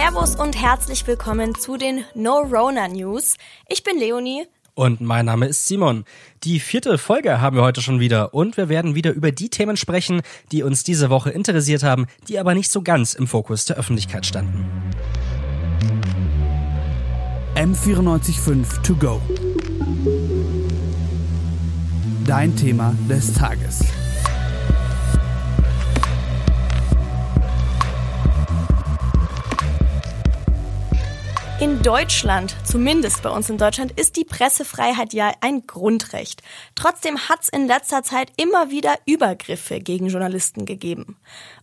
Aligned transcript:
Servus 0.00 0.36
und 0.36 0.54
herzlich 0.56 1.08
willkommen 1.08 1.56
zu 1.56 1.76
den 1.76 2.04
No 2.14 2.38
Rona 2.42 2.86
News. 2.86 3.34
Ich 3.66 3.82
bin 3.82 3.98
Leonie. 3.98 4.44
Und 4.76 5.00
mein 5.00 5.26
Name 5.26 5.46
ist 5.46 5.66
Simon. 5.66 6.04
Die 6.44 6.60
vierte 6.60 6.98
Folge 6.98 7.40
haben 7.40 7.56
wir 7.56 7.64
heute 7.64 7.80
schon 7.80 7.98
wieder 7.98 8.32
und 8.32 8.56
wir 8.56 8.68
werden 8.68 8.94
wieder 8.94 9.10
über 9.10 9.32
die 9.32 9.48
Themen 9.48 9.76
sprechen, 9.76 10.22
die 10.52 10.62
uns 10.62 10.84
diese 10.84 11.10
Woche 11.10 11.30
interessiert 11.30 11.82
haben, 11.82 12.06
die 12.28 12.38
aber 12.38 12.54
nicht 12.54 12.70
so 12.70 12.82
ganz 12.82 13.14
im 13.14 13.26
Fokus 13.26 13.64
der 13.64 13.76
Öffentlichkeit 13.76 14.24
standen. 14.24 14.70
M945 17.56 18.82
To 18.82 18.94
Go. 18.94 19.20
Dein 22.24 22.54
Thema 22.54 22.94
des 23.08 23.32
Tages. 23.32 23.80
In 31.60 31.82
Deutschland, 31.82 32.54
zumindest 32.62 33.20
bei 33.24 33.30
uns 33.30 33.50
in 33.50 33.58
Deutschland, 33.58 33.90
ist 33.98 34.14
die 34.14 34.24
Pressefreiheit 34.24 35.12
ja 35.12 35.32
ein 35.40 35.66
Grundrecht. 35.66 36.40
Trotzdem 36.76 37.28
hat 37.28 37.42
es 37.42 37.48
in 37.48 37.66
letzter 37.66 38.04
Zeit 38.04 38.30
immer 38.36 38.70
wieder 38.70 38.94
Übergriffe 39.06 39.80
gegen 39.80 40.06
Journalisten 40.06 40.66
gegeben. 40.66 41.16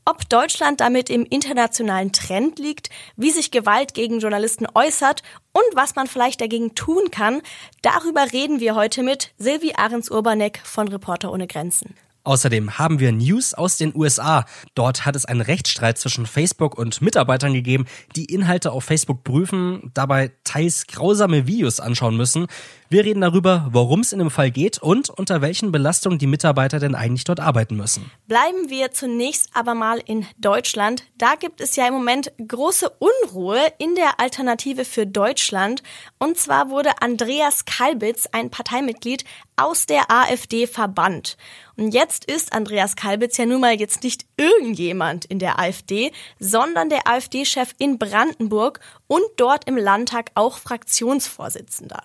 Ob 0.03 0.27
Deutschland 0.27 0.81
damit 0.81 1.09
im 1.09 1.25
internationalen 1.25 2.11
Trend 2.11 2.59
liegt, 2.59 2.89
wie 3.15 3.31
sich 3.31 3.51
Gewalt 3.51 3.93
gegen 3.93 4.19
Journalisten 4.19 4.67
äußert 4.75 5.23
und 5.53 5.75
was 5.75 5.95
man 5.95 6.07
vielleicht 6.07 6.41
dagegen 6.41 6.75
tun 6.75 7.09
kann, 7.09 7.41
darüber 7.81 8.33
reden 8.33 8.59
wir 8.59 8.75
heute 8.75 9.01
mit 9.01 9.33
Silvi 9.37 9.75
Ahrens-Urbanek 9.77 10.59
von 10.61 10.89
Reporter 10.89 11.31
ohne 11.31 11.47
Grenzen. 11.47 11.95
Außerdem 12.25 12.77
haben 12.79 12.99
wir 12.99 13.11
News 13.11 13.53
aus 13.53 13.77
den 13.77 13.95
USA. 13.95 14.45
Dort 14.73 15.05
hat 15.05 15.15
es 15.15 15.25
einen 15.25 15.41
Rechtsstreit 15.41 15.97
zwischen 15.97 16.25
Facebook 16.25 16.77
und 16.77 17.01
Mitarbeitern 17.01 17.53
gegeben, 17.53 17.85
die 18.15 18.25
Inhalte 18.25 18.71
auf 18.71 18.83
Facebook 18.83 19.23
prüfen, 19.23 19.91
dabei 19.93 20.31
teils 20.43 20.87
grausame 20.87 21.47
Videos 21.47 21.79
anschauen 21.79 22.17
müssen. 22.17 22.47
Wir 22.87 23.03
reden 23.03 23.21
darüber, 23.21 23.67
worum 23.71 24.01
es 24.01 24.13
in 24.13 24.19
dem 24.19 24.29
Fall 24.29 24.51
geht 24.51 24.77
und 24.77 25.09
unter 25.09 25.41
welchen 25.41 25.71
Belastungen 25.71 26.19
die 26.19 26.27
Mitarbeiter 26.27 26.79
denn 26.79 26.93
eigentlich 26.93 27.23
dort 27.23 27.39
arbeiten 27.39 27.75
müssen. 27.75 28.11
Bleiben 28.27 28.69
wir 28.69 28.91
zunächst 28.91 29.49
aber 29.55 29.73
mal 29.73 29.99
in 30.05 30.27
Deutschland. 30.37 31.03
Da 31.17 31.33
gibt 31.33 31.61
es 31.61 31.75
ja 31.75 31.87
im 31.87 31.95
Moment 31.95 32.31
große 32.47 32.91
Unruhe 32.99 33.59
in 33.79 33.95
der 33.95 34.19
Alternative 34.19 34.85
für 34.85 35.07
Deutschland. 35.07 35.81
Und 36.19 36.37
zwar 36.37 36.69
wurde 36.69 37.01
Andreas 37.01 37.65
Kalbitz, 37.65 38.27
ein 38.31 38.51
Parteimitglied, 38.51 39.25
aus 39.55 39.87
der 39.87 40.11
AfD 40.11 40.67
verbannt. 40.67 41.37
Und 41.77 41.91
jetzt 41.91 42.25
ist 42.25 42.53
Andreas 42.53 42.95
Kalbitz 42.95 43.37
ja 43.37 43.47
nun 43.47 43.61
mal 43.61 43.73
jetzt 43.73 44.03
nicht 44.03 44.27
irgendjemand 44.37 45.25
in 45.25 45.39
der 45.39 45.57
AfD, 45.57 46.11
sondern 46.39 46.89
der 46.89 47.07
AfD-Chef 47.07 47.73
in 47.79 47.97
Brandenburg 47.97 48.79
und 49.07 49.23
dort 49.37 49.67
im 49.67 49.75
Landtag 49.75 50.29
auch 50.35 50.59
Fraktionsvorsitzender. 50.59 52.03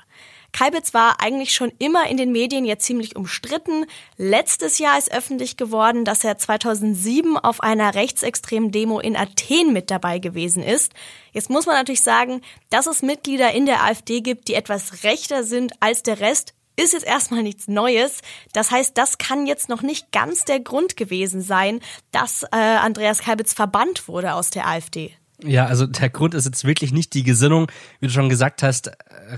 Kalbitz 0.53 0.95
war 0.95 1.20
eigentlich 1.20 1.53
schon 1.53 1.73
immer 1.79 2.09
in 2.09 2.17
den 2.17 2.33
Medien 2.33 2.65
jetzt 2.65 2.84
ziemlich 2.84 3.17
umstritten. 3.17 3.87
Letztes 4.17 4.79
Jahr 4.79 4.98
ist 4.98 5.12
öffentlich 5.12 5.56
geworden, 5.56 6.05
dass 6.05 6.25
er 6.25 6.39
2007 6.39 7.37
auf 7.37 7.61
einer 7.61 7.95
rechtsextremen 7.95 8.73
Demo 8.73 9.01
in 9.01 9.17
Athen 9.17 9.73
mit 9.73 9.91
dabei 9.91 10.19
gewesen 10.19 10.62
ist. 10.62 10.93
Jetzt 11.33 11.51
muss 11.51 11.67
man 11.67 11.77
natürlich 11.77 12.03
sagen, 12.03 12.41
dass 12.71 12.87
es 12.87 13.03
Mitglieder 13.03 13.53
in 13.53 13.67
der 13.67 13.84
AfD 13.84 14.21
gibt, 14.21 14.48
die 14.48 14.55
etwas 14.55 15.05
rechter 15.05 15.45
sind 15.45 15.73
als 15.81 16.03
der 16.03 16.21
Rest, 16.21 16.55
ist 16.77 16.93
jetzt 16.95 17.06
erstmal 17.06 17.43
nichts 17.43 17.69
Neues. 17.69 18.21
Das 18.53 18.71
heißt, 18.71 18.97
das 18.97 19.19
kann 19.19 19.47
jetzt 19.47 19.69
noch 19.69 19.83
nicht 19.83 20.12
ganz 20.12 20.45
der 20.45 20.61
Grund 20.61 20.97
gewesen 20.97 21.43
sein, 21.43 21.81
dass 22.11 22.43
äh, 22.43 22.56
Andreas 22.56 23.19
Kalbitz 23.21 23.53
verbannt 23.53 24.09
wurde 24.09 24.34
aus 24.34 24.51
der 24.51 24.67
AfD. 24.67 25.15
Ja, 25.43 25.67
also 25.67 25.87
der 25.87 26.11
Grund 26.11 26.34
ist 26.34 26.45
jetzt 26.45 26.65
wirklich 26.65 26.93
nicht 26.93 27.15
die 27.15 27.23
Gesinnung, 27.23 27.71
wie 27.99 28.09
du 28.09 28.12
schon 28.12 28.28
gesagt 28.28 28.62
hast, 28.62 28.91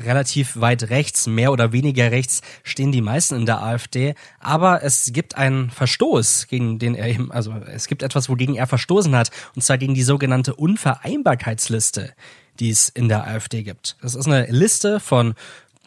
relativ 0.05 0.61
weit 0.61 0.91
rechts, 0.91 1.27
mehr 1.27 1.53
oder 1.53 1.73
weniger 1.73 2.11
rechts 2.11 2.41
stehen 2.65 2.93
die 2.93 3.01
meisten 3.01 3.37
in 3.37 3.47
der 3.47 3.63
AfD, 3.63 4.15
aber 4.41 4.83
es 4.83 5.13
gibt 5.13 5.37
einen 5.37 5.71
Verstoß, 5.71 6.49
gegen 6.49 6.79
den 6.79 6.95
er 6.95 7.09
eben, 7.09 7.31
also 7.31 7.55
es 7.73 7.87
gibt 7.87 8.03
etwas, 8.03 8.29
wogegen 8.29 8.57
er 8.57 8.67
verstoßen 8.67 9.15
hat, 9.15 9.31
und 9.55 9.63
zwar 9.63 9.79
gegen 9.79 9.95
die 9.95 10.03
sogenannte 10.03 10.55
Unvereinbarkeitsliste, 10.55 12.13
die 12.59 12.71
es 12.71 12.89
in 12.89 13.09
der 13.09 13.27
AfD 13.27 13.63
gibt. 13.63 13.97
Das 14.03 14.15
ist 14.15 14.27
eine 14.27 14.47
Liste 14.47 14.99
von 14.99 15.34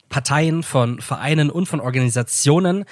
Parteien, 0.08 0.64
von 0.64 1.02
Vereinen 1.02 1.50
und 1.50 1.68
von 1.68 1.82
Organisationen, 1.82 2.86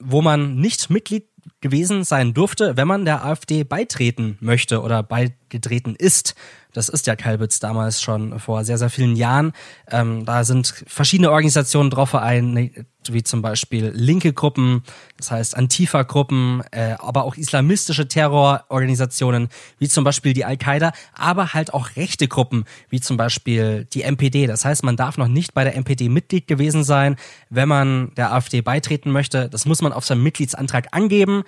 wo 0.00 0.22
man 0.22 0.56
nicht 0.56 0.90
Mitglied 0.90 1.26
gewesen 1.60 2.04
sein 2.04 2.34
durfte, 2.34 2.76
wenn 2.76 2.88
man 2.88 3.04
der 3.04 3.24
AfD 3.24 3.64
beitreten 3.64 4.38
möchte 4.40 4.82
oder 4.82 5.02
beigetreten 5.50 5.96
ist. 5.96 6.34
Das 6.72 6.88
ist 6.88 7.08
ja 7.08 7.16
Kalbitz 7.16 7.58
damals 7.58 8.00
schon 8.00 8.38
vor 8.38 8.64
sehr, 8.64 8.78
sehr 8.78 8.90
vielen 8.90 9.16
Jahren. 9.16 9.52
Ähm, 9.90 10.24
da 10.24 10.44
sind 10.44 10.84
verschiedene 10.86 11.32
Organisationen 11.32 11.90
drauf 11.90 12.10
vereinigt, 12.10 12.84
wie 13.08 13.24
zum 13.24 13.42
Beispiel 13.42 13.90
linke 13.92 14.32
Gruppen, 14.32 14.84
das 15.16 15.32
heißt 15.32 15.56
Antifa-Gruppen, 15.56 16.62
äh, 16.70 16.94
aber 16.98 17.24
auch 17.24 17.36
islamistische 17.36 18.06
Terrororganisationen, 18.06 19.48
wie 19.80 19.88
zum 19.88 20.04
Beispiel 20.04 20.32
die 20.32 20.44
Al-Qaida, 20.44 20.92
aber 21.12 21.54
halt 21.54 21.74
auch 21.74 21.96
rechte 21.96 22.28
Gruppen, 22.28 22.66
wie 22.88 23.00
zum 23.00 23.16
Beispiel 23.16 23.88
die 23.92 24.02
MPD. 24.02 24.46
Das 24.46 24.64
heißt, 24.64 24.84
man 24.84 24.96
darf 24.96 25.18
noch 25.18 25.28
nicht 25.28 25.54
bei 25.54 25.64
der 25.64 25.76
MPD 25.76 26.08
Mitglied 26.08 26.46
gewesen 26.46 26.84
sein, 26.84 27.16
wenn 27.48 27.68
man 27.68 28.12
der 28.16 28.32
AfD 28.32 28.60
beitreten 28.60 29.10
möchte. 29.10 29.48
Das 29.48 29.66
muss 29.66 29.82
man 29.82 29.92
auf 29.92 30.04
seinem 30.04 30.22
Mitgliedsantrag 30.22 30.88
angeben. 30.92 31.42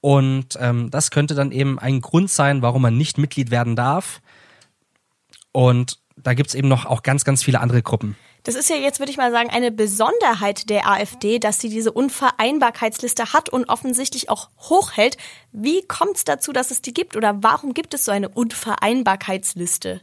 Und 0.00 0.56
ähm, 0.60 0.90
das 0.90 1.10
könnte 1.10 1.34
dann 1.34 1.50
eben 1.50 1.78
ein 1.78 2.00
Grund 2.00 2.30
sein, 2.30 2.62
warum 2.62 2.82
man 2.82 2.96
nicht 2.96 3.18
Mitglied 3.18 3.50
werden 3.50 3.76
darf. 3.76 4.20
Und 5.52 5.98
da 6.16 6.34
gibt's 6.34 6.54
eben 6.54 6.68
noch 6.68 6.86
auch 6.86 7.02
ganz, 7.02 7.24
ganz 7.24 7.42
viele 7.42 7.60
andere 7.60 7.82
Gruppen. 7.82 8.16
Das 8.44 8.54
ist 8.54 8.70
ja 8.70 8.76
jetzt, 8.76 8.98
würde 8.98 9.10
ich 9.10 9.18
mal 9.18 9.32
sagen, 9.32 9.50
eine 9.50 9.70
Besonderheit 9.70 10.70
der 10.70 10.88
AfD, 10.88 11.38
dass 11.38 11.60
sie 11.60 11.68
diese 11.68 11.92
Unvereinbarkeitsliste 11.92 13.32
hat 13.32 13.48
und 13.48 13.68
offensichtlich 13.68 14.30
auch 14.30 14.48
hochhält. 14.58 15.16
Wie 15.52 15.82
kommt 15.86 16.16
es 16.16 16.24
dazu, 16.24 16.52
dass 16.52 16.70
es 16.70 16.80
die 16.80 16.94
gibt 16.94 17.16
oder 17.16 17.42
warum 17.42 17.74
gibt 17.74 17.94
es 17.94 18.04
so 18.04 18.12
eine 18.12 18.28
Unvereinbarkeitsliste? 18.28 20.00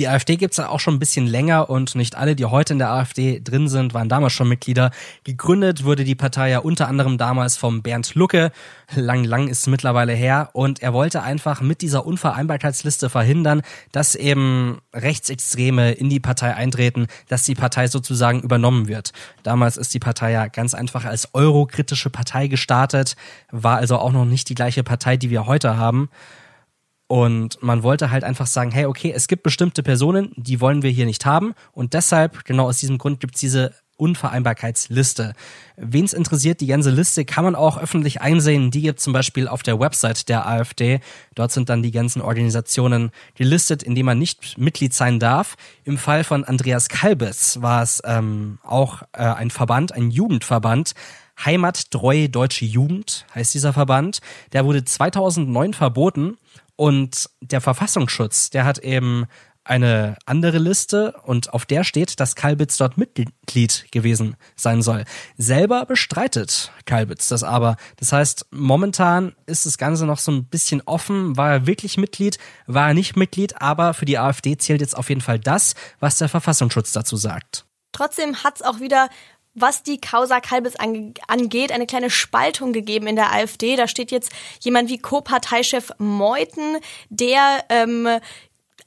Die 0.00 0.08
AfD 0.08 0.36
gibt's 0.36 0.56
ja 0.56 0.70
auch 0.70 0.80
schon 0.80 0.94
ein 0.94 0.98
bisschen 0.98 1.26
länger 1.26 1.68
und 1.68 1.94
nicht 1.94 2.16
alle, 2.16 2.34
die 2.34 2.46
heute 2.46 2.72
in 2.72 2.78
der 2.78 2.88
AfD 2.88 3.38
drin 3.44 3.68
sind, 3.68 3.92
waren 3.92 4.08
damals 4.08 4.32
schon 4.32 4.48
Mitglieder. 4.48 4.92
Gegründet 5.24 5.84
wurde 5.84 6.04
die 6.04 6.14
Partei 6.14 6.48
ja 6.48 6.60
unter 6.60 6.88
anderem 6.88 7.18
damals 7.18 7.58
vom 7.58 7.82
Bernd 7.82 8.14
Lucke. 8.14 8.50
Lang, 8.94 9.24
lang 9.24 9.48
ist 9.48 9.66
mittlerweile 9.66 10.14
her. 10.14 10.48
Und 10.54 10.80
er 10.80 10.94
wollte 10.94 11.22
einfach 11.22 11.60
mit 11.60 11.82
dieser 11.82 12.06
Unvereinbarkeitsliste 12.06 13.10
verhindern, 13.10 13.60
dass 13.92 14.14
eben 14.14 14.78
Rechtsextreme 14.94 15.92
in 15.92 16.08
die 16.08 16.18
Partei 16.18 16.54
eintreten, 16.54 17.06
dass 17.28 17.42
die 17.42 17.54
Partei 17.54 17.86
sozusagen 17.86 18.40
übernommen 18.40 18.88
wird. 18.88 19.12
Damals 19.42 19.76
ist 19.76 19.92
die 19.92 20.00
Partei 20.00 20.32
ja 20.32 20.46
ganz 20.46 20.72
einfach 20.72 21.04
als 21.04 21.28
eurokritische 21.34 22.08
Partei 22.08 22.46
gestartet, 22.46 23.16
war 23.50 23.76
also 23.76 23.98
auch 23.98 24.12
noch 24.12 24.24
nicht 24.24 24.48
die 24.48 24.54
gleiche 24.54 24.82
Partei, 24.82 25.18
die 25.18 25.28
wir 25.28 25.44
heute 25.44 25.76
haben. 25.76 26.08
Und 27.10 27.60
man 27.60 27.82
wollte 27.82 28.12
halt 28.12 28.22
einfach 28.22 28.46
sagen, 28.46 28.70
hey, 28.70 28.86
okay, 28.86 29.12
es 29.12 29.26
gibt 29.26 29.42
bestimmte 29.42 29.82
Personen, 29.82 30.30
die 30.36 30.60
wollen 30.60 30.84
wir 30.84 30.90
hier 30.90 31.06
nicht 31.06 31.26
haben. 31.26 31.54
Und 31.72 31.92
deshalb, 31.92 32.44
genau 32.44 32.68
aus 32.68 32.78
diesem 32.78 32.98
Grund, 32.98 33.18
gibt's 33.18 33.40
diese 33.40 33.74
Unvereinbarkeitsliste. 33.96 35.32
Wen 35.76 36.04
es 36.04 36.12
interessiert, 36.12 36.60
die 36.60 36.68
ganze 36.68 36.90
Liste 36.90 37.24
kann 37.24 37.42
man 37.42 37.56
auch 37.56 37.78
öffentlich 37.78 38.20
einsehen. 38.20 38.70
Die 38.70 38.82
gibt 38.82 39.00
zum 39.00 39.12
Beispiel 39.12 39.48
auf 39.48 39.64
der 39.64 39.80
Website 39.80 40.28
der 40.28 40.46
AfD. 40.46 41.00
Dort 41.34 41.50
sind 41.50 41.68
dann 41.68 41.82
die 41.82 41.90
ganzen 41.90 42.22
Organisationen 42.22 43.10
gelistet, 43.34 43.82
in 43.82 43.96
denen 43.96 44.06
man 44.06 44.18
nicht 44.20 44.56
Mitglied 44.56 44.94
sein 44.94 45.18
darf. 45.18 45.56
Im 45.82 45.98
Fall 45.98 46.22
von 46.22 46.44
Andreas 46.44 46.88
Kalbes 46.88 47.60
war 47.60 47.82
es 47.82 48.00
ähm, 48.04 48.60
auch 48.62 49.02
äh, 49.14 49.24
ein 49.24 49.50
Verband, 49.50 49.90
ein 49.90 50.12
Jugendverband. 50.12 50.92
Heimattreue 51.44 52.28
Deutsche 52.28 52.66
Jugend 52.66 53.26
heißt 53.34 53.52
dieser 53.52 53.72
Verband. 53.72 54.20
Der 54.52 54.64
wurde 54.64 54.84
2009 54.84 55.74
verboten 55.74 56.36
und 56.80 57.28
der 57.42 57.60
Verfassungsschutz, 57.60 58.48
der 58.48 58.64
hat 58.64 58.78
eben 58.78 59.26
eine 59.64 60.16
andere 60.24 60.56
Liste 60.56 61.12
und 61.24 61.52
auf 61.52 61.66
der 61.66 61.84
steht, 61.84 62.18
dass 62.20 62.36
Kalbitz 62.36 62.78
dort 62.78 62.96
Mitglied 62.96 63.84
gewesen 63.92 64.34
sein 64.56 64.80
soll. 64.80 65.04
Selber 65.36 65.84
bestreitet 65.84 66.72
Kalbitz 66.86 67.28
das 67.28 67.42
aber. 67.42 67.76
Das 67.96 68.14
heißt, 68.14 68.46
momentan 68.50 69.34
ist 69.44 69.66
das 69.66 69.76
Ganze 69.76 70.06
noch 70.06 70.18
so 70.18 70.32
ein 70.32 70.46
bisschen 70.46 70.80
offen. 70.86 71.36
War 71.36 71.50
er 71.52 71.66
wirklich 71.66 71.98
Mitglied? 71.98 72.38
War 72.66 72.88
er 72.88 72.94
nicht 72.94 73.14
Mitglied? 73.14 73.60
Aber 73.60 73.92
für 73.92 74.06
die 74.06 74.16
AfD 74.16 74.56
zählt 74.56 74.80
jetzt 74.80 74.96
auf 74.96 75.10
jeden 75.10 75.20
Fall 75.20 75.38
das, 75.38 75.74
was 75.98 76.16
der 76.16 76.30
Verfassungsschutz 76.30 76.92
dazu 76.92 77.18
sagt. 77.18 77.66
Trotzdem 77.92 78.42
hat's 78.42 78.62
auch 78.62 78.80
wieder 78.80 79.10
was 79.54 79.82
die 79.82 80.00
Causa 80.00 80.40
Kalbes 80.40 80.74
angeht, 80.76 81.72
eine 81.72 81.86
kleine 81.86 82.10
Spaltung 82.10 82.72
gegeben 82.72 83.06
in 83.06 83.16
der 83.16 83.32
AfD. 83.32 83.76
Da 83.76 83.88
steht 83.88 84.10
jetzt 84.10 84.32
jemand 84.60 84.88
wie 84.88 84.98
Co-Parteichef 84.98 85.90
Meuthen, 85.98 86.78
der 87.08 87.64
ähm, 87.68 88.08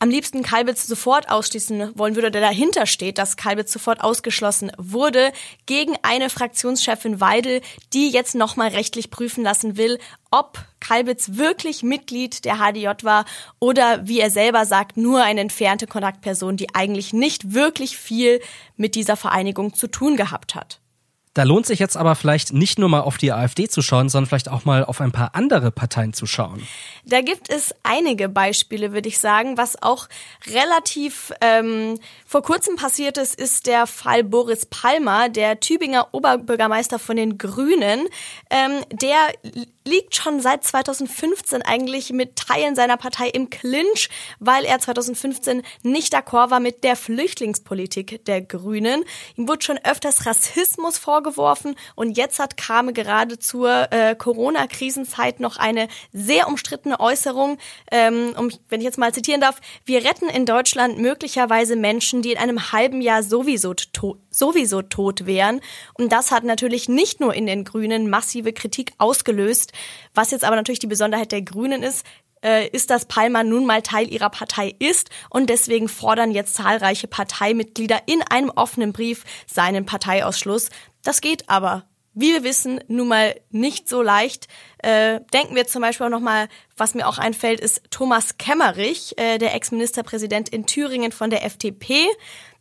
am 0.03 0.09
liebsten 0.09 0.44
Kalbitz 0.44 0.85
sofort 0.85 1.29
ausschließen 1.29 1.97
wollen 1.97 2.15
würde, 2.15 2.29
der 2.29 2.41
dahinter 2.41 2.85
steht, 2.88 3.17
dass 3.17 3.38
Kalbitz 3.38 3.71
sofort 3.71 4.01
ausgeschlossen 4.01 4.69
wurde, 4.77 5.31
gegen 5.65 5.95
eine 6.01 6.29
Fraktionschefin 6.29 7.21
Weidel, 7.21 7.61
die 7.94 8.09
jetzt 8.09 8.35
nochmal 8.35 8.67
rechtlich 8.67 9.11
prüfen 9.11 9.45
lassen 9.45 9.77
will, 9.77 10.00
ob 10.29 10.59
Kalbitz 10.81 11.38
wirklich 11.38 11.83
Mitglied 11.83 12.44
der 12.44 12.57
HDJ 12.57 12.89
war 13.03 13.23
oder, 13.59 14.05
wie 14.05 14.19
er 14.19 14.29
selber 14.29 14.65
sagt, 14.65 14.97
nur 14.97 15.23
eine 15.23 15.39
entfernte 15.39 15.88
Kontaktperson, 15.88 16.57
die 16.57 16.75
eigentlich 16.75 17.13
nicht 17.13 17.53
wirklich 17.53 17.97
viel 17.97 18.41
mit 18.75 18.95
dieser 18.95 19.15
Vereinigung 19.15 19.73
zu 19.73 19.88
tun 19.88 20.17
gehabt 20.17 20.53
hat. 20.53 20.81
Da 21.33 21.44
lohnt 21.44 21.65
sich 21.65 21.80
jetzt 21.80 21.97
aber 21.97 22.13
vielleicht 22.15 22.53
nicht 22.53 22.77
nur 22.77 22.89
mal 22.89 23.01
auf 23.01 23.18
die 23.18 23.31
AfD 23.31 23.68
zu 23.68 23.81
schauen, 23.81 24.07
sondern 24.07 24.27
vielleicht 24.27 24.50
auch 24.50 24.65
mal 24.65 24.85
auf 24.85 25.01
ein 25.01 25.12
paar 25.12 25.33
andere 25.33 25.71
Parteien 25.71 26.13
zu 26.13 26.27
schauen. 26.27 26.62
Da 27.06 27.21
gibt 27.21 27.50
es 27.50 27.74
einige 27.81 28.30
Beispiele, 28.30 28.94
würde 28.94 29.09
ich 29.09 29.19
sagen. 29.19 29.57
Was 29.57 29.81
auch 29.81 30.07
relativ 30.51 31.33
ähm, 31.41 32.00
vor 32.27 32.44
kurzem 32.44 32.75
passiert 32.75 33.18
ist, 33.18 33.33
ist 33.33 33.65
der 33.65 33.88
Fall 33.88 34.24
Boris 34.24 34.68
Palmer, 34.68 35.27
der 35.30 35.59
Tübinger 35.59 36.09
Oberbürgermeister 36.12 37.00
von 37.00 37.15
den 37.15 37.39
Grünen. 37.39 38.07
Ähm, 38.51 38.83
der 38.91 39.18
liegt 39.85 40.15
schon 40.15 40.39
seit 40.39 40.63
2015 40.63 41.62
eigentlich 41.62 42.12
mit 42.12 42.35
Teilen 42.35 42.75
seiner 42.75 42.97
Partei 42.97 43.30
im 43.30 43.50
Clinch, 43.50 44.09
weil 44.39 44.65
er 44.65 44.80
2015 44.80 45.63
nicht 45.83 46.13
d'accord 46.13 46.51
war 46.51 46.59
mit 46.59 46.83
der 46.83 46.95
Flüchtlingspolitik 46.95 48.25
der 48.25 48.41
Grünen. 48.41 49.03
Ihm 49.35 49.47
wurde 49.47 49.63
schon 49.63 49.80
öfters 49.83 50.25
Rassismus 50.25 50.97
vorgeworfen 50.97 51.75
und 51.95 52.18
jetzt 52.18 52.39
hat 52.39 52.57
Krame 52.57 52.94
gerade 52.94 53.39
zur 53.39 53.91
äh, 53.91 54.15
Corona-Krisenzeit 54.15 55.39
noch 55.39 55.57
eine 55.57 55.88
sehr 56.12 56.47
umstrittene 56.47 57.00
Äußerung, 57.00 57.57
ähm, 57.91 58.33
um, 58.38 58.51
wenn 58.69 58.81
ich 58.81 58.86
jetzt 58.86 58.97
mal 58.97 59.13
zitieren 59.13 59.41
darf, 59.41 59.59
wir 59.86 60.03
retten 60.03 60.29
in 60.29 60.45
Deutschland 60.45 60.97
möglicherweise 60.97 61.75
Menschen, 61.75 62.21
die 62.21 62.31
in 62.31 62.38
einem 62.38 62.71
halben 62.71 63.01
Jahr 63.01 63.24
sowieso, 63.24 63.74
to 63.74 64.18
sowieso 64.33 64.81
tot 64.81 65.25
wären. 65.25 65.62
Und 65.94 66.12
das 66.12 66.31
hat 66.31 66.44
natürlich 66.44 66.89
nicht 66.89 67.19
nur 67.19 67.33
in 67.33 67.45
den 67.45 67.63
Grünen 67.63 68.09
massive 68.09 68.53
Kritik 68.53 68.91
ausgelöst, 68.97 69.71
was 70.13 70.31
jetzt 70.31 70.44
aber 70.44 70.56
natürlich 70.56 70.80
die 70.80 70.88
Besonderheit 70.88 71.31
der 71.31 71.41
Grünen 71.41 71.83
ist, 71.83 72.06
äh, 72.44 72.68
ist, 72.68 72.89
dass 72.89 73.06
Palmer 73.06 73.44
nun 73.44 73.65
mal 73.65 73.81
Teil 73.81 74.12
ihrer 74.12 74.30
Partei 74.30 74.75
ist 74.80 75.09
und 75.30 75.50
deswegen 75.50 75.88
fordern 75.88 76.31
jetzt 76.31 76.56
zahlreiche 76.56 77.07
Parteimitglieder 77.07 78.01
in 78.06 78.21
einem 78.21 78.50
offenen 78.50 78.91
Brief 78.91 79.24
seinen 79.47 79.85
Parteiausschluss. 79.85 80.69
Das 81.03 81.21
geht 81.21 81.50
aber 81.50 81.86
wir 82.15 82.44
wissen, 82.44 82.79
nun 82.88 83.07
mal 83.07 83.36
nicht 83.50 83.89
so 83.89 84.03
leicht. 84.03 84.47
Äh, 84.77 85.21
denken 85.33 85.56
wir 85.56 85.65
zum 85.65 85.81
Beispiel 85.81 86.06
auch 86.06 86.12
nochmal, 86.12 86.47
was 86.77 86.94
mir 86.94 87.07
auch 87.07 87.18
einfällt, 87.18 87.59
ist 87.59 87.81
Thomas 87.89 88.38
Kemmerich, 88.38 89.18
äh, 89.18 89.39
der 89.39 89.56
Ex-Ministerpräsident 89.56 90.50
in 90.50 90.68
Thüringen 90.68 91.12
von 91.12 91.31
der 91.31 91.44
FDP 91.44 92.06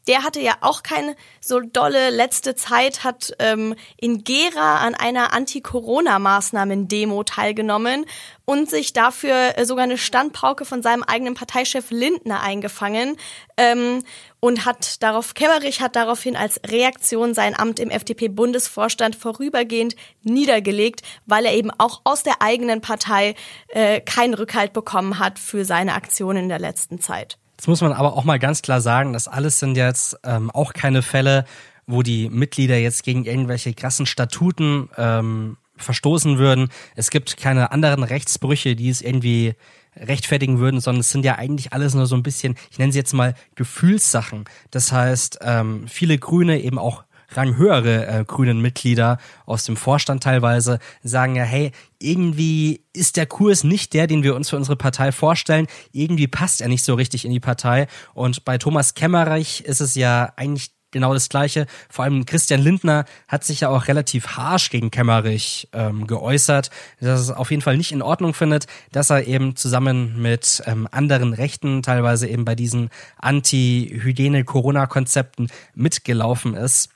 der 0.07 0.25
hatte 0.25 0.41
ja 0.41 0.57
auch 0.61 0.83
keine 0.83 1.17
so 1.41 1.61
dolle 1.61 2.11
letzte 2.11 2.55
Zeit, 2.55 3.05
hat 3.05 3.33
ähm, 3.39 3.75
in 3.97 4.25
Gera 4.25 4.79
an 4.79 4.95
einer 4.95 5.33
Anti-Corona-Maßnahmen-Demo 5.33 7.23
teilgenommen 7.25 8.07
und 8.45 8.69
sich 8.69 8.93
dafür 8.93 9.57
äh, 9.57 9.65
sogar 9.65 9.85
eine 9.85 9.99
Standpauke 9.99 10.65
von 10.65 10.83
seinem 10.83 11.03
eigenen 11.03 11.35
Parteichef 11.35 11.91
Lindner 11.91 12.41
eingefangen 12.41 13.17
ähm, 13.57 14.03
und 14.41 14.65
hat 14.65 15.03
darauf, 15.05 15.35
Kemmerich 15.35 15.81
hat 15.81 15.95
daraufhin 15.95 16.37
als 16.37 16.61
Reaktion 16.67 17.33
sein 17.33 17.57
Amt 17.57 17.79
im 17.79 17.91
FDP-Bundesvorstand 17.91 19.15
vorübergehend 19.15 19.95
niedergelegt, 20.23 21.03
weil 21.27 21.45
er 21.45 21.55
eben 21.55 21.71
auch 21.79 22.01
aus 22.03 22.25
der 22.25 22.43
eigenen 22.43 22.81
Partei 22.81 23.37
äh, 23.69 24.01
keinen 24.01 24.35
Rückhalt 24.35 24.73
bekommen 24.73 25.21
hat 25.21 25.39
für 25.39 25.65
seine 25.65 25.95
Aktionen 25.95 26.45
in 26.45 26.49
der 26.49 26.59
letzten 26.59 27.01
Zeit. 27.01 27.39
Jetzt 27.63 27.69
muss 27.69 27.81
man 27.81 27.93
aber 27.93 28.15
auch 28.15 28.25
mal 28.25 28.41
ganz 28.41 28.61
klar 28.61 28.81
sagen, 28.81 29.13
das 29.13 29.29
alles 29.29 29.61
sind 29.61 29.77
jetzt 29.77 30.19
ähm, 30.25 30.51
auch 30.51 30.73
keine 30.73 31.01
Fälle, 31.01 31.45
wo 31.87 32.03
die 32.03 32.29
Mitglieder 32.29 32.77
jetzt 32.77 33.05
gegen 33.05 33.25
irgendwelche 33.25 33.73
krassen 33.73 34.05
Statuten 34.05 34.89
ähm, 34.97 35.59
verstoßen 35.77 36.39
würden. 36.39 36.71
Es 36.97 37.11
gibt 37.11 37.37
keine 37.37 37.71
anderen 37.71 38.03
Rechtsbrüche, 38.03 38.75
die 38.75 38.89
es 38.89 39.01
irgendwie 39.01 39.55
rechtfertigen 39.95 40.59
würden, 40.59 40.81
sondern 40.81 41.03
es 41.03 41.11
sind 41.11 41.25
ja 41.25 41.37
eigentlich 41.37 41.73
alles 41.73 41.95
nur 41.95 42.07
so 42.07 42.17
ein 42.17 42.25
bisschen, 42.25 42.57
ich 42.73 42.81
nenne 42.81 42.91
sie 42.91 42.99
jetzt 42.99 43.13
mal 43.13 43.37
Gefühlssachen. 43.55 44.47
Das 44.73 44.91
heißt, 44.91 45.39
ähm, 45.43 45.87
viele 45.87 46.19
Grüne, 46.19 46.61
eben 46.63 46.81
auch 46.81 47.05
ranghöhere 47.37 48.07
äh, 48.07 48.25
grünen 48.25 48.61
Mitglieder 48.61 49.19
aus 49.47 49.65
dem 49.65 49.77
Vorstand 49.77 50.23
teilweise 50.23 50.79
sagen 51.03 51.37
ja, 51.37 51.45
hey, 51.45 51.73
irgendwie 51.99 52.85
ist 52.93 53.17
der 53.17 53.27
Kurs 53.27 53.65
nicht 53.65 53.95
der, 53.95 54.07
den 54.07 54.23
wir 54.23 54.35
uns 54.35 54.51
für 54.51 54.57
unsere 54.57 54.77
Partei 54.77 55.13
vorstellen. 55.13 55.67
Irgendwie 55.93 56.27
passt 56.27 56.61
er 56.61 56.69
nicht 56.69 56.85
so 56.85 56.95
richtig 56.95 57.25
in 57.25 57.31
die 57.31 57.41
Partei. 57.41 57.87
Und 58.15 58.45
bei 58.45 58.59
Thomas 58.59 58.95
Kemmerich 58.95 59.65
ist 59.65 59.81
es 59.81 59.95
ja 59.95 60.33
eigentlich 60.37 60.73
genau 60.93 61.13
das 61.13 61.29
Gleiche. 61.29 61.67
Vor 61.89 62.05
allem 62.05 62.25
Christian 62.25 62.61
Lindner 62.61 63.05
hat 63.27 63.43
sich 63.43 63.59
ja 63.61 63.71
auch 63.71 63.89
relativ 63.89 64.37
harsh 64.37 64.71
gegen 64.71 64.93
Kemmerich 64.93 65.69
ähm, 65.73 66.07
geäußert, 66.07 66.71
dass 67.01 67.21
es 67.21 67.33
auf 67.33 67.51
jeden 67.51 67.63
Fall 67.63 67.77
nicht 67.77 67.91
in 67.91 68.03
Ordnung 68.03 68.35
findet, 68.35 68.69
dass 68.93 69.11
er 69.11 69.27
eben 69.27 69.57
zusammen 69.57 70.23
mit 70.23 70.63
ähm, 70.67 70.87
anderen 70.93 71.33
Rechten 71.33 71.83
teilweise 71.83 72.29
eben 72.29 72.45
bei 72.45 72.55
diesen 72.55 72.91
Anti-Hygiene-Corona-Konzepten 73.17 75.49
mitgelaufen 75.75 76.55
ist. 76.55 76.91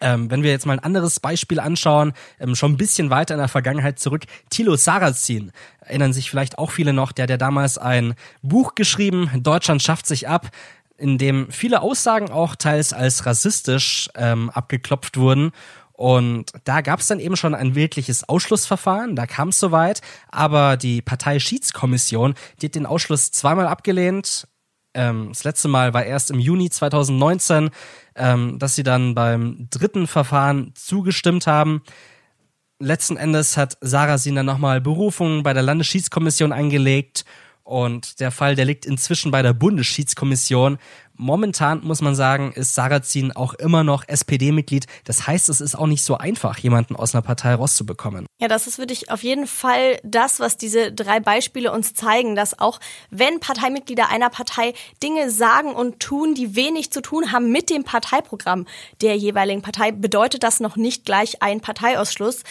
Ähm, 0.00 0.30
wenn 0.30 0.42
wir 0.42 0.50
jetzt 0.50 0.66
mal 0.66 0.72
ein 0.72 0.84
anderes 0.84 1.20
Beispiel 1.20 1.60
anschauen, 1.60 2.12
ähm, 2.40 2.54
schon 2.54 2.72
ein 2.72 2.76
bisschen 2.76 3.10
weiter 3.10 3.34
in 3.34 3.40
der 3.40 3.48
Vergangenheit 3.48 3.98
zurück, 3.98 4.24
Thilo 4.48 4.76
Sarrazin, 4.76 5.52
erinnern 5.80 6.12
sich 6.12 6.30
vielleicht 6.30 6.58
auch 6.58 6.70
viele 6.70 6.92
noch, 6.92 7.12
der 7.12 7.28
ja 7.28 7.36
damals 7.36 7.76
ein 7.78 8.14
Buch 8.40 8.74
geschrieben, 8.74 9.30
Deutschland 9.42 9.82
schafft 9.82 10.06
sich 10.06 10.28
ab, 10.28 10.50
in 10.96 11.18
dem 11.18 11.50
viele 11.50 11.82
Aussagen 11.82 12.30
auch 12.30 12.56
teils 12.56 12.92
als 12.92 13.26
rassistisch 13.26 14.08
ähm, 14.14 14.50
abgeklopft 14.50 15.16
wurden. 15.16 15.50
Und 15.92 16.52
da 16.64 16.80
gab 16.80 17.00
es 17.00 17.08
dann 17.08 17.20
eben 17.20 17.36
schon 17.36 17.54
ein 17.54 17.74
wirkliches 17.74 18.28
Ausschlussverfahren, 18.28 19.14
da 19.14 19.26
kam 19.26 19.48
es 19.48 19.58
soweit, 19.58 20.00
aber 20.30 20.76
die 20.76 21.02
Parteischiedskommission, 21.02 22.34
die 22.60 22.66
hat 22.66 22.74
den 22.74 22.86
Ausschluss 22.86 23.30
zweimal 23.30 23.66
abgelehnt, 23.66 24.48
ähm, 24.94 25.28
das 25.28 25.44
letzte 25.44 25.68
Mal 25.68 25.94
war 25.94 26.04
erst 26.04 26.30
im 26.30 26.38
Juni 26.38 26.70
2019, 26.70 27.70
ähm, 28.14 28.58
dass 28.58 28.74
sie 28.74 28.82
dann 28.82 29.14
beim 29.14 29.68
dritten 29.70 30.06
Verfahren 30.06 30.72
zugestimmt 30.74 31.46
haben. 31.46 31.82
Letzten 32.78 33.16
Endes 33.16 33.56
hat 33.56 33.78
Sarah 33.80 34.18
dann 34.18 34.46
nochmal 34.46 34.80
Berufung 34.80 35.42
bei 35.42 35.52
der 35.52 35.62
Landesschiedskommission 35.62 36.52
eingelegt 36.52 37.24
und 37.64 38.20
der 38.20 38.30
Fall, 38.30 38.56
der 38.56 38.64
liegt 38.64 38.86
inzwischen 38.86 39.30
bei 39.30 39.42
der 39.42 39.52
Bundesschiedskommission. 39.52 40.78
Momentan 41.14 41.84
muss 41.84 42.00
man 42.00 42.14
sagen, 42.14 42.52
ist 42.52 42.74
Sarrazin 42.74 43.32
auch 43.32 43.54
immer 43.54 43.84
noch 43.84 44.02
SPD-Mitglied. 44.08 44.86
Das 45.04 45.26
heißt, 45.26 45.48
es 45.48 45.60
ist 45.60 45.76
auch 45.76 45.86
nicht 45.86 46.02
so 46.02 46.16
einfach, 46.16 46.58
jemanden 46.58 46.96
aus 46.96 47.14
einer 47.14 47.22
Partei 47.22 47.54
rauszubekommen. 47.54 48.26
Ja, 48.40 48.48
das 48.48 48.66
ist 48.66 48.78
wirklich 48.78 49.10
auf 49.10 49.22
jeden 49.22 49.46
Fall 49.46 50.00
das, 50.02 50.40
was 50.40 50.56
diese 50.56 50.90
drei 50.90 51.20
Beispiele 51.20 51.70
uns 51.70 51.94
zeigen, 51.94 52.34
dass 52.34 52.58
auch 52.58 52.80
wenn 53.10 53.38
Parteimitglieder 53.38 54.08
einer 54.08 54.30
Partei 54.30 54.72
Dinge 55.02 55.30
sagen 55.30 55.72
und 55.74 56.00
tun, 56.00 56.34
die 56.34 56.56
wenig 56.56 56.90
zu 56.90 57.02
tun 57.02 57.30
haben 57.30 57.52
mit 57.52 57.70
dem 57.70 57.84
Parteiprogramm 57.84 58.66
der 59.00 59.16
jeweiligen 59.16 59.62
Partei, 59.62 59.92
bedeutet 59.92 60.42
das 60.42 60.58
noch 60.58 60.76
nicht 60.76 61.04
gleich 61.04 61.42
ein 61.42 61.60
Parteiausschluss 61.60 62.42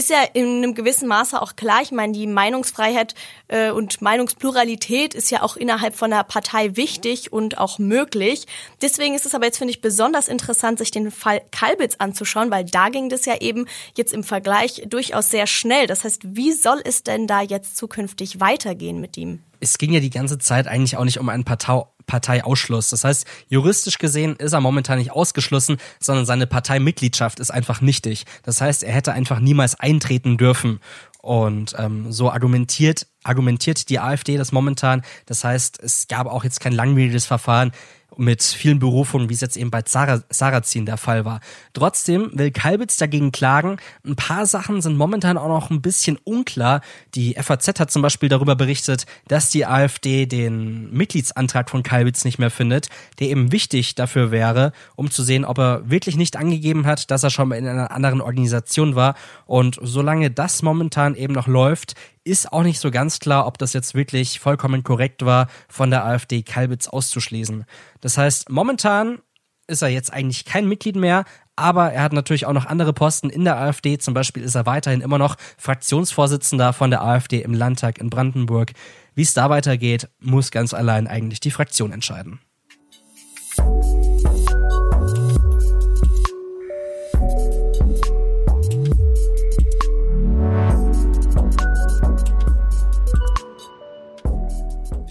ist 0.00 0.08
ja 0.08 0.22
in 0.32 0.46
einem 0.46 0.74
gewissen 0.74 1.06
Maße 1.06 1.40
auch 1.40 1.56
klar. 1.56 1.82
Ich 1.82 1.92
meine, 1.92 2.14
die 2.14 2.26
Meinungsfreiheit 2.26 3.14
äh, 3.48 3.70
und 3.70 4.00
Meinungspluralität 4.00 5.12
ist 5.14 5.30
ja 5.30 5.42
auch 5.42 5.56
innerhalb 5.56 5.94
von 5.94 6.10
einer 6.10 6.24
Partei 6.24 6.74
wichtig 6.76 7.34
und 7.34 7.58
auch 7.58 7.78
möglich. 7.78 8.46
Deswegen 8.80 9.14
ist 9.14 9.26
es 9.26 9.34
aber 9.34 9.44
jetzt, 9.44 9.58
finde 9.58 9.72
ich, 9.72 9.82
besonders 9.82 10.28
interessant, 10.28 10.78
sich 10.78 10.90
den 10.90 11.10
Fall 11.10 11.42
Kalbitz 11.50 11.96
anzuschauen, 11.98 12.50
weil 12.50 12.64
da 12.64 12.88
ging 12.88 13.10
das 13.10 13.26
ja 13.26 13.42
eben 13.42 13.66
jetzt 13.94 14.14
im 14.14 14.24
Vergleich 14.24 14.82
durchaus 14.88 15.30
sehr 15.30 15.46
schnell. 15.46 15.86
Das 15.86 16.04
heißt, 16.04 16.22
wie 16.34 16.52
soll 16.52 16.80
es 16.82 17.02
denn 17.02 17.26
da 17.26 17.42
jetzt 17.42 17.76
zukünftig 17.76 18.40
weitergehen 18.40 19.02
mit 19.02 19.18
ihm? 19.18 19.42
Es 19.60 19.78
ging 19.78 19.92
ja 19.92 20.00
die 20.00 20.10
ganze 20.10 20.38
Zeit 20.38 20.66
eigentlich 20.66 20.96
auch 20.96 21.04
nicht 21.04 21.18
um 21.18 21.28
einen 21.28 21.44
Partei 21.44 21.82
Parteiausschluss. 22.06 22.90
Das 22.90 23.04
heißt, 23.04 23.24
juristisch 23.48 23.98
gesehen 23.98 24.34
ist 24.34 24.52
er 24.52 24.60
momentan 24.60 24.98
nicht 24.98 25.12
ausgeschlossen, 25.12 25.76
sondern 26.00 26.26
seine 26.26 26.48
Parteimitgliedschaft 26.48 27.38
ist 27.38 27.52
einfach 27.52 27.80
nichtig. 27.80 28.24
Das 28.42 28.60
heißt, 28.60 28.82
er 28.82 28.92
hätte 28.92 29.12
einfach 29.12 29.38
niemals 29.38 29.78
eintreten 29.78 30.36
dürfen. 30.36 30.80
Und 31.22 31.76
ähm, 31.78 32.10
so 32.10 32.30
argumentiert, 32.30 33.06
argumentiert 33.22 33.90
die 33.90 34.00
AfD 34.00 34.36
das 34.38 34.50
momentan. 34.50 35.02
Das 35.26 35.44
heißt, 35.44 35.80
es 35.80 36.08
gab 36.08 36.26
auch 36.26 36.42
jetzt 36.42 36.60
kein 36.60 36.72
langwieriges 36.72 37.26
Verfahren. 37.26 37.72
Mit 38.16 38.42
vielen 38.42 38.78
Berufungen, 38.78 39.28
wie 39.28 39.34
es 39.34 39.40
jetzt 39.40 39.56
eben 39.56 39.70
bei 39.70 39.82
Sarah, 39.86 40.22
Sarrazin 40.30 40.86
der 40.86 40.96
Fall 40.96 41.24
war. 41.24 41.40
Trotzdem 41.72 42.30
will 42.34 42.50
Kalbitz 42.50 42.96
dagegen 42.96 43.32
klagen. 43.32 43.78
Ein 44.04 44.16
paar 44.16 44.46
Sachen 44.46 44.82
sind 44.82 44.96
momentan 44.96 45.38
auch 45.38 45.48
noch 45.48 45.70
ein 45.70 45.82
bisschen 45.82 46.18
unklar. 46.24 46.80
Die 47.14 47.34
FAZ 47.34 47.80
hat 47.80 47.90
zum 47.90 48.02
Beispiel 48.02 48.28
darüber 48.28 48.56
berichtet, 48.56 49.06
dass 49.28 49.50
die 49.50 49.66
AfD 49.66 50.26
den 50.26 50.92
Mitgliedsantrag 50.92 51.70
von 51.70 51.82
Kalbitz 51.82 52.24
nicht 52.24 52.38
mehr 52.38 52.50
findet, 52.50 52.88
der 53.18 53.28
eben 53.28 53.52
wichtig 53.52 53.94
dafür 53.94 54.30
wäre, 54.30 54.72
um 54.96 55.10
zu 55.10 55.22
sehen, 55.22 55.44
ob 55.44 55.58
er 55.58 55.88
wirklich 55.88 56.16
nicht 56.16 56.36
angegeben 56.36 56.86
hat, 56.86 57.10
dass 57.10 57.22
er 57.22 57.30
schon 57.30 57.48
mal 57.48 57.56
in 57.56 57.66
einer 57.66 57.90
anderen 57.90 58.20
Organisation 58.20 58.94
war. 58.94 59.14
Und 59.46 59.78
solange 59.82 60.30
das 60.30 60.62
momentan 60.62 61.14
eben 61.14 61.34
noch 61.34 61.46
läuft, 61.46 61.94
ist 62.24 62.52
auch 62.52 62.62
nicht 62.62 62.80
so 62.80 62.90
ganz 62.90 63.18
klar, 63.18 63.46
ob 63.46 63.58
das 63.58 63.72
jetzt 63.72 63.94
wirklich 63.94 64.40
vollkommen 64.40 64.82
korrekt 64.82 65.24
war, 65.24 65.48
von 65.68 65.90
der 65.90 66.04
AfD 66.04 66.42
Kalbitz 66.42 66.88
auszuschließen. 66.88 67.64
Das 68.00 68.18
heißt, 68.18 68.50
momentan 68.50 69.18
ist 69.66 69.82
er 69.82 69.88
jetzt 69.88 70.12
eigentlich 70.12 70.44
kein 70.44 70.68
Mitglied 70.68 70.96
mehr, 70.96 71.24
aber 71.56 71.92
er 71.92 72.02
hat 72.02 72.12
natürlich 72.12 72.46
auch 72.46 72.52
noch 72.52 72.66
andere 72.66 72.92
Posten 72.92 73.30
in 73.30 73.44
der 73.44 73.58
AfD. 73.58 73.98
Zum 73.98 74.14
Beispiel 74.14 74.42
ist 74.42 74.54
er 74.54 74.66
weiterhin 74.66 75.00
immer 75.00 75.18
noch 75.18 75.36
Fraktionsvorsitzender 75.58 76.72
von 76.72 76.90
der 76.90 77.02
AfD 77.02 77.40
im 77.40 77.54
Landtag 77.54 77.98
in 77.98 78.10
Brandenburg. 78.10 78.72
Wie 79.14 79.22
es 79.22 79.34
da 79.34 79.50
weitergeht, 79.50 80.08
muss 80.18 80.50
ganz 80.50 80.74
allein 80.74 81.06
eigentlich 81.06 81.40
die 81.40 81.50
Fraktion 81.50 81.92
entscheiden. 81.92 82.40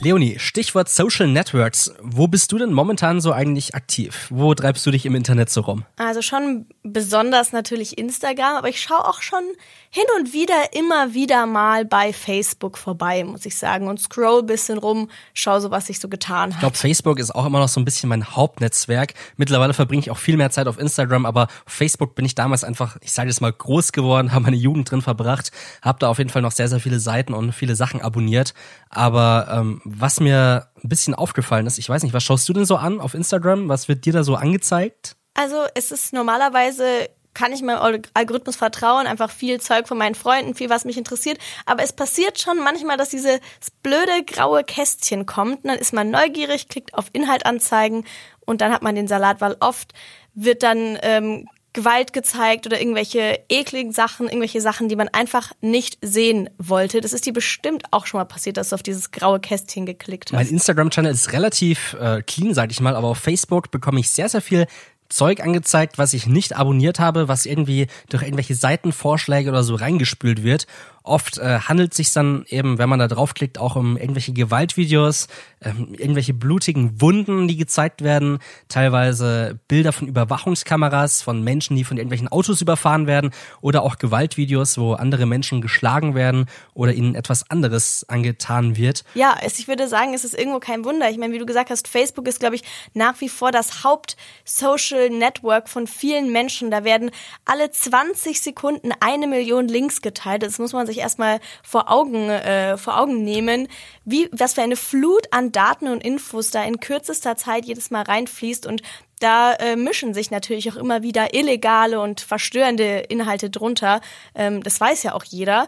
Leonie, 0.01 0.39
Stichwort 0.39 0.88
Social 0.88 1.27
Networks. 1.27 1.94
Wo 2.01 2.29
bist 2.29 2.53
du 2.53 2.58
denn 2.58 2.72
momentan 2.72 3.20
so 3.20 3.34
eigentlich 3.34 3.75
aktiv? 3.75 4.27
Wo 4.29 4.53
treibst 4.53 4.86
du 4.86 4.91
dich 4.91 5.06
im 5.06 5.13
Internet 5.13 5.50
so 5.50 5.60
rum? 5.60 5.84
Also 5.98 6.22
schon 6.22 6.68
besonders 6.84 7.51
natürlich 7.51 7.98
Instagram, 7.98 8.56
aber 8.56 8.70
ich 8.70 8.82
schaue 8.82 9.06
auch 9.06 9.22
schon 9.22 9.44
hin 9.89 10.06
und 10.18 10.34
wieder 10.34 10.72
immer 10.72 11.13
wieder 11.13 11.46
mal 11.48 11.84
bei 11.84 12.13
Facebook 12.13 12.77
vorbei, 12.77 13.24
muss 13.25 13.46
ich 13.46 13.58
sagen, 13.58 13.88
und 13.88 14.00
scroll 14.00 14.44
bisschen 14.44 14.77
rum, 14.77 15.10
schau 15.34 15.60
so, 15.60 15.70
was 15.72 15.88
sich 15.88 16.00
so 16.00 16.08
getan 16.08 16.51
hat. 16.51 16.53
Ich 16.53 16.60
glaube, 16.60 16.77
Facebook 16.77 17.20
ist 17.20 17.36
auch 17.36 17.46
immer 17.46 17.60
noch 17.60 17.68
so 17.68 17.82
ein 17.82 17.86
bisschen 17.86 18.08
mein 18.08 18.24
Hauptnetzwerk. 18.24 19.15
Mittlerweile 19.36 19.74
verbringe 19.74 20.01
ich 20.01 20.12
auch 20.12 20.18
viel 20.18 20.38
mehr 20.38 20.51
Zeit 20.51 20.68
auf 20.68 20.79
Instagram, 20.79 21.25
aber 21.25 21.48
auf 21.65 21.74
Facebook 21.74 22.15
bin 22.15 22.24
ich 22.24 22.36
damals 22.36 22.63
einfach, 22.63 22.98
ich 23.01 23.12
sage 23.12 23.29
jetzt 23.29 23.41
mal, 23.41 23.51
groß 23.51 23.91
geworden, 23.91 24.32
habe 24.34 24.44
meine 24.44 24.56
Jugend 24.58 24.89
drin 24.89 25.01
verbracht, 25.01 25.51
habe 25.82 26.00
da 26.00 26.08
auf 26.08 26.20
jeden 26.20 26.29
Fall 26.29 26.44
noch 26.44 26.51
sehr, 26.51 26.70
sehr 26.70 26.79
viele 26.79 27.00
Seiten 27.00 27.34
und 27.34 27.51
viele 27.51 27.75
Sachen 27.75 28.01
abonniert. 28.01 28.53
Aber 28.89 29.48
ähm, 29.51 29.81
was 29.86 30.19
mir 30.19 30.67
ein 30.84 30.89
bisschen 30.89 31.13
aufgefallen 31.13 31.67
ist, 31.67 31.77
ich 31.77 31.88
weiß 31.88 32.03
nicht, 32.03 32.13
was 32.13 32.24
schaust 32.24 32.50
du 32.50 32.53
denn 32.53 32.65
so 32.65 32.75
an 32.75 33.00
auf 33.00 33.13
Instagram? 33.13 33.69
Was 33.69 33.88
wird 33.88 34.05
dir 34.05 34.13
da 34.13 34.24
so 34.24 34.36
angezeigt? 34.36 35.15
Also 35.36 35.63
es 35.75 35.91
ist 35.91 36.12
normalerweise 36.12 37.10
kann 37.34 37.53
ich 37.53 37.62
meinem 37.62 38.01
Algorithmus 38.13 38.55
vertrauen, 38.55 39.08
einfach 39.08 39.29
viel 39.29 39.62
Zeug 39.62 39.88
von 39.88 39.98
meinen 39.98 40.15
Freunden, 40.15 40.55
viel 40.55 40.69
was 40.69 40.84
mich 40.84 40.98
interessiert. 40.98 41.38
Aber 41.65 41.84
es 41.84 41.93
passiert 41.93 42.39
schon 42.39 42.58
manchmal, 42.58 42.98
dass 42.98 43.10
dieses 43.10 43.39
blöde 43.81 44.25
graue 44.25 44.63
Kästchen 44.63 45.25
kommt. 45.25 45.63
Und 45.63 45.67
dann 45.69 45.77
ist 45.77 45.93
man 45.93 46.10
neugierig, 46.10 46.67
klickt 46.67 46.93
auf 46.96 47.05
Inhalt 47.13 47.46
anzeigen 47.46 48.03
und 48.46 48.62
dann 48.62 48.74
hat 48.74 48.81
man 48.81 48.96
den 48.96 49.08
Salat, 49.08 49.41
weil 49.41 49.55
oft 49.60 49.93
wird 50.34 50.63
dann 50.63 50.98
ähm, 51.01 51.48
Gewalt 51.74 52.14
gezeigt 52.14 52.66
oder 52.66 52.80
irgendwelche 52.80 53.40
ekligen 53.50 53.92
Sachen, 53.92 54.28
irgendwelche 54.28 54.62
Sachen, 54.62 54.90
die 54.90 54.96
man 54.96 55.08
einfach 55.10 55.52
nicht 55.62 55.98
sehen 56.02 56.50
wollte. 56.58 57.02
Das 57.02 57.14
ist 57.14 57.26
dir 57.26 57.34
bestimmt 57.34 57.84
auch 57.92 58.06
schon 58.06 58.20
mal 58.20 58.26
passiert, 58.26 58.58
dass 58.58 58.70
du 58.70 58.76
auf 58.76 58.84
dieses 58.84 59.12
graue 59.12 59.40
Kästchen 59.40 59.86
geklickt 59.86 60.32
hast. 60.32 60.34
Mein 60.34 60.48
Instagram-Channel 60.48 61.12
ist 61.12 61.32
relativ 61.32 61.96
äh, 62.00 62.22
clean, 62.24 62.54
sag 62.54 62.72
ich 62.72 62.82
mal, 62.82 62.96
aber 62.96 63.10
auf 63.10 63.20
Facebook 63.20 63.72
bekomme 63.72 64.00
ich 64.00 64.10
sehr, 64.10 64.30
sehr 64.30 64.42
viel 64.42 64.66
Zeug 65.10 65.42
angezeigt, 65.42 65.98
was 65.98 66.13
ich 66.13 66.28
nicht 66.28 66.56
abonniert 66.56 67.00
habe, 67.00 67.28
was 67.28 67.46
irgendwie 67.46 67.88
durch 68.10 68.24
irgendwelche 68.24 68.56
Seitenvorschläge 68.56 69.50
oder 69.50 69.63
so 69.63 69.75
reingespült 69.75 70.44
wird. 70.44 70.68
Oft 71.01 71.39
äh, 71.39 71.60
handelt 71.62 71.94
sich 71.94 72.13
dann 72.13 72.46
eben, 72.50 72.78
wenn 72.78 72.89
man 72.89 73.00
da 73.00 73.08
draufklickt, 73.08 73.58
auch 73.58 73.75
um 73.75 73.98
irgendwelche 73.98 74.34
Gewaltvideos, 74.34 75.28
ähm, 75.62 75.96
irgendwelche 75.98 76.34
blutigen 76.34 77.01
Wunden, 77.01 77.48
die 77.48 77.58
gezeigt 77.58 78.04
werden, 78.04 78.38
teilweise 78.68 79.60
Bilder 79.68 79.92
von 79.92 80.08
Überwachungskameras, 80.08 81.24
von 81.24 81.44
Menschen, 81.44 81.75
die 81.75 81.84
von 81.84 81.98
irgendwelchen 81.98 82.28
Autos 82.28 82.62
überfahren 82.62 83.08
werden 83.08 83.32
oder 83.62 83.82
auch 83.82 83.98
Gewaltvideos, 83.98 84.78
wo 84.78 84.94
andere 84.94 85.25
Menschen 85.25 85.62
geschlagen 85.62 86.13
werden 86.13 86.46
oder 86.75 86.94
ihnen 86.94 87.16
etwas 87.16 87.50
anderes 87.50 88.06
angetan 88.08 88.78
wird. 88.78 89.04
Ja, 89.16 89.36
es, 89.42 89.58
ich 89.58 89.68
würde 89.68 89.88
sagen, 89.88 90.13
es 90.13 90.24
ist 90.24 90.38
irgendwo 90.38 90.60
kein 90.60 90.86
Wunder. 90.86 91.10
Ich 91.10 91.18
meine, 91.18 91.34
wie 91.34 91.39
du 91.39 91.46
gesagt 91.46 91.72
hast, 91.72 91.88
Facebook 91.88 92.28
ist, 92.28 92.39
glaube 92.39 92.56
ich, 92.56 92.63
nach 92.94 93.20
wie 93.22 93.30
vor 93.30 93.51
das 93.51 93.84
Haupt-Social 93.84 94.99
Network 95.08 95.70
von 95.70 95.88
vielen 95.88 96.32
Menschen. 96.32 96.72
Da 96.72 96.84
werden 96.84 97.12
alle 97.46 97.72
20 97.72 98.41
Sekunden 98.41 98.91
eine 99.00 99.27
Million 99.27 99.68
Links 99.68 100.01
geteilt. 100.01 100.44
Das 100.44 100.60
muss 100.60 100.74
man 100.74 100.88
sich 100.88 100.98
erstmal 100.98 101.39
vor 101.63 101.89
Augen, 101.89 102.29
äh, 102.29 102.77
vor 102.77 103.00
Augen 103.00 103.24
nehmen, 103.24 103.68
wie, 104.03 104.29
was 104.32 104.53
für 104.53 104.62
eine 104.62 104.75
Flut 104.75 105.27
an 105.32 105.51
Daten 105.51 105.88
und 105.88 106.03
Infos 106.03 106.51
da 106.51 106.63
in 106.63 106.79
kürzester 106.79 107.38
Zeit 107.38 107.65
jedes 107.65 107.91
Mal 107.91 108.03
reinfließt 108.03 108.65
und 108.65 108.82
da 109.20 109.53
äh, 109.53 109.75
mischen 109.75 110.13
sich 110.13 110.32
natürlich 110.32 110.72
auch 110.72 110.77
immer 110.77 111.03
wieder 111.03 111.34
illegale 111.34 112.00
und 112.00 112.22
verstörende 112.22 113.00
Inhalte 113.10 113.50
drunter. 113.50 114.01
Ähm, 114.34 114.63
das 114.63 114.79
weiß 114.79 115.03
ja 115.03 115.13
auch 115.13 115.25
jeder 115.25 115.68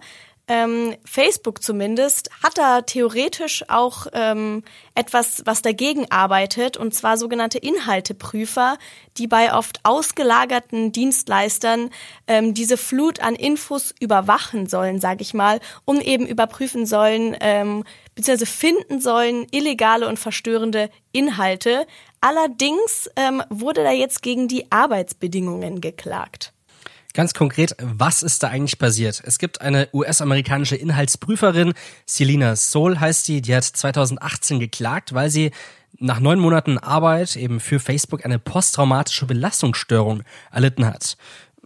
ähm, 0.51 0.97
Facebook 1.05 1.63
zumindest 1.63 2.29
hat 2.43 2.57
da 2.57 2.81
theoretisch 2.81 3.63
auch 3.69 4.07
ähm, 4.11 4.63
etwas, 4.95 5.43
was 5.45 5.61
dagegen 5.61 6.11
arbeitet, 6.11 6.75
und 6.75 6.93
zwar 6.93 7.15
sogenannte 7.15 7.57
Inhalteprüfer, 7.57 8.77
die 9.17 9.27
bei 9.27 9.53
oft 9.53 9.79
ausgelagerten 9.83 10.91
Dienstleistern 10.91 11.89
ähm, 12.27 12.53
diese 12.53 12.75
Flut 12.75 13.21
an 13.21 13.35
Infos 13.35 13.95
überwachen 14.01 14.67
sollen, 14.67 14.99
sage 14.99 15.21
ich 15.21 15.33
mal, 15.33 15.61
um 15.85 16.01
eben 16.01 16.27
überprüfen 16.27 16.85
sollen, 16.85 17.37
ähm, 17.39 17.85
beziehungsweise 18.13 18.51
finden 18.51 18.99
sollen 18.99 19.47
illegale 19.51 20.05
und 20.09 20.19
verstörende 20.19 20.89
Inhalte. 21.13 21.87
Allerdings 22.19 23.09
ähm, 23.15 23.41
wurde 23.49 23.85
da 23.85 23.91
jetzt 23.91 24.21
gegen 24.21 24.49
die 24.49 24.69
Arbeitsbedingungen 24.69 25.79
geklagt. 25.79 26.51
Ganz 27.13 27.33
konkret, 27.33 27.75
was 27.79 28.23
ist 28.23 28.43
da 28.43 28.47
eigentlich 28.47 28.79
passiert? 28.79 29.21
Es 29.25 29.37
gibt 29.37 29.61
eine 29.61 29.89
US-amerikanische 29.93 30.75
Inhaltsprüferin, 30.75 31.73
Selina 32.05 32.55
Soul 32.55 32.99
heißt 32.99 33.27
die, 33.27 33.41
die 33.41 33.55
hat 33.55 33.63
2018 33.63 34.59
geklagt, 34.59 35.13
weil 35.13 35.29
sie 35.29 35.51
nach 35.99 36.19
neun 36.19 36.39
Monaten 36.39 36.77
Arbeit 36.77 37.35
eben 37.35 37.59
für 37.59 37.79
Facebook 37.79 38.25
eine 38.25 38.39
posttraumatische 38.39 39.25
Belastungsstörung 39.25 40.23
erlitten 40.51 40.85
hat. 40.85 41.17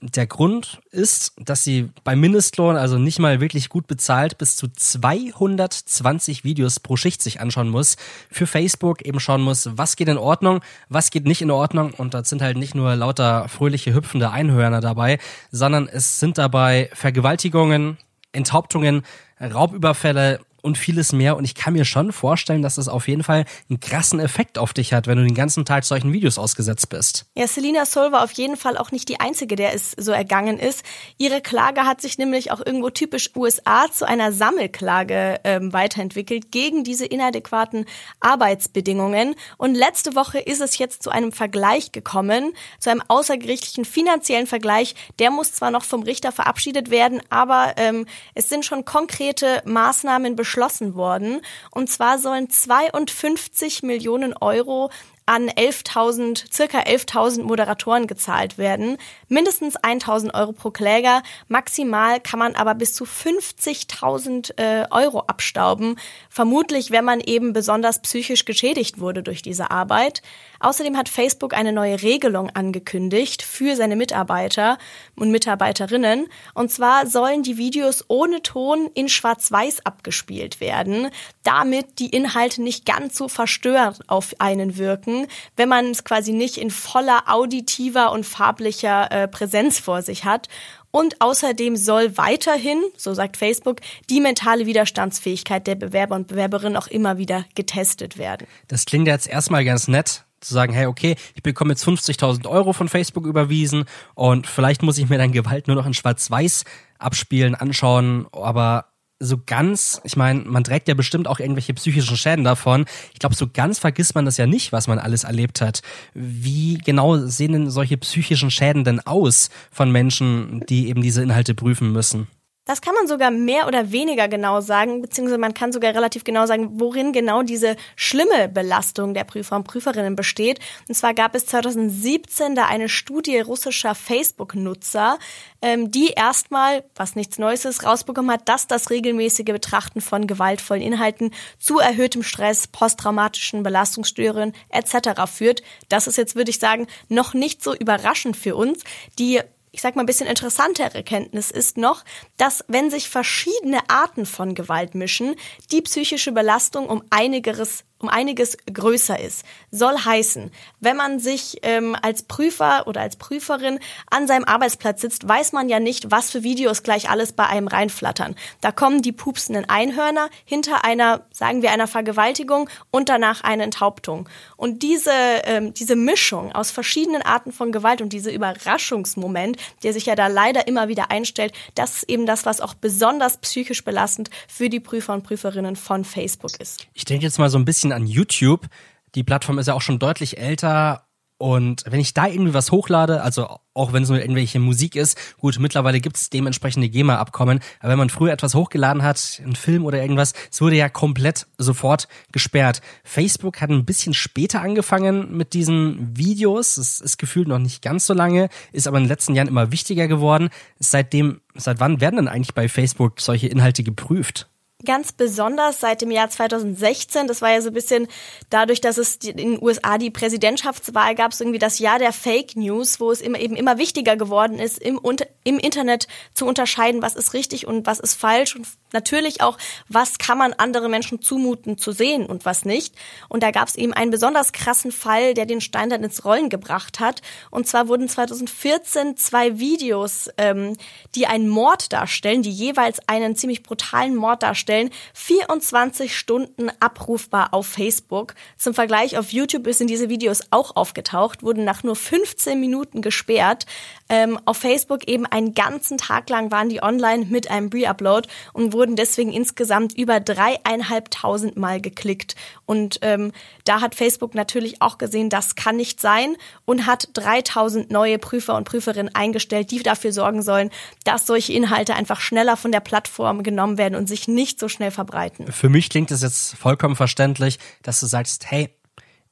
Der 0.01 0.27
Grund 0.27 0.81
ist, 0.91 1.33
dass 1.37 1.63
sie 1.63 1.89
bei 2.03 2.17
Mindestlohn, 2.17 2.75
also 2.75 2.97
nicht 2.97 3.19
mal 3.19 3.39
wirklich 3.39 3.69
gut 3.69 3.87
bezahlt, 3.87 4.37
bis 4.37 4.57
zu 4.57 4.67
220 4.67 6.43
Videos 6.43 6.81
pro 6.81 6.97
Schicht 6.97 7.21
sich 7.21 7.39
anschauen 7.39 7.69
muss. 7.69 7.95
Für 8.29 8.45
Facebook 8.45 9.03
eben 9.03 9.21
schauen 9.21 9.41
muss, 9.41 9.69
was 9.77 9.95
geht 9.95 10.09
in 10.09 10.17
Ordnung, 10.17 10.59
was 10.89 11.11
geht 11.11 11.25
nicht 11.25 11.41
in 11.41 11.49
Ordnung. 11.49 11.91
Und 11.91 12.13
da 12.13 12.25
sind 12.25 12.41
halt 12.41 12.57
nicht 12.57 12.75
nur 12.75 12.93
lauter 12.95 13.47
fröhliche, 13.47 13.93
hüpfende 13.93 14.31
Einhörner 14.31 14.81
dabei, 14.81 15.17
sondern 15.51 15.87
es 15.87 16.19
sind 16.19 16.37
dabei 16.37 16.89
Vergewaltigungen, 16.93 17.97
Enthauptungen, 18.33 19.03
Raubüberfälle 19.39 20.41
und 20.65 20.77
vieles 20.77 21.13
mehr. 21.13 21.37
Und 21.37 21.45
ich 21.45 21.55
kann 21.55 21.73
mir 21.73 21.85
schon 21.85 22.11
vorstellen, 22.11 22.63
dass 22.63 22.77
es 22.77 22.87
auf 22.87 23.07
jeden 23.07 23.23
Fall 23.23 23.45
einen 23.69 23.79
krassen 23.79 24.19
Effekt 24.19 24.57
auf 24.57 24.73
dich 24.73 24.93
hat, 24.93 25.05
wenn 25.07 25.17
du 25.17 25.23
den 25.23 25.35
ganzen 25.35 25.63
Tag 25.63 25.85
solchen 25.85 26.11
Videos 26.11 26.37
ausgesetzt 26.37 26.89
bist. 26.89 27.27
Ja, 27.35 27.47
Selina 27.47 27.85
Soul 27.85 28.11
war 28.11 28.23
auf 28.23 28.31
jeden 28.31 28.57
Fall 28.57 28.77
auch 28.77 28.91
nicht 28.91 29.07
die 29.07 29.19
Einzige, 29.19 29.55
der 29.55 29.73
es 29.73 29.91
so 29.91 30.11
ergangen 30.11 30.57
ist. 30.57 30.83
Ihre 31.17 31.41
Klage 31.41 31.81
hat 31.81 32.01
sich 32.01 32.17
nämlich 32.17 32.51
auch 32.51 32.65
irgendwo 32.65 32.89
typisch 32.89 33.29
USA 33.35 33.85
zu 33.91 34.07
einer 34.07 34.31
Sammelklage 34.31 35.39
ähm, 35.43 35.71
weiterentwickelt 35.71 36.51
gegen 36.51 36.83
diese 36.83 37.05
inadäquaten 37.05 37.85
Arbeitsbedingungen. 38.19 39.35
Und 39.57 39.75
letzte 39.75 40.15
Woche 40.15 40.39
ist 40.39 40.61
es 40.61 40.79
jetzt 40.79 41.03
zu 41.03 41.11
einem 41.11 41.31
Vergleich 41.31 41.91
gekommen, 41.91 42.53
zu 42.79 42.89
einem 42.89 43.03
außergerichtlichen 43.07 43.85
finanziellen 43.85 44.47
Vergleich. 44.47 44.95
Der 45.19 45.29
muss 45.29 45.53
zwar 45.53 45.69
noch 45.69 45.83
vom 45.83 46.01
Richter 46.01 46.31
verabschiedet 46.31 46.89
werden, 46.89 47.21
aber 47.29 47.73
ähm, 47.77 48.07
es 48.33 48.49
sind 48.49 48.65
schon 48.65 48.83
konkrete 48.83 49.61
Maßnahmen 49.65 50.35
beschlossen 50.35 50.54
beschlossen 50.55 50.95
worden. 50.95 51.41
Und 51.71 51.89
zwar 51.89 52.17
sollen 52.17 52.49
52 52.49 53.83
Millionen 53.83 54.33
Euro 54.37 54.89
an 55.27 55.49
11.000, 55.49 56.53
circa 56.53 56.79
11.000 56.81 57.43
Moderatoren 57.43 58.05
gezahlt 58.05 58.59
werden. 58.59 58.97
Mindestens 59.27 59.75
1.000 59.77 60.35
Euro 60.35 60.51
pro 60.51 60.69
Kläger. 60.69 61.23
Maximal 61.47 62.19
kann 62.19 62.37
man 62.37 62.55
aber 62.55 62.75
bis 62.75 62.93
zu 62.93 63.05
50.000 63.05 64.57
äh, 64.57 64.85
Euro 64.91 65.21
abstauben. 65.21 65.97
Vermutlich, 66.29 66.91
wenn 66.91 67.05
man 67.05 67.21
eben 67.21 67.53
besonders 67.53 68.01
psychisch 68.01 68.45
geschädigt 68.45 68.99
wurde 68.99 69.23
durch 69.23 69.41
diese 69.41 69.71
Arbeit. 69.71 70.21
Außerdem 70.59 70.95
hat 70.95 71.09
Facebook 71.09 71.53
eine 71.55 71.73
neue 71.73 72.03
Regelung 72.03 72.51
angekündigt 72.51 73.41
für 73.41 73.75
seine 73.75 73.95
Mitarbeiter 73.95 74.77
und 75.15 75.31
Mitarbeiterinnen. 75.31 76.27
Und 76.53 76.71
zwar 76.71 77.07
sollen 77.07 77.41
die 77.41 77.57
Videos 77.57 78.05
ohne 78.09 78.43
Ton 78.43 78.89
in 78.93 79.09
Schwarz-Weiß 79.09 79.85
abgespielt 79.87 80.59
werden, 80.59 81.09
damit 81.43 81.97
die 81.99 82.09
Inhalte 82.09 82.61
nicht 82.61 82.85
ganz 82.85 83.17
so 83.17 83.27
verstörend 83.27 84.07
auf 84.07 84.35
einen 84.37 84.77
wirken 84.77 85.14
wirken, 85.15 85.27
wenn 85.55 85.69
man 85.69 85.91
es 85.91 86.03
quasi 86.03 86.33
nicht 86.33 86.57
in 86.57 86.71
voller 86.71 87.23
auditiver 87.27 88.11
und 88.11 88.25
farblicher 88.25 89.11
äh, 89.11 89.27
Präsenz 89.27 89.79
vor 89.79 90.01
sich 90.01 90.25
hat. 90.25 90.47
Und 90.91 91.21
außerdem 91.21 91.75
soll 91.75 92.17
weiterhin, 92.17 92.81
so 92.95 93.13
sagt 93.13 93.35
Facebook, 93.35 93.81
die 94.09 94.21
mentale 94.21 94.65
Widerstandsfähigkeit 94.65 95.67
der 95.67 95.75
Bewerber 95.75 96.15
und 96.15 96.27
Bewerberinnen 96.27 96.77
auch 96.77 96.87
immer 96.87 97.17
wieder 97.17 97.45
getestet 97.53 98.17
werden. 98.17 98.47
Das 98.69 98.85
klingt 98.85 99.07
jetzt 99.07 99.27
erstmal 99.27 99.65
ganz 99.65 99.89
nett 99.89 100.23
zu 100.39 100.53
sagen, 100.53 100.73
hey, 100.73 100.85
okay, 100.85 101.15
ich 101.33 101.43
bekomme 101.43 101.71
jetzt 101.71 101.85
50.000 101.85 102.47
Euro 102.47 102.71
von 102.71 102.87
Facebook 102.87 103.25
überwiesen 103.25 103.85
und 104.13 104.47
vielleicht 104.47 104.83
muss 104.83 104.97
ich 104.97 105.09
mir 105.09 105.17
dann 105.17 105.31
Gewalt 105.31 105.67
nur 105.67 105.75
noch 105.75 105.87
in 105.87 105.93
Schwarz-Weiß 105.93 106.65
abspielen, 106.99 107.55
anschauen, 107.55 108.27
aber 108.31 108.85
so 109.19 109.37
ganz, 109.45 110.01
ich 110.03 110.17
meine, 110.17 110.41
man 110.41 110.63
trägt 110.63 110.87
ja 110.87 110.93
bestimmt 110.93 111.27
auch 111.27 111.39
irgendwelche 111.39 111.73
psychischen 111.73 112.17
Schäden 112.17 112.43
davon. 112.43 112.85
Ich 113.13 113.19
glaube, 113.19 113.35
so 113.35 113.47
ganz 113.47 113.79
vergisst 113.79 114.15
man 114.15 114.25
das 114.25 114.37
ja 114.37 114.45
nicht, 114.45 114.71
was 114.71 114.87
man 114.87 114.99
alles 114.99 115.23
erlebt 115.23 115.61
hat. 115.61 115.81
Wie 116.13 116.77
genau 116.77 117.17
sehen 117.17 117.53
denn 117.53 117.69
solche 117.69 117.97
psychischen 117.97 118.51
Schäden 118.51 118.83
denn 118.83 118.99
aus 118.99 119.49
von 119.71 119.91
Menschen, 119.91 120.65
die 120.67 120.89
eben 120.89 121.01
diese 121.01 121.23
Inhalte 121.23 121.55
prüfen 121.55 121.91
müssen? 121.91 122.27
Das 122.65 122.81
kann 122.81 122.95
man 122.95 123.07
sogar 123.07 123.29
mehr 123.29 123.67
oder 123.67 123.91
weniger 123.91 124.27
genau 124.27 124.59
sagen, 124.59 125.03
beziehungsweise 125.03 125.37
man 125.37 125.53
kann 125.53 125.71
sogar 125.71 125.93
relativ 125.93 126.23
genau 126.23 126.47
sagen, 126.47 126.79
worin 126.79 127.13
genau 127.13 127.43
diese 127.43 127.75
schlimme 127.95 128.49
Belastung 128.49 129.13
der 129.13 129.23
Prüfer 129.23 129.55
und 129.55 129.65
Prüferinnen 129.65 130.15
besteht. 130.15 130.59
Und 130.89 130.95
zwar 130.95 131.13
gab 131.13 131.35
es 131.35 131.45
2017 131.45 132.55
da 132.55 132.65
eine 132.65 132.89
Studie 132.89 133.39
russischer 133.39 133.93
Facebook-Nutzer, 133.93 135.19
ähm, 135.61 135.91
die 135.91 136.09
erstmal, 136.09 136.83
was 136.95 137.15
nichts 137.15 137.37
Neues 137.37 137.65
ist, 137.65 137.85
rausbekommen 137.85 138.31
hat, 138.31 138.49
dass 138.49 138.65
das 138.65 138.89
regelmäßige 138.89 139.45
Betrachten 139.45 140.01
von 140.01 140.25
gewaltvollen 140.25 140.81
Inhalten 140.81 141.31
zu 141.59 141.77
erhöhtem 141.77 142.23
Stress, 142.23 142.65
posttraumatischen 142.65 143.61
Belastungsstörungen 143.61 144.53
etc. 144.69 145.31
führt. 145.31 145.61
Das 145.87 146.07
ist 146.07 146.17
jetzt, 146.17 146.35
würde 146.35 146.49
ich 146.49 146.57
sagen, 146.57 146.87
noch 147.09 147.35
nicht 147.35 147.63
so 147.63 147.75
überraschend 147.75 148.35
für 148.35 148.55
uns. 148.55 148.83
Die 149.19 149.41
ich 149.75 149.81
sag 149.81 149.97
mal, 149.97 150.03
ein 150.03 150.05
bisschen 150.05 150.27
interessantere 150.27 151.03
Kenntnis 151.03 151.51
ist 151.51 151.77
noch, 151.77 152.05
dass 152.37 152.63
wenn 152.69 152.89
sich 152.89 153.09
verschiedene 153.09 153.81
Arten 153.89 154.25
von 154.25 154.55
Gewalt 154.55 154.95
mischen, 154.95 155.35
die 155.69 155.81
psychische 155.81 156.31
Belastung 156.31 156.87
um 156.87 157.03
einiges 157.09 157.83
um 158.05 158.09
einiges 158.09 158.55
größer 158.71 159.19
ist. 159.19 159.43
Soll 159.71 159.97
heißen, 159.97 160.51
wenn 160.79 160.95
man 160.95 161.19
sich 161.19 161.57
ähm, 161.63 161.95
als 161.99 162.21
Prüfer 162.21 162.85
oder 162.85 163.01
als 163.01 163.15
Prüferin 163.15 163.79
an 164.11 164.27
seinem 164.27 164.43
Arbeitsplatz 164.43 165.01
sitzt, 165.01 165.27
weiß 165.27 165.53
man 165.53 165.69
ja 165.69 165.79
nicht, 165.79 166.11
was 166.11 166.29
für 166.29 166.43
Videos 166.43 166.83
gleich 166.83 167.09
alles 167.09 167.33
bei 167.33 167.47
einem 167.47 167.67
reinflattern. 167.67 168.35
Da 168.61 168.71
kommen 168.71 169.01
die 169.01 169.11
pupsenden 169.11 169.67
Einhörner 169.67 170.29
hinter 170.45 170.85
einer, 170.85 171.25
sagen 171.31 171.63
wir, 171.63 171.71
einer 171.71 171.87
Vergewaltigung 171.87 172.69
und 172.91 173.09
danach 173.09 173.41
eine 173.41 173.63
Enthauptung. 173.63 174.29
Und 174.55 174.83
diese, 174.83 175.11
ähm, 175.45 175.73
diese 175.73 175.95
Mischung 175.95 176.51
aus 176.51 176.69
verschiedenen 176.69 177.23
Arten 177.23 177.51
von 177.51 177.71
Gewalt 177.71 178.01
und 178.01 178.13
diese 178.13 178.29
Überraschungsmoment, 178.29 179.57
der 179.81 179.93
sich 179.93 180.05
ja 180.05 180.15
da 180.15 180.27
leider 180.27 180.67
immer 180.67 180.89
wieder 180.89 181.09
einstellt, 181.09 181.53
das 181.73 181.95
ist 181.95 182.09
eben 182.09 182.27
das, 182.27 182.45
was 182.45 182.61
auch 182.61 182.75
besonders 182.75 183.37
psychisch 183.37 183.83
belastend 183.83 184.29
für 184.47 184.69
die 184.69 184.79
Prüfer 184.79 185.13
und 185.13 185.23
Prüferinnen 185.23 185.75
von 185.75 186.05
Facebook 186.05 186.59
ist. 186.59 186.85
Ich 186.93 187.05
denke 187.05 187.25
jetzt 187.25 187.39
mal 187.39 187.49
so 187.49 187.57
ein 187.57 187.65
bisschen 187.65 187.91
an 187.95 188.05
YouTube. 188.07 188.67
Die 189.15 189.23
Plattform 189.23 189.59
ist 189.59 189.67
ja 189.67 189.73
auch 189.73 189.81
schon 189.81 189.99
deutlich 189.99 190.37
älter 190.37 191.05
und 191.37 191.83
wenn 191.85 191.99
ich 191.99 192.13
da 192.13 192.27
irgendwie 192.27 192.53
was 192.53 192.71
hochlade, 192.71 193.21
also 193.21 193.59
auch 193.73 193.91
wenn 193.91 194.03
es 194.03 194.09
nur 194.09 194.21
irgendwelche 194.21 194.59
Musik 194.59 194.95
ist, 194.95 195.17
gut, 195.37 195.59
mittlerweile 195.59 195.99
gibt 195.99 196.15
es 196.15 196.29
dementsprechende 196.29 196.87
GEMA-Abkommen, 196.87 197.59
aber 197.81 197.91
wenn 197.91 197.97
man 197.97 198.09
früher 198.09 198.31
etwas 198.31 198.55
hochgeladen 198.55 199.03
hat, 199.03 199.41
einen 199.43 199.57
Film 199.57 199.83
oder 199.83 200.01
irgendwas, 200.01 200.31
es 200.49 200.61
wurde 200.61 200.77
ja 200.77 200.87
komplett 200.87 201.45
sofort 201.57 202.07
gesperrt. 202.31 202.81
Facebook 203.03 203.59
hat 203.59 203.69
ein 203.69 203.83
bisschen 203.83 204.13
später 204.13 204.61
angefangen 204.61 205.35
mit 205.35 205.53
diesen 205.53 206.15
Videos, 206.15 206.77
es 206.77 207.01
ist 207.01 207.17
gefühlt 207.17 207.49
noch 207.49 207.59
nicht 207.59 207.81
ganz 207.81 208.05
so 208.05 208.13
lange, 208.13 208.47
ist 208.71 208.87
aber 208.87 208.97
in 208.97 209.03
den 209.03 209.09
letzten 209.09 209.35
Jahren 209.35 209.49
immer 209.49 209.73
wichtiger 209.73 210.07
geworden. 210.07 210.49
Seitdem, 210.79 211.41
seit 211.53 211.81
wann 211.81 211.99
werden 211.99 212.15
denn 212.15 212.27
eigentlich 212.29 212.55
bei 212.55 212.69
Facebook 212.69 213.19
solche 213.19 213.47
Inhalte 213.47 213.83
geprüft? 213.83 214.47
Ganz 214.85 215.11
besonders 215.11 215.79
seit 215.79 216.01
dem 216.01 216.11
Jahr 216.11 216.29
2016. 216.29 217.27
Das 217.27 217.41
war 217.41 217.51
ja 217.51 217.61
so 217.61 217.69
ein 217.69 217.73
bisschen 217.73 218.07
dadurch, 218.49 218.81
dass 218.81 218.97
es 218.97 219.17
in 219.17 219.37
den 219.37 219.61
USA 219.61 219.97
die 219.97 220.11
Präsidentschaftswahl 220.11 221.15
gab, 221.15 221.33
so 221.33 221.43
irgendwie 221.43 221.59
das 221.59 221.79
Jahr 221.79 221.99
der 221.99 222.13
Fake 222.13 222.55
News, 222.55 222.99
wo 222.99 223.11
es 223.11 223.21
immer, 223.21 223.39
eben 223.39 223.55
immer 223.55 223.77
wichtiger 223.77 224.15
geworden 224.15 224.59
ist, 224.59 224.79
im, 224.79 224.99
im 225.43 225.59
Internet 225.59 226.07
zu 226.33 226.45
unterscheiden, 226.45 227.01
was 227.01 227.15
ist 227.15 227.33
richtig 227.33 227.67
und 227.67 227.85
was 227.85 227.99
ist 227.99 228.15
falsch 228.15 228.55
und 228.55 228.67
natürlich 228.95 229.41
auch, 229.41 229.57
was 229.87 230.17
kann 230.17 230.37
man 230.37 230.53
andere 230.53 230.89
Menschen 230.89 231.21
zumuten 231.21 231.77
zu 231.77 231.91
sehen 231.91 232.25
und 232.25 232.45
was 232.45 232.65
nicht. 232.65 232.95
Und 233.29 233.43
da 233.43 233.51
gab 233.51 233.67
es 233.67 233.75
eben 233.75 233.93
einen 233.93 234.09
besonders 234.11 234.51
krassen 234.53 234.91
Fall, 234.91 235.33
der 235.33 235.45
den 235.45 235.61
Stein 235.61 235.89
dann 235.89 236.03
ins 236.03 236.25
Rollen 236.25 236.49
gebracht 236.49 236.99
hat. 236.99 237.21
Und 237.51 237.67
zwar 237.67 237.87
wurden 237.87 238.09
2014 238.09 239.17
zwei 239.17 239.59
Videos, 239.59 240.29
ähm, 240.37 240.77
die 241.13 241.27
einen 241.27 241.49
Mord 241.49 241.93
darstellen, 241.93 242.41
die 242.41 242.51
jeweils 242.51 242.99
einen 243.07 243.35
ziemlich 243.35 243.63
brutalen 243.63 244.15
Mord 244.15 244.43
darstellen, 244.43 244.55
stellen, 244.75 244.89
24 245.13 246.17
Stunden 246.17 246.69
abrufbar 246.79 247.53
auf 247.53 247.67
Facebook. 247.67 248.35
Zum 248.57 248.73
Vergleich 248.73 249.17
auf 249.17 249.31
YouTube 249.31 249.67
sind 249.73 249.89
diese 249.89 250.09
Videos 250.09 250.41
auch 250.51 250.75
aufgetaucht, 250.75 251.43
wurden 251.43 251.63
nach 251.63 251.83
nur 251.83 251.95
15 251.95 252.59
Minuten 252.59 253.01
gesperrt. 253.01 253.65
Ähm, 254.09 254.39
auf 254.45 254.57
Facebook 254.57 255.07
eben 255.07 255.25
einen 255.25 255.53
ganzen 255.53 255.97
Tag 255.97 256.29
lang 256.29 256.51
waren 256.51 256.69
die 256.69 256.83
online 256.83 257.25
mit 257.25 257.49
einem 257.49 257.69
Pre-Upload 257.69 258.27
und 258.53 258.73
wurden 258.73 258.95
deswegen 258.95 259.31
insgesamt 259.31 259.97
über 259.97 260.19
dreieinhalbtausend 260.19 261.57
Mal 261.57 261.81
geklickt. 261.81 262.35
Und 262.65 262.99
ähm, 263.01 263.31
da 263.63 263.81
hat 263.81 263.95
Facebook 263.95 264.35
natürlich 264.35 264.81
auch 264.81 264.97
gesehen, 264.97 265.29
das 265.29 265.55
kann 265.55 265.77
nicht 265.77 265.99
sein 266.01 266.35
und 266.65 266.85
hat 266.85 267.09
3000 267.13 267.89
neue 267.89 268.19
Prüfer 268.19 268.55
und 268.55 268.65
Prüferinnen 268.65 269.15
eingestellt, 269.15 269.71
die 269.71 269.81
dafür 269.81 270.11
sorgen 270.11 270.41
sollen, 270.41 270.69
dass 271.03 271.25
solche 271.25 271.53
Inhalte 271.53 271.95
einfach 271.95 272.19
schneller 272.19 272.57
von 272.57 272.71
der 272.71 272.79
Plattform 272.79 273.41
genommen 273.41 273.77
werden 273.77 273.95
und 273.95 274.07
sich 274.07 274.27
nicht 274.27 274.54
so 274.59 274.67
schnell 274.67 274.91
verbreiten. 274.91 275.51
Für 275.51 275.69
mich 275.69 275.89
klingt 275.89 276.11
es 276.11 276.21
jetzt 276.21 276.55
vollkommen 276.55 276.95
verständlich, 276.95 277.59
dass 277.83 277.99
du 277.99 278.05
sagst, 278.05 278.49
hey, 278.49 278.69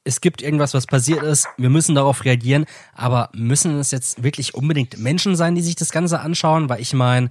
es 0.04 0.22
gibt 0.22 0.42
irgendwas, 0.42 0.74
was 0.74 0.86
passiert 0.86 1.24
ist, 1.24 1.48
wir 1.58 1.70
müssen 1.70 1.96
darauf 1.96 2.26
reagieren, 2.26 2.66
aber 2.94 3.30
müssen 3.34 3.80
es 3.80 3.92
jetzt 3.92 4.24
wirklich 4.24 4.54
unbedingt 4.54 4.98
Menschen 4.98 5.36
sein, 5.36 5.56
die 5.56 5.62
sich 5.62 5.76
das 5.76 5.92
Ganze 5.92 6.20
anschauen? 6.20 6.68
Weil 6.68 6.82
ich 6.82 6.94
meine, 6.94 7.30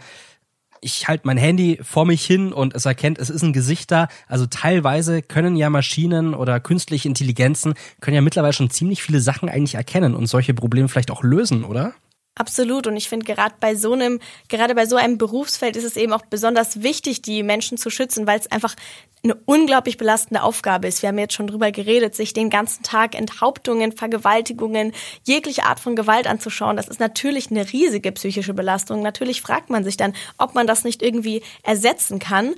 ich 0.81 1.07
halte 1.07 1.27
mein 1.27 1.37
Handy 1.37 1.79
vor 1.83 2.05
mich 2.05 2.25
hin 2.25 2.53
und 2.53 2.75
es 2.75 2.87
erkennt, 2.87 3.19
es 3.19 3.31
ist 3.31 3.43
ein 3.43 3.53
Gesicht 3.53 3.91
da. 3.91 4.09
Also 4.27 4.47
teilweise 4.47 5.23
können 5.23 5.57
ja 5.57 5.71
Maschinen 5.71 6.35
oder 6.35 6.61
künstliche 6.61 7.09
Intelligenzen 7.09 7.75
können 8.01 8.17
ja 8.17 8.21
mittlerweile 8.21 8.53
schon 8.53 8.71
ziemlich 8.71 9.03
viele 9.03 9.21
Sachen 9.21 9.49
eigentlich 9.49 9.77
erkennen 9.77 10.15
und 10.15 10.27
solche 10.27 10.55
Probleme 10.55 10.89
vielleicht 10.89 11.11
auch 11.11 11.23
lösen, 11.23 11.65
oder? 11.65 11.95
Absolut. 12.35 12.87
Und 12.87 12.97
ich 12.97 13.11
finde, 13.11 13.27
gerade 13.27 13.55
bei 13.61 13.75
so 13.75 13.93
einem, 13.93 14.19
gerade 14.49 14.75
bei 14.75 14.87
so 14.87 14.97
einem 14.97 15.19
Berufsfeld 15.19 15.77
ist 15.77 15.85
es 15.85 15.97
eben 15.97 16.15
auch 16.15 16.25
besonders 16.31 16.83
wichtig, 16.83 17.21
die 17.21 17.43
Menschen 17.43 17.77
zu 17.77 17.91
schützen, 17.91 18.27
weil 18.27 18.39
es 18.39 18.51
einfach 18.51 18.75
eine 19.23 19.35
unglaublich 19.45 19.99
belastende 19.99 20.43
Aufgabe 20.43 20.89
ist. 20.89 21.03
Wir 21.03 21.11
haben 21.11 21.19
jetzt 21.19 21.35
schon 21.35 21.47
drüber 21.47 21.71
geredet, 21.71 22.15
sich 22.15 22.33
den 22.33 22.49
ganzen 22.49 22.83
Tag 22.83 23.15
Enthauptungen, 23.15 23.93
Vergewaltigungen, 23.93 24.93
jegliche 25.25 25.65
Art 25.65 25.79
von 25.79 25.95
Gewalt 25.95 26.27
anzuschauen. 26.27 26.77
Das 26.77 26.89
ist 26.89 27.01
natürlich 27.01 27.51
eine 27.51 27.71
riesige 27.71 28.11
psychische 28.13 28.55
Belastung. 28.55 29.03
Natürlich 29.03 29.43
fragt 29.43 29.69
man 29.69 29.85
sich 29.85 29.99
dann, 29.99 30.15
ob 30.39 30.55
man 30.55 30.67
das 30.67 30.85
nicht 30.85 31.03
irgendwie 31.03 31.43
ersetzen 31.63 32.19
kann. 32.19 32.55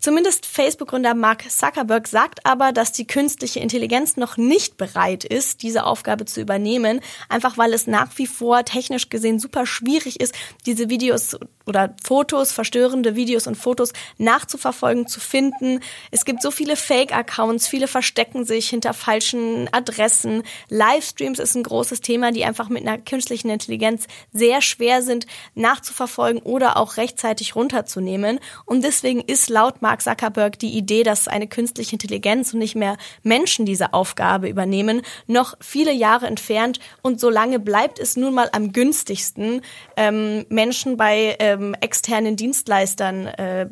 Zumindest 0.00 0.46
Facebook-Gründer 0.46 1.14
Mark 1.14 1.50
Zuckerberg 1.50 2.08
sagt 2.08 2.46
aber, 2.46 2.72
dass 2.72 2.92
die 2.92 3.06
künstliche 3.06 3.60
Intelligenz 3.60 4.16
noch 4.16 4.38
nicht 4.38 4.78
bereit 4.78 5.24
ist, 5.24 5.62
diese 5.62 5.84
Aufgabe 5.84 6.24
zu 6.24 6.40
übernehmen, 6.40 7.00
einfach 7.28 7.58
weil 7.58 7.74
es 7.74 7.86
nach 7.86 8.16
wie 8.16 8.26
vor 8.26 8.64
technisch 8.64 9.10
gesehen 9.10 9.38
super 9.38 9.66
schwierig 9.66 10.18
ist, 10.18 10.34
diese 10.64 10.88
Videos 10.88 11.36
oder 11.66 11.94
Fotos, 12.02 12.50
verstörende 12.50 13.14
Videos 13.14 13.46
und 13.46 13.56
Fotos 13.56 13.92
nachzuverfolgen, 14.16 15.06
zu 15.06 15.20
finden. 15.20 15.80
Es 16.10 16.24
gibt 16.24 16.40
so 16.40 16.50
viele 16.50 16.76
Fake-Accounts, 16.76 17.68
viele 17.68 17.86
verstecken 17.86 18.46
sich 18.46 18.70
hinter 18.70 18.94
falschen 18.94 19.68
Adressen. 19.72 20.42
Livestreams 20.70 21.38
ist 21.38 21.54
ein 21.54 21.62
großes 21.62 22.00
Thema, 22.00 22.32
die 22.32 22.44
einfach 22.46 22.70
mit 22.70 22.86
einer 22.86 22.98
künstlichen 22.98 23.50
Intelligenz 23.50 24.06
sehr 24.32 24.62
schwer 24.62 25.02
sind 25.02 25.26
nachzuverfolgen 25.54 26.40
oder 26.40 26.78
auch 26.78 26.96
rechtzeitig 26.96 27.54
runterzunehmen. 27.54 28.40
Und 28.64 28.82
deswegen 28.82 29.20
ist 29.20 29.50
laut 29.50 29.82
Mark 29.82 29.89
Mark 29.90 30.02
Zuckerberg 30.02 30.56
die 30.56 30.76
Idee, 30.76 31.02
dass 31.02 31.26
eine 31.26 31.48
künstliche 31.48 31.96
Intelligenz 31.96 32.52
und 32.52 32.60
nicht 32.60 32.76
mehr 32.76 32.96
Menschen 33.24 33.66
diese 33.66 33.92
Aufgabe 33.92 34.48
übernehmen, 34.48 35.02
noch 35.26 35.56
viele 35.58 35.92
Jahre 35.92 36.28
entfernt. 36.28 36.78
Und 37.02 37.18
solange 37.18 37.58
bleibt 37.58 37.98
es 37.98 38.16
nun 38.16 38.34
mal 38.34 38.48
am 38.52 38.72
günstigsten, 38.72 39.62
ähm, 39.96 40.46
Menschen 40.48 40.96
bei 40.96 41.34
ähm, 41.40 41.74
externen 41.80 42.36
Dienstleistern 42.36 43.26
äh, 43.26 43.68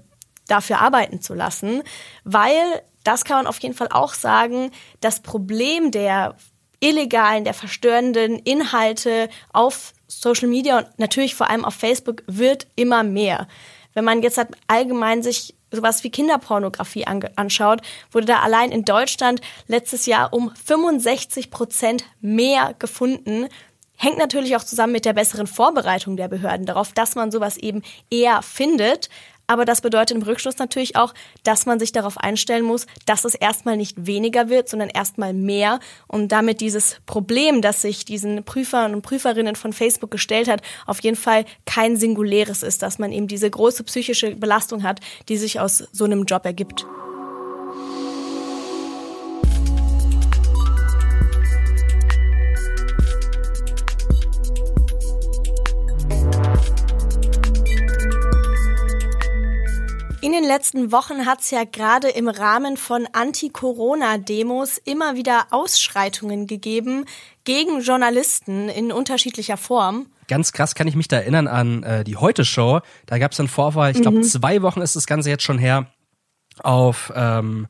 dafür 0.48 0.81
arbeiten 0.81 1.22
zu 1.22 1.35
lassen, 1.35 1.85
weil 2.24 2.57
das 3.04 3.24
kann 3.24 3.37
man 3.37 3.46
auf 3.46 3.61
jeden 3.61 3.76
Fall 3.76 3.88
auch 3.92 4.14
sagen, 4.14 4.72
das 5.00 5.20
Problem 5.20 5.92
der 5.92 6.35
illegalen, 6.81 7.44
der 7.44 7.54
verstörenden 7.54 8.40
Inhalte 8.40 9.28
auf 9.52 9.92
Social 10.09 10.48
Media 10.48 10.78
und 10.78 10.98
natürlich 10.98 11.37
vor 11.37 11.48
allem 11.48 11.64
auf 11.64 11.74
Facebook 11.74 12.24
wird 12.26 12.66
immer 12.74 13.04
mehr. 13.04 13.46
Wenn 13.94 14.05
man 14.05 14.22
jetzt 14.22 14.38
halt 14.38 14.51
allgemein 14.66 15.22
sich 15.22 15.55
sowas 15.70 16.05
wie 16.05 16.11
Kinderpornografie 16.11 17.07
anschaut, 17.07 17.83
wurde 18.11 18.27
da 18.27 18.40
allein 18.40 18.70
in 18.70 18.85
Deutschland 18.85 19.40
letztes 19.66 20.07
Jahr 20.07 20.33
um 20.33 20.55
65 20.55 21.51
Prozent 21.51 22.05
mehr 22.20 22.74
gefunden. 22.79 23.48
Hängt 23.96 24.18
natürlich 24.18 24.57
auch 24.57 24.64
zusammen 24.64 24.92
mit 24.92 25.05
der 25.05 25.12
besseren 25.12 25.46
Vorbereitung 25.46 26.16
der 26.16 26.29
Behörden 26.29 26.66
darauf, 26.66 26.92
dass 26.92 27.16
man 27.16 27.31
sowas 27.31 27.57
eben 27.57 27.83
eher 28.11 28.42
findet. 28.42 29.09
Aber 29.50 29.64
das 29.64 29.80
bedeutet 29.80 30.16
im 30.16 30.22
Rückschluss 30.22 30.58
natürlich 30.58 30.94
auch, 30.94 31.14
dass 31.42 31.64
man 31.64 31.80
sich 31.80 31.90
darauf 31.90 32.18
einstellen 32.18 32.64
muss, 32.64 32.87
dass 33.06 33.24
es 33.24 33.34
erstmal 33.34 33.78
nicht 33.78 34.06
weniger 34.06 34.50
wird, 34.50 34.68
sondern 34.68 34.90
erstmal 34.90 35.32
mehr 35.32 35.80
und 36.06 36.30
damit 36.30 36.61
dieses 36.61 36.98
Problem, 37.06 37.62
das 37.62 37.80
sich 37.80 38.04
diesen 38.04 38.44
Prüfern 38.44 38.94
und 38.94 39.00
Prüferinnen 39.00 39.56
von 39.56 39.72
Facebook 39.72 40.11
gestellt 40.11 40.48
hat, 40.48 40.61
auf 40.87 41.00
jeden 41.00 41.16
Fall 41.16 41.46
kein 41.64 41.96
singuläres 41.96 42.62
ist, 42.62 42.82
dass 42.82 42.98
man 42.98 43.11
eben 43.11 43.26
diese 43.26 43.50
große 43.50 43.84
psychische 43.84 44.37
Belastung 44.37 44.82
hat, 44.82 45.00
die 45.30 45.38
sich 45.38 45.58
aus 45.58 45.84
so 45.92 46.04
einem 46.04 46.24
Job 46.24 46.44
ergibt. 46.44 46.84
In 60.28 60.34
den 60.34 60.44
letzten 60.44 60.92
Wochen 60.92 61.24
hat 61.24 61.40
es 61.40 61.50
ja 61.50 61.64
gerade 61.64 62.10
im 62.10 62.28
Rahmen 62.28 62.76
von 62.76 63.08
Anti-Corona-Demos 63.14 64.76
immer 64.76 65.16
wieder 65.16 65.46
Ausschreitungen 65.52 66.46
gegeben 66.46 67.06
gegen 67.44 67.80
Journalisten 67.80 68.68
in 68.68 68.92
unterschiedlicher 68.92 69.56
Form. 69.56 70.08
Ganz 70.28 70.52
krass 70.52 70.74
kann 70.74 70.86
ich 70.86 70.96
mich 70.96 71.08
da 71.08 71.16
erinnern 71.16 71.48
an 71.48 71.82
äh, 71.82 72.04
die 72.04 72.16
Heute-Show. 72.16 72.80
Da 73.06 73.16
gab 73.16 73.32
es 73.32 73.40
einen 73.40 73.48
Vorfall, 73.48 73.92
ich 73.92 74.02
glaube 74.02 74.18
mhm. 74.18 74.22
zwei 74.22 74.60
Wochen 74.60 74.82
ist 74.82 74.96
das 74.96 75.06
Ganze 75.06 75.30
jetzt 75.30 75.44
schon 75.44 75.56
her, 75.56 75.86
auf 76.62 77.10
ähm, 77.16 77.66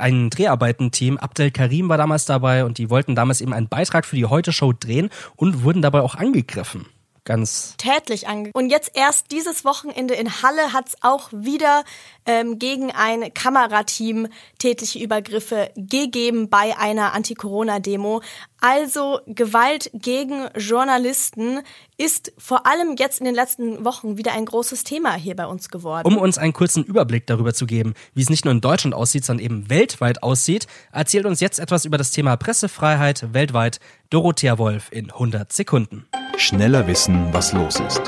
ein 0.00 0.28
Dreharbeitenteam. 0.30 1.18
Abdel 1.18 1.52
Karim 1.52 1.88
war 1.88 1.98
damals 1.98 2.24
dabei 2.24 2.64
und 2.64 2.78
die 2.78 2.90
wollten 2.90 3.14
damals 3.14 3.40
eben 3.40 3.52
einen 3.52 3.68
Beitrag 3.68 4.06
für 4.06 4.16
die 4.16 4.26
Heute-Show 4.26 4.72
drehen 4.72 5.08
und 5.36 5.62
wurden 5.62 5.82
dabei 5.82 6.00
auch 6.00 6.16
angegriffen 6.16 6.86
ganz 7.26 7.74
tätlich 7.76 8.26
ange. 8.26 8.50
Und 8.54 8.70
jetzt 8.70 8.92
erst 8.94 9.30
dieses 9.32 9.66
Wochenende 9.66 10.14
in 10.14 10.42
Halle 10.42 10.72
hat 10.72 10.88
es 10.88 10.96
auch 11.02 11.28
wieder 11.32 11.84
ähm, 12.24 12.58
gegen 12.58 12.90
ein 12.90 13.34
Kamerateam 13.34 14.28
tätliche 14.58 14.98
Übergriffe 14.98 15.70
gegeben 15.76 16.48
bei 16.48 16.76
einer 16.78 17.12
Anti-Corona-Demo. 17.12 18.22
Also 18.60 19.20
Gewalt 19.26 19.90
gegen 19.92 20.48
Journalisten 20.56 21.60
ist 21.98 22.32
vor 22.38 22.66
allem 22.66 22.96
jetzt 22.98 23.20
in 23.20 23.26
den 23.26 23.34
letzten 23.34 23.84
Wochen 23.84 24.16
wieder 24.16 24.32
ein 24.32 24.44
großes 24.44 24.84
Thema 24.84 25.14
hier 25.14 25.36
bei 25.36 25.46
uns 25.46 25.68
geworden. 25.68 26.06
Um 26.06 26.16
uns 26.16 26.38
einen 26.38 26.52
kurzen 26.52 26.84
Überblick 26.84 27.26
darüber 27.26 27.52
zu 27.52 27.66
geben, 27.66 27.94
wie 28.14 28.22
es 28.22 28.30
nicht 28.30 28.44
nur 28.44 28.52
in 28.52 28.60
Deutschland 28.60 28.94
aussieht, 28.94 29.24
sondern 29.24 29.44
eben 29.44 29.70
weltweit 29.70 30.22
aussieht, 30.22 30.66
erzählt 30.92 31.26
uns 31.26 31.40
jetzt 31.40 31.58
etwas 31.58 31.84
über 31.84 31.98
das 31.98 32.10
Thema 32.10 32.36
Pressefreiheit 32.36 33.32
weltweit 33.34 33.78
Dorothea 34.10 34.58
Wolf 34.58 34.88
in 34.90 35.10
100 35.10 35.52
Sekunden. 35.52 36.06
Schneller 36.38 36.86
wissen, 36.86 37.32
was 37.32 37.54
los 37.54 37.80
ist. 37.80 38.02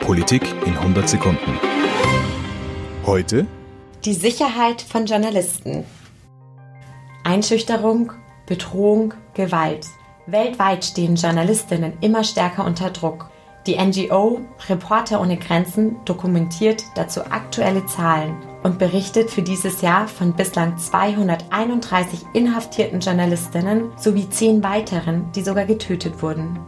Politik 0.00 0.42
in 0.66 0.76
100 0.76 1.08
Sekunden. 1.08 1.58
Heute 3.06 3.46
die 4.04 4.12
Sicherheit 4.12 4.82
von 4.82 5.06
Journalisten. 5.06 5.84
Einschüchterung, 7.24 8.12
Bedrohung, 8.46 9.14
Gewalt. 9.32 9.86
Weltweit 10.26 10.84
stehen 10.84 11.16
Journalistinnen 11.16 11.94
immer 12.02 12.24
stärker 12.24 12.66
unter 12.66 12.90
Druck. 12.90 13.30
Die 13.66 13.76
NGO 13.78 14.40
Reporter 14.68 15.20
ohne 15.20 15.38
Grenzen 15.38 15.96
dokumentiert 16.04 16.82
dazu 16.94 17.22
aktuelle 17.22 17.86
Zahlen 17.86 18.36
und 18.62 18.78
berichtet 18.78 19.30
für 19.30 19.42
dieses 19.42 19.80
Jahr 19.80 20.08
von 20.08 20.34
bislang 20.34 20.76
231 20.76 22.20
inhaftierten 22.34 23.00
Journalistinnen 23.00 23.92
sowie 23.96 24.28
zehn 24.28 24.62
weiteren, 24.62 25.32
die 25.32 25.42
sogar 25.42 25.64
getötet 25.64 26.22
wurden. 26.22 26.58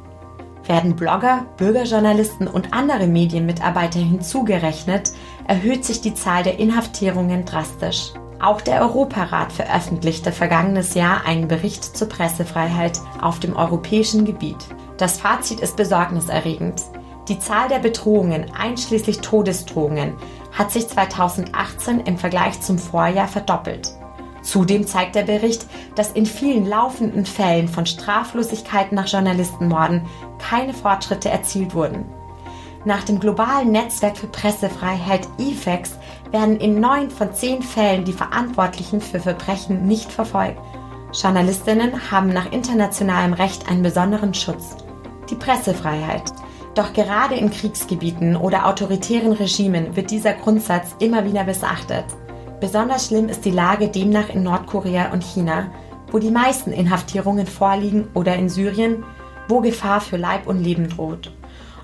Werden 0.67 0.95
Blogger, 0.95 1.47
Bürgerjournalisten 1.57 2.47
und 2.47 2.73
andere 2.73 3.07
Medienmitarbeiter 3.07 3.99
hinzugerechnet, 3.99 5.13
erhöht 5.47 5.85
sich 5.85 6.01
die 6.01 6.15
Zahl 6.15 6.45
der 6.45 6.59
Inhaftierungen 6.59 7.45
drastisch. 7.45 8.13
Auch 8.41 8.61
der 8.61 8.81
Europarat 8.81 9.53
veröffentlichte 9.53 10.33
vergangenes 10.33 10.95
Jahr 10.95 11.25
einen 11.25 11.47
Bericht 11.47 11.85
zur 11.97 12.09
Pressefreiheit 12.09 13.01
auf 13.21 13.39
dem 13.39 13.55
europäischen 13.55 14.25
Gebiet. 14.25 14.57
Das 14.97 15.21
Fazit 15.21 15.61
ist 15.61 15.77
besorgniserregend. 15.77 16.83
Die 17.29 17.39
Zahl 17.39 17.69
der 17.69 17.79
Bedrohungen, 17.79 18.47
einschließlich 18.53 19.21
Todesdrohungen, 19.21 20.15
hat 20.51 20.73
sich 20.73 20.89
2018 20.89 22.01
im 22.01 22.19
Vergleich 22.19 22.61
zum 22.61 22.79
Vorjahr 22.79 23.29
verdoppelt. 23.29 23.93
Zudem 24.43 24.87
zeigt 24.87 25.15
der 25.15 25.23
Bericht, 25.23 25.67
dass 25.95 26.11
in 26.11 26.27
vielen 26.27 26.67
laufenden 26.67 27.25
Fällen 27.25 27.69
von 27.69 27.87
Straflosigkeit 27.87 28.91
nach 28.91 29.07
Journalistenmorden 29.07 30.03
keine 30.49 30.75
Fortschritte 30.75 31.31
erzielt 31.31 31.75
wurden. 31.75 32.05
Nach 32.85 33.05
dem 33.05 33.21
globalen 33.21 33.71
Netzwerk 33.71 34.17
für 34.17 34.27
Pressefreiheit 34.27 35.29
IFEX 35.39 35.99
werden 36.33 36.59
in 36.59 36.81
neun 36.81 37.11
von 37.11 37.33
zehn 37.33 37.63
Fällen 37.63 38.05
die 38.05 38.13
Verantwortlichen 38.13 39.01
für 39.01 39.21
Verbrechen 39.21 39.87
nicht 39.87 40.11
verfolgt. 40.11 40.59
Journalistinnen 41.13 42.11
haben 42.11 42.31
nach 42.31 42.51
internationalem 42.51 43.35
Recht 43.35 43.69
einen 43.69 43.83
besonderen 43.83 44.35
Schutz, 44.35 44.77
die 45.31 45.37
Pressefreiheit. 45.37 46.33
Doch 46.75 46.93
gerade 46.95 47.35
in 47.35 47.51
Kriegsgebieten 47.51 48.35
oder 48.35 48.67
autoritären 48.67 49.33
Regimen 49.33 49.95
wird 49.95 50.11
dieser 50.11 50.33
Grundsatz 50.33 50.97
immer 50.99 51.25
wieder 51.25 51.45
missachtet. 51.45 52.07
Besonders 52.61 53.09
schlimm 53.09 53.29
ist 53.29 53.45
die 53.45 53.51
Lage 53.51 53.89
demnach 53.89 54.31
in 54.31 54.43
Nordkorea 54.43 55.13
und 55.13 55.23
China, 55.23 55.71
wo 56.11 56.19
die 56.19 56.31
meisten 56.31 56.73
Inhaftierungen 56.73 57.47
vorliegen 57.47 58.09
oder 58.15 58.37
in 58.37 58.49
Syrien, 58.49 59.05
wo 59.49 59.61
Gefahr 59.61 60.01
für 60.01 60.17
Leib 60.17 60.47
und 60.47 60.63
Leben 60.63 60.89
droht. 60.89 61.33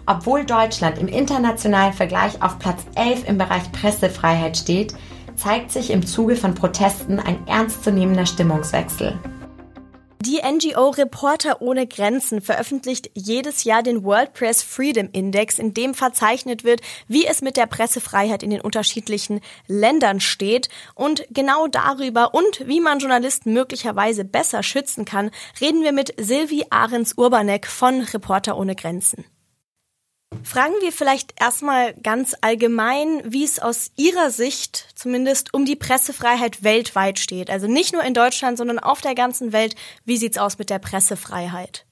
Obwohl 0.06 0.44
Deutschland 0.44 0.98
im 0.98 1.08
internationalen 1.08 1.92
Vergleich 1.92 2.42
auf 2.42 2.58
Platz 2.58 2.86
11 2.94 3.28
im 3.28 3.38
Bereich 3.38 3.70
Pressefreiheit 3.72 4.56
steht, 4.56 4.94
zeigt 5.36 5.70
sich 5.70 5.90
im 5.90 6.04
Zuge 6.06 6.34
von 6.36 6.54
Protesten 6.54 7.20
ein 7.20 7.46
ernstzunehmender 7.46 8.26
Stimmungswechsel. 8.26 9.18
Die 10.20 10.40
NGO 10.42 10.90
Reporter 10.90 11.62
ohne 11.62 11.86
Grenzen 11.86 12.40
veröffentlicht 12.40 13.08
jedes 13.14 13.62
Jahr 13.62 13.84
den 13.84 14.02
World 14.02 14.32
Press 14.32 14.64
Freedom 14.64 15.08
Index, 15.12 15.60
in 15.60 15.74
dem 15.74 15.94
verzeichnet 15.94 16.64
wird, 16.64 16.80
wie 17.06 17.24
es 17.24 17.40
mit 17.40 17.56
der 17.56 17.66
Pressefreiheit 17.66 18.42
in 18.42 18.50
den 18.50 18.60
unterschiedlichen 18.60 19.40
Ländern 19.68 20.18
steht. 20.18 20.70
Und 20.96 21.24
genau 21.30 21.68
darüber 21.68 22.34
und 22.34 22.66
wie 22.66 22.80
man 22.80 22.98
Journalisten 22.98 23.52
möglicherweise 23.52 24.24
besser 24.24 24.64
schützen 24.64 25.04
kann, 25.04 25.30
reden 25.60 25.84
wir 25.84 25.92
mit 25.92 26.12
Silvi 26.18 26.64
Ahrens-Urbanek 26.68 27.68
von 27.68 28.00
Reporter 28.00 28.58
ohne 28.58 28.74
Grenzen. 28.74 29.24
Fragen 30.44 30.74
wir 30.80 30.92
vielleicht 30.92 31.40
erstmal 31.40 31.94
ganz 31.94 32.34
allgemein, 32.40 33.22
wie 33.24 33.44
es 33.44 33.58
aus 33.58 33.90
Ihrer 33.96 34.30
Sicht 34.30 34.88
zumindest 34.94 35.52
um 35.52 35.64
die 35.64 35.76
Pressefreiheit 35.76 36.62
weltweit 36.62 37.18
steht. 37.18 37.50
Also 37.50 37.66
nicht 37.66 37.92
nur 37.92 38.02
in 38.02 38.14
Deutschland, 38.14 38.56
sondern 38.56 38.78
auf 38.78 39.00
der 39.00 39.14
ganzen 39.14 39.52
Welt. 39.52 39.74
Wie 40.04 40.16
sieht's 40.16 40.38
aus 40.38 40.58
mit 40.58 40.70
der 40.70 40.78
Pressefreiheit? 40.78 41.84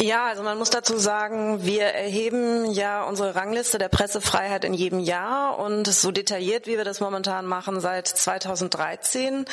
Ja, 0.00 0.26
also 0.26 0.44
man 0.44 0.58
muss 0.58 0.70
dazu 0.70 0.96
sagen, 0.96 1.64
wir 1.64 1.86
erheben 1.86 2.70
ja 2.70 3.02
unsere 3.02 3.34
Rangliste 3.34 3.78
der 3.78 3.88
Pressefreiheit 3.88 4.64
in 4.64 4.72
jedem 4.72 5.00
Jahr 5.00 5.58
und 5.58 5.88
so 5.88 6.12
detailliert, 6.12 6.68
wie 6.68 6.76
wir 6.76 6.84
das 6.84 7.00
momentan 7.00 7.46
machen, 7.46 7.80
seit 7.80 8.06
2013. 8.06 9.44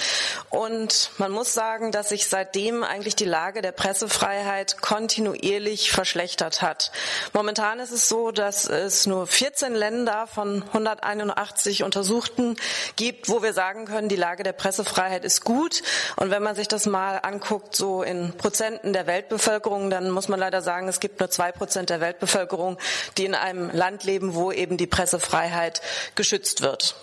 Und 0.52 1.10
man 1.18 1.32
muss 1.32 1.54
sagen, 1.54 1.92
dass 1.92 2.10
sich 2.10 2.28
seitdem 2.28 2.84
eigentlich 2.84 3.16
die 3.16 3.26
Lage 3.26 3.64
der 3.64 3.72
Pressefreiheit 3.72 4.82
kontinuierlich 4.82 5.92
verschlechtert 5.92 6.62
hat. 6.62 6.92
Momentan 7.34 7.80
ist 7.80 7.92
es 7.92 8.08
so, 8.08 8.30
dass 8.32 8.66
es 8.66 9.08
nur 9.08 9.26
14 9.26 9.74
Länder 9.74 10.28
von 10.28 10.62
181 10.62 11.84
Untersuchten 11.84 12.56
gibt, 12.96 13.30
wo 13.30 13.42
wir 13.42 13.54
sagen 13.54 13.86
können, 13.86 14.10
die 14.10 14.16
Lage 14.16 14.44
der 14.44 14.54
Pressefreiheit 14.54 15.26
ist 15.26 15.44
gut. 15.44 15.82
Und 16.18 16.30
wenn 16.30 16.44
man 16.44 16.56
sich 16.56 16.68
das 16.68 16.86
mal 16.86 17.20
anguckt, 17.22 17.76
so 17.76 18.04
in 18.04 18.34
Prozenten 18.38 18.94
der 18.94 19.08
Weltbevölkerung, 19.08 19.90
dann 19.90 20.15
muss 20.16 20.28
man 20.28 20.40
leider 20.40 20.64
sagen, 20.64 20.88
es 20.88 21.00
gibt 21.00 21.20
nur 21.20 21.30
zwei 21.30 21.52
Prozent 21.52 21.92
der 21.92 22.02
Weltbevölkerung, 22.02 22.80
die 23.18 23.26
in 23.26 23.36
einem 23.36 23.70
Land 23.70 24.04
leben, 24.04 24.34
wo 24.34 24.52
eben 24.52 24.78
die 24.78 24.88
Pressefreiheit 24.88 25.82
geschützt 26.16 26.62
wird, 26.62 26.96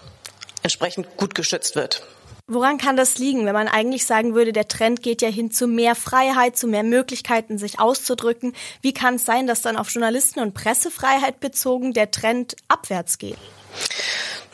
entsprechend 0.64 1.16
gut 1.16 1.37
geschützt 1.37 1.77
wird. 1.77 2.03
Woran 2.48 2.77
kann 2.77 2.96
das 2.96 3.18
liegen, 3.18 3.46
wenn 3.46 3.55
man 3.55 3.68
eigentlich 3.68 4.05
sagen 4.05 4.35
würde, 4.35 4.53
der 4.53 4.66
Trend 4.66 5.03
geht 5.03 5.22
ja 5.22 5.29
hin 5.29 5.53
zu 5.53 5.68
mehr 5.68 5.94
Freiheit, 5.94 6.57
zu 6.57 6.66
mehr 6.66 6.83
Möglichkeiten, 6.83 7.57
sich 7.57 7.79
auszudrücken? 7.79 8.53
Wie 8.81 8.92
kann 8.92 9.14
es 9.14 9.25
sein, 9.25 9.46
dass 9.46 9.62
dann 9.62 9.77
auf 9.77 9.90
Journalisten 9.90 10.40
und 10.40 10.53
Pressefreiheit 10.53 11.38
bezogen 11.38 11.92
der 11.92 12.11
Trend 12.11 12.57
abwärts 12.66 13.18
geht? 13.18 13.38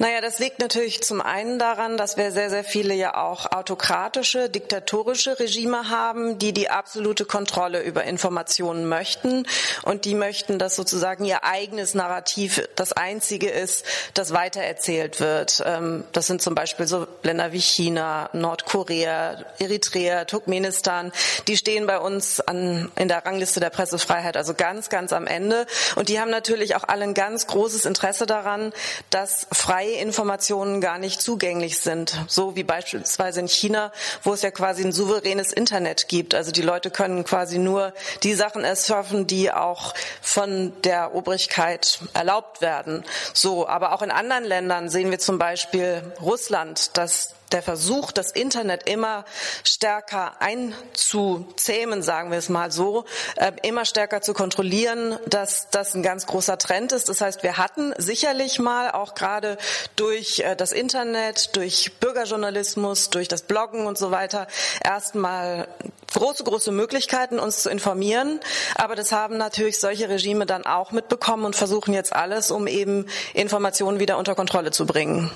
Naja, 0.01 0.21
das 0.21 0.39
liegt 0.39 0.61
natürlich 0.61 1.03
zum 1.03 1.21
einen 1.21 1.59
daran, 1.59 1.97
dass 1.97 2.17
wir 2.17 2.31
sehr, 2.31 2.51
sehr 2.51 2.63
viele 2.63 2.95
ja 2.95 3.17
auch 3.17 3.51
autokratische, 3.51 4.49
diktatorische 4.49 5.41
Regime 5.41 5.89
haben, 5.91 6.39
die 6.39 6.53
die 6.53 6.71
absolute 6.71 7.25
Kontrolle 7.25 7.83
über 7.83 8.05
Informationen 8.05 8.89
möchten 8.89 9.45
und 9.83 10.05
die 10.05 10.15
möchten, 10.15 10.61
dass 10.61 10.77
sozusagen 10.77 11.25
ihr 11.25 11.43
eigenes 11.43 11.95
Narrativ 11.95 12.63
das 12.77 12.93
einzige 12.93 13.51
ist, 13.51 13.85
das 14.15 14.33
weitererzählt 14.33 15.19
wird. 15.19 15.65
Ähm, 15.67 16.05
das 16.13 16.29
sind 16.29 16.43
zum 16.43 16.55
Beispiel 16.55 16.87
so 16.87 17.09
Länder 17.25 17.51
wie 17.51 17.61
China, 17.61 18.31
Nordkorea, 18.33 19.45
Eritrea, 19.59 20.27
Turkmenistan. 20.27 21.11
Die 21.49 21.57
stehen 21.57 21.89
bei 21.89 21.99
uns 21.99 22.39
an, 22.39 22.93
in 22.95 23.09
der 23.09 23.27
Rangliste 23.27 23.59
der 23.59 23.71
Pressefreiheit, 23.71 24.37
also 24.37 24.55
ganz, 24.55 24.91
ganz 24.91 25.13
am 25.13 25.27
Ende. 25.27 25.67
Und 25.97 26.09
die 26.09 26.21
haben 26.21 26.31
natürlich 26.31 26.77
auch 26.77 26.85
alle 26.87 27.03
ein 27.03 27.15
ganz 27.15 27.49
großes 27.49 27.85
Interesse 27.85 28.27
daran, 28.27 28.73
dass 29.11 29.49
freie 29.51 29.88
freie 29.89 30.03
Informationen 30.03 30.81
gar 30.81 30.99
nicht 30.99 31.21
zugänglich 31.23 31.79
sind. 31.79 32.15
So 32.29 32.57
wie 32.57 32.63
beispielsweise 32.63 33.41
in 33.41 33.49
China, 33.49 33.91
wo 34.23 34.35
es 34.35 34.43
ja 34.43 34.51
quasi 34.51 34.85
ein 34.85 34.93
souveränes 34.93 35.53
Internet 35.53 36.09
gibt. 36.09 36.35
Also 36.35 36.53
die 36.53 36.63
Leute 36.63 36.91
können 36.91 37.25
quasi 37.25 37.59
nur 37.59 37.95
die 38.23 38.35
Sachen 38.35 38.65
surfen, 38.75 39.27
die 39.27 39.51
auch 39.51 39.95
von 40.21 40.73
der 40.83 41.15
Obrigkeit 41.15 42.01
erlaubt 42.13 42.61
werden. 42.61 43.05
So, 43.33 43.67
aber 43.67 43.93
auch 43.93 44.03
in 44.03 44.11
anderen 44.11 44.45
Ländern 44.45 44.91
sehen 44.91 45.11
wir 45.11 45.19
zum 45.19 45.39
Beispiel 45.39 46.03
Russland, 46.21 46.97
dass 46.99 47.35
der 47.53 47.63
Versuch, 47.63 48.13
das 48.13 48.31
Internet 48.31 48.89
immer 48.89 49.25
stärker 49.65 50.41
einzuzähmen, 50.41 52.03
sagen 52.03 52.31
wir 52.31 52.39
es 52.39 52.49
mal 52.49 52.71
so, 52.71 53.05
äh, 53.37 53.53
immer 53.63 53.85
stärker 53.85 54.21
zu 54.21 54.35
kontrollieren, 54.35 55.19
dass 55.27 55.71
das 55.71 55.95
ein 55.95 56.03
ganz 56.03 56.27
großer 56.27 56.59
Trend 56.59 56.93
ist. 56.93 57.09
Das 57.09 57.21
heißt, 57.21 57.43
wir 57.43 57.57
hatten 57.57 57.95
sicherlich 57.99 58.59
mal 58.59 58.91
auch 58.91 59.15
gerade 59.15 59.59
durch 59.97 60.41
äh, 60.41 60.57
das 60.57 60.73
Internet, 60.73 61.57
durch 61.57 61.99
Bürgerjournalismus, 62.01 63.11
durch 63.11 63.29
das 63.29 63.43
Bloggen 63.43 63.87
und 63.87 63.99
so 63.99 64.11
weiter 64.11 64.47
erstmal 64.83 65.69
große, 66.15 66.45
große 66.45 66.73
Möglichkeiten, 66.73 67.39
uns 67.39 67.63
zu 67.63 67.71
informieren. 67.71 68.41
Aber 68.75 68.95
das 68.95 69.13
haben 69.13 69.37
natürlich 69.37 69.79
solche 69.79 70.09
Regime 70.09 70.47
dann 70.47 70.67
auch 70.67 70.93
mitbekommen 70.93 71.45
und 71.45 71.57
versuchen 71.57 71.95
jetzt 71.95 72.15
alles, 72.15 72.51
um 72.51 72.67
eben 72.67 73.07
Informationen 73.35 74.01
wieder 74.01 74.19
unter 74.19 74.35
Kontrolle 74.35 74.71
zu 74.71 74.87
bringen. 74.87 75.31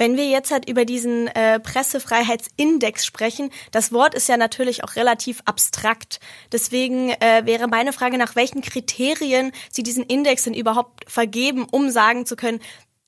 Wenn 0.00 0.16
wir 0.16 0.24
jetzt 0.30 0.50
halt 0.50 0.66
über 0.66 0.86
diesen 0.86 1.26
äh, 1.26 1.60
Pressefreiheitsindex 1.60 3.04
sprechen, 3.04 3.50
das 3.70 3.92
Wort 3.92 4.14
ist 4.14 4.30
ja 4.30 4.38
natürlich 4.38 4.82
auch 4.82 4.96
relativ 4.96 5.42
abstrakt. 5.44 6.20
Deswegen 6.50 7.10
äh, 7.10 7.42
wäre 7.44 7.68
meine 7.68 7.92
Frage, 7.92 8.16
nach 8.16 8.34
welchen 8.34 8.62
Kriterien 8.62 9.52
Sie 9.70 9.82
diesen 9.82 10.02
Index 10.02 10.44
denn 10.44 10.54
überhaupt 10.54 11.04
vergeben, 11.06 11.66
um 11.70 11.90
sagen 11.90 12.24
zu 12.24 12.34
können, 12.34 12.60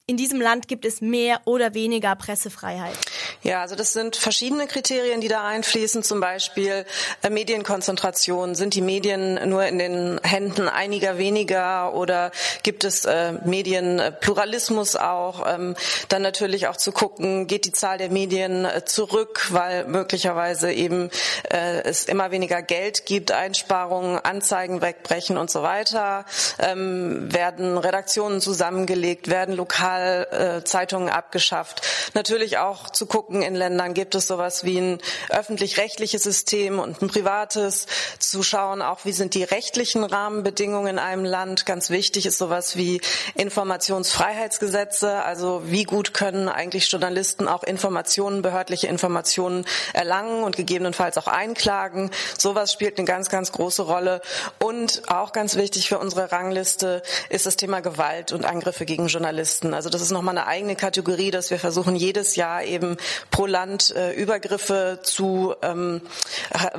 in 0.06 0.16
diesem 0.16 0.40
Land 0.40 0.66
gibt 0.66 0.84
es 0.84 1.00
mehr 1.00 1.40
oder 1.44 1.74
weniger 1.74 2.16
Pressefreiheit? 2.16 2.96
Ja, 3.42 3.62
also 3.62 3.76
das 3.76 3.92
sind 3.92 4.16
verschiedene 4.16 4.66
Kriterien, 4.66 5.20
die 5.20 5.28
da 5.28 5.46
einfließen. 5.46 6.02
Zum 6.02 6.18
Beispiel 6.18 6.84
äh, 7.22 7.30
Medienkonzentration. 7.30 8.56
Sind 8.56 8.74
die 8.74 8.80
Medien 8.80 9.48
nur 9.48 9.64
in 9.64 9.78
den 9.78 10.20
Händen 10.24 10.68
einiger 10.68 11.18
weniger 11.18 11.94
oder 11.94 12.32
gibt 12.64 12.82
es 12.82 13.04
äh, 13.04 13.32
Medienpluralismus 13.44 14.96
auch? 14.96 15.46
Ähm, 15.46 15.76
dann 16.08 16.22
natürlich 16.22 16.66
auch 16.66 16.76
zu 16.76 16.90
gucken, 16.90 17.46
geht 17.46 17.64
die 17.64 17.72
Zahl 17.72 17.98
der 17.98 18.10
Medien 18.10 18.64
äh, 18.64 18.84
zurück, 18.84 19.46
weil 19.50 19.86
möglicherweise 19.86 20.72
eben 20.72 21.10
es 21.48 22.04
immer 22.06 22.30
weniger 22.30 22.62
Geld 22.62 23.06
gibt, 23.06 23.30
Einsparungen, 23.30 24.18
Anzeigen 24.18 24.80
wegbrechen 24.80 25.36
und 25.36 25.50
so 25.50 25.62
weiter. 25.62 26.24
Ähm, 26.58 27.32
werden 27.32 27.78
Redaktionen 27.78 28.40
zusammengelegt, 28.40 29.28
werden 29.28 29.54
lokal 29.54 29.91
Lokalzeitungen 29.98 31.08
abgeschafft. 31.08 31.82
Natürlich 32.14 32.58
auch 32.58 32.90
zu 32.90 33.06
gucken, 33.06 33.42
in 33.42 33.54
Ländern 33.54 33.94
gibt 33.94 34.14
es 34.14 34.26
sowas 34.26 34.64
wie 34.64 34.78
ein 34.78 34.98
öffentlich-rechtliches 35.30 36.22
System 36.22 36.78
und 36.78 37.02
ein 37.02 37.08
privates. 37.08 37.86
Zu 38.18 38.42
schauen 38.42 38.82
auch, 38.82 39.04
wie 39.04 39.12
sind 39.12 39.34
die 39.34 39.44
rechtlichen 39.44 40.04
Rahmenbedingungen 40.04 40.92
in 40.92 40.98
einem 40.98 41.24
Land. 41.24 41.66
Ganz 41.66 41.90
wichtig 41.90 42.26
ist 42.26 42.38
sowas 42.38 42.76
wie 42.76 43.00
Informationsfreiheitsgesetze. 43.34 45.22
Also 45.22 45.62
wie 45.66 45.84
gut 45.84 46.14
können 46.14 46.48
eigentlich 46.48 46.90
Journalisten 46.90 47.48
auch 47.48 47.62
Informationen, 47.62 48.42
behördliche 48.42 48.86
Informationen 48.86 49.64
erlangen 49.92 50.42
und 50.42 50.56
gegebenenfalls 50.56 51.18
auch 51.18 51.26
einklagen. 51.26 52.10
Sowas 52.38 52.72
spielt 52.72 52.98
eine 52.98 53.06
ganz, 53.06 53.28
ganz 53.28 53.52
große 53.52 53.82
Rolle. 53.82 54.20
Und 54.58 55.02
auch 55.08 55.32
ganz 55.32 55.56
wichtig 55.56 55.88
für 55.88 55.98
unsere 55.98 56.32
Rangliste 56.32 57.02
ist 57.28 57.46
das 57.46 57.56
Thema 57.56 57.80
Gewalt 57.80 58.32
und 58.32 58.44
Angriffe 58.44 58.84
gegen 58.84 59.06
Journalisten. 59.06 59.74
Also 59.82 59.90
das 59.90 60.02
ist 60.02 60.12
nochmal 60.12 60.38
eine 60.38 60.46
eigene 60.46 60.76
Kategorie, 60.76 61.32
dass 61.32 61.50
wir 61.50 61.58
versuchen, 61.58 61.96
jedes 61.96 62.36
Jahr 62.36 62.62
eben 62.62 62.96
pro 63.32 63.46
Land 63.46 63.92
äh, 63.96 64.12
Übergriffe 64.12 65.00
zu 65.02 65.56
ähm, 65.60 66.02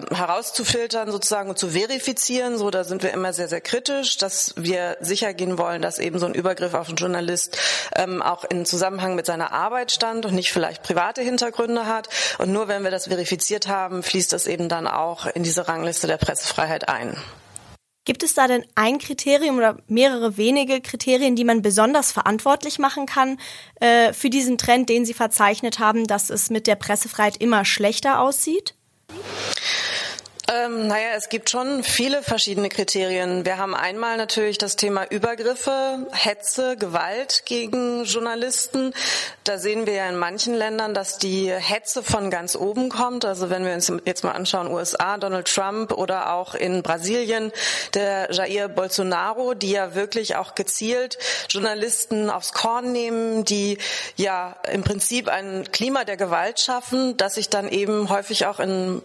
herauszufiltern 0.09 1.11
sozusagen 1.11 1.49
und 1.49 1.59
zu 1.59 1.71
verifizieren. 1.71 2.57
So, 2.57 2.71
da 2.71 2.85
sind 2.85 3.03
wir 3.03 3.11
immer 3.11 3.33
sehr, 3.33 3.49
sehr 3.49 3.59
kritisch, 3.59 4.15
dass 4.15 4.53
wir 4.55 4.95
sicher 5.01 5.33
gehen 5.33 5.57
wollen, 5.57 5.81
dass 5.81 5.99
eben 5.99 6.17
so 6.17 6.27
ein 6.27 6.33
Übergriff 6.33 6.73
auf 6.75 6.87
einen 6.87 6.95
Journalist 6.95 7.57
ähm, 7.97 8.21
auch 8.21 8.45
in 8.45 8.65
Zusammenhang 8.65 9.15
mit 9.15 9.25
seiner 9.25 9.51
Arbeit 9.51 9.91
stand 9.91 10.25
und 10.25 10.33
nicht 10.33 10.53
vielleicht 10.53 10.81
private 10.81 11.21
Hintergründe 11.21 11.87
hat. 11.87 12.07
Und 12.37 12.53
nur 12.53 12.69
wenn 12.69 12.85
wir 12.85 12.91
das 12.91 13.07
verifiziert 13.07 13.67
haben, 13.67 14.01
fließt 14.01 14.31
das 14.31 14.47
eben 14.47 14.69
dann 14.69 14.87
auch 14.87 15.25
in 15.25 15.43
diese 15.43 15.67
Rangliste 15.67 16.07
der 16.07 16.15
Pressefreiheit 16.15 16.87
ein. 16.87 17.17
Gibt 18.05 18.23
es 18.23 18.33
da 18.33 18.47
denn 18.47 18.65
ein 18.75 18.97
Kriterium 18.97 19.57
oder 19.57 19.77
mehrere 19.87 20.35
wenige 20.35 20.81
Kriterien, 20.81 21.35
die 21.35 21.45
man 21.45 21.61
besonders 21.61 22.11
verantwortlich 22.11 22.77
machen 22.77 23.05
kann 23.05 23.39
äh, 23.79 24.11
für 24.11 24.29
diesen 24.29 24.57
Trend, 24.57 24.89
den 24.89 25.05
Sie 25.05 25.13
verzeichnet 25.13 25.79
haben, 25.79 26.05
dass 26.05 26.29
es 26.29 26.49
mit 26.49 26.67
der 26.67 26.75
Pressefreiheit 26.75 27.37
immer 27.37 27.63
schlechter 27.63 28.19
aussieht? 28.19 28.75
Ähm, 30.51 30.87
naja, 30.87 31.11
es 31.15 31.29
gibt 31.29 31.49
schon 31.49 31.83
viele 31.83 32.21
verschiedene 32.21 32.67
Kriterien. 32.67 33.45
Wir 33.45 33.57
haben 33.57 33.73
einmal 33.73 34.17
natürlich 34.17 34.57
das 34.57 34.75
Thema 34.75 35.05
Übergriffe, 35.09 36.05
Hetze, 36.11 36.75
Gewalt 36.75 37.43
gegen 37.45 38.03
Journalisten. 38.03 38.93
Da 39.45 39.57
sehen 39.57 39.85
wir 39.85 39.93
ja 39.93 40.09
in 40.09 40.17
manchen 40.17 40.53
Ländern, 40.53 40.93
dass 40.93 41.17
die 41.17 41.49
Hetze 41.49 42.03
von 42.03 42.29
ganz 42.29 42.57
oben 42.57 42.89
kommt. 42.89 43.23
Also 43.23 43.49
wenn 43.49 43.65
wir 43.65 43.73
uns 43.73 43.89
jetzt 44.03 44.25
mal 44.25 44.33
anschauen, 44.33 44.67
USA, 44.67 45.17
Donald 45.17 45.47
Trump 45.47 45.93
oder 45.93 46.33
auch 46.33 46.55
in 46.55 46.83
Brasilien 46.83 47.53
der 47.93 48.29
Jair 48.33 48.67
Bolsonaro, 48.67 49.53
die 49.53 49.71
ja 49.71 49.95
wirklich 49.95 50.35
auch 50.35 50.55
gezielt 50.55 51.17
Journalisten 51.47 52.29
aufs 52.29 52.51
Korn 52.51 52.91
nehmen, 52.91 53.45
die 53.45 53.77
ja 54.17 54.57
im 54.69 54.83
Prinzip 54.83 55.29
ein 55.29 55.71
Klima 55.71 56.03
der 56.03 56.17
Gewalt 56.17 56.59
schaffen, 56.59 57.15
das 57.15 57.35
sich 57.35 57.49
dann 57.49 57.69
eben 57.69 58.09
häufig 58.09 58.45
auch 58.45 58.59
in 58.59 59.01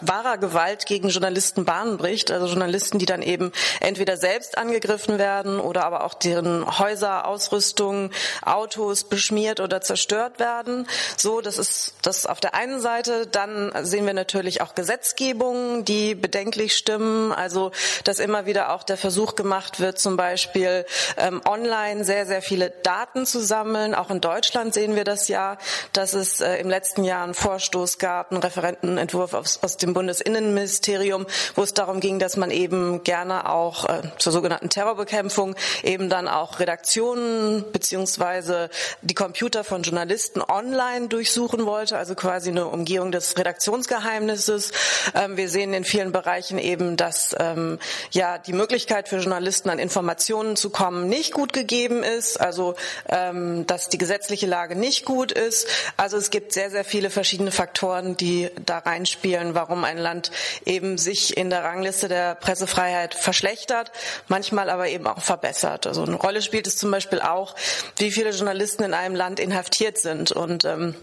wahrer 0.00 0.38
Gewalt 0.38 0.56
Gewalt 0.66 0.86
gegen 0.86 1.10
Journalisten 1.10 1.64
Bahn 1.64 1.96
bricht. 1.96 2.32
Also 2.32 2.46
Journalisten, 2.46 2.98
die 2.98 3.06
dann 3.06 3.22
eben 3.22 3.52
entweder 3.80 4.16
selbst 4.16 4.58
angegriffen 4.58 5.16
werden 5.18 5.60
oder 5.60 5.84
aber 5.84 6.04
auch 6.04 6.14
deren 6.14 6.78
Häuser, 6.78 7.26
Ausrüstung, 7.26 8.10
Autos 8.42 9.04
beschmiert 9.04 9.60
oder 9.60 9.80
zerstört 9.80 10.40
werden. 10.40 10.88
So, 11.16 11.40
das 11.40 11.58
ist 11.58 11.94
das 12.02 12.26
auf 12.26 12.40
der 12.40 12.54
einen 12.54 12.80
Seite. 12.80 13.28
Dann 13.28 13.72
sehen 13.82 14.06
wir 14.06 14.14
natürlich 14.14 14.60
auch 14.60 14.74
Gesetzgebungen, 14.74 15.84
die 15.84 16.16
bedenklich 16.16 16.76
stimmen. 16.76 17.30
Also, 17.30 17.70
dass 18.02 18.18
immer 18.18 18.46
wieder 18.46 18.72
auch 18.72 18.82
der 18.82 18.96
Versuch 18.96 19.36
gemacht 19.36 19.78
wird, 19.78 20.00
zum 20.00 20.16
Beispiel 20.16 20.84
ähm, 21.16 21.42
online 21.44 22.04
sehr, 22.04 22.26
sehr 22.26 22.42
viele 22.42 22.70
Daten 22.70 23.24
zu 23.24 23.40
sammeln. 23.40 23.94
Auch 23.94 24.10
in 24.10 24.20
Deutschland 24.20 24.74
sehen 24.74 24.96
wir 24.96 25.04
das 25.04 25.28
ja, 25.28 25.58
dass 25.92 26.14
es 26.14 26.40
äh, 26.40 26.56
im 26.56 26.68
letzten 26.68 27.04
Jahr 27.04 27.22
einen 27.22 27.34
Vorstoß 27.34 27.98
gab, 27.98 28.32
einen 28.32 28.42
Referentenentwurf 28.42 29.32
aus, 29.32 29.60
aus 29.62 29.76
dem 29.76 29.94
Bundesinnen 29.94 30.45
Innenministerium, 30.46 31.26
wo 31.54 31.62
es 31.62 31.74
darum 31.74 32.00
ging, 32.00 32.18
dass 32.18 32.36
man 32.36 32.50
eben 32.50 33.02
gerne 33.02 33.50
auch 33.50 33.84
äh, 33.88 34.02
zur 34.18 34.32
sogenannten 34.32 34.70
Terrorbekämpfung 34.70 35.56
eben 35.82 36.08
dann 36.08 36.28
auch 36.28 36.60
Redaktionen 36.60 37.64
beziehungsweise 37.72 38.70
die 39.02 39.14
Computer 39.14 39.64
von 39.64 39.82
Journalisten 39.82 40.40
online 40.40 41.08
durchsuchen 41.08 41.66
wollte, 41.66 41.98
also 41.98 42.14
quasi 42.14 42.50
eine 42.50 42.66
Umgehung 42.66 43.12
des 43.12 43.36
Redaktionsgeheimnisses. 43.36 44.72
Ähm, 45.14 45.36
wir 45.36 45.48
sehen 45.48 45.74
in 45.74 45.84
vielen 45.84 46.12
Bereichen 46.12 46.58
eben, 46.58 46.96
dass 46.96 47.34
ähm, 47.38 47.78
ja 48.10 48.38
die 48.38 48.52
Möglichkeit 48.52 49.08
für 49.08 49.16
Journalisten 49.16 49.70
an 49.70 49.78
Informationen 49.78 50.56
zu 50.56 50.70
kommen 50.70 51.08
nicht 51.08 51.32
gut 51.32 51.52
gegeben 51.52 52.02
ist, 52.02 52.40
also 52.40 52.74
ähm, 53.08 53.66
dass 53.66 53.88
die 53.88 53.98
gesetzliche 53.98 54.46
Lage 54.46 54.76
nicht 54.76 55.04
gut 55.04 55.32
ist. 55.32 55.68
Also 55.96 56.16
es 56.16 56.30
gibt 56.30 56.52
sehr, 56.52 56.70
sehr 56.70 56.84
viele 56.84 57.10
verschiedene 57.10 57.50
Faktoren, 57.50 58.16
die 58.16 58.50
da 58.64 58.78
reinspielen, 58.78 59.54
warum 59.54 59.84
ein 59.84 59.98
Land 59.98 60.30
eben 60.64 60.98
sich 60.98 61.36
in 61.36 61.50
der 61.50 61.64
Rangliste 61.64 62.08
der 62.08 62.34
Pressefreiheit 62.34 63.14
verschlechtert, 63.14 63.92
manchmal 64.28 64.70
aber 64.70 64.88
eben 64.88 65.06
auch 65.06 65.22
verbessert. 65.22 65.86
Also 65.86 66.02
eine 66.02 66.16
Rolle 66.16 66.42
spielt 66.42 66.66
es 66.66 66.76
zum 66.76 66.90
Beispiel 66.90 67.20
auch, 67.20 67.54
wie 67.98 68.10
viele 68.10 68.30
Journalisten 68.30 68.84
in 68.84 68.94
einem 68.94 69.14
Land 69.14 69.40
inhaftiert 69.40 69.98
sind 69.98 70.32
und 70.32 70.64
ähm, 70.64 70.94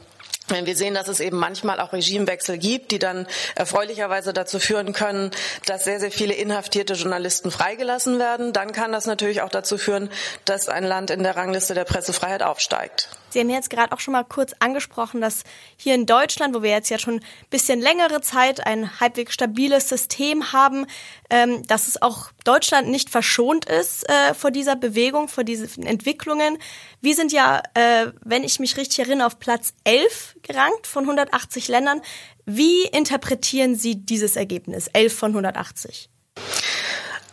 wir 0.50 0.76
sehen, 0.76 0.93
dass 0.93 1.08
es 1.08 1.19
eben 1.19 1.38
manchmal 1.38 1.80
auch 1.80 1.93
Regimewechsel 1.93 2.58
gibt, 2.58 2.91
die 2.91 3.00
dann 3.00 3.28
erfreulicherweise 3.56 4.34
dazu 4.34 4.60
führen 4.60 4.93
können, 4.93 5.32
dass 5.65 5.86
sehr, 5.86 6.00
sehr 6.00 6.12
viele 6.12 6.34
inhaftierte 6.34 6.93
Journalisten 6.93 7.50
freigelassen 7.50 8.19
werden. 8.19 8.52
Dann 8.52 8.74
kann 8.74 8.91
das 8.91 9.06
natürlich 9.06 9.41
auch 9.41 9.50
dazu 9.50 9.78
führen, 9.78 10.10
dass 10.46 10.67
ein 10.67 10.84
Land 10.84 11.12
in 11.12 11.24
der 11.24 11.38
Rangliste 11.38 11.74
der 11.74 11.86
Pressefreiheit 11.86 12.43
aufsteigt. 12.43 13.10
Sie 13.34 13.39
haben 13.39 13.50
jetzt 13.50 13.72
gerade 13.72 13.91
auch 13.91 14.00
schon 14.00 14.12
mal 14.12 14.24
kurz 14.24 14.54
angesprochen, 14.60 15.19
dass 15.19 15.43
hier 15.76 15.96
in 15.96 16.06
Deutschland, 16.06 16.56
wo 16.56 16.62
wir 16.62 16.69
jetzt 16.69 16.89
ja 16.89 17.00
schon 17.00 17.15
ein 17.15 17.26
bisschen 17.50 17.82
längere 17.82 18.22
Zeit 18.22 18.65
ein 18.65 19.00
halbwegs 19.00 19.34
stabiles 19.34 19.89
System 19.89 20.54
haben, 20.54 20.86
ähm, 21.32 21.63
dass 21.65 21.88
es 21.88 22.00
auch 22.02 22.32
Deutschland 22.43 22.89
nicht 22.89 23.10
verschont 23.10 23.65
ist 23.65 24.08
äh, 24.08 24.36
vor 24.36 24.52
dieser 24.52 24.76
Bewegung, 24.76 25.28
vor 25.28 25.43
diesen 25.43 25.84
Entwicklungen. 25.84 26.60
Wir 27.02 27.15
sind 27.15 27.32
ja, 27.32 27.63
äh, 27.74 28.12
wenn 28.22 28.43
ich 28.43 28.60
mich 28.60 28.78
richtig 28.78 29.00
erinnere, 29.00 29.28
auf 29.28 29.39
Platz 29.39 29.74
11 29.84 30.38
gerankt 30.43 30.86
von 30.86 31.04
180 31.04 31.67
Ländern. 31.69 32.02
Wie 32.46 32.84
interpretieren 32.84 33.76
Sie 33.76 33.96
dieses 33.96 34.36
Ergebnis? 34.36 34.88
11 34.93 35.17
von 35.17 35.32
180? 35.32 36.10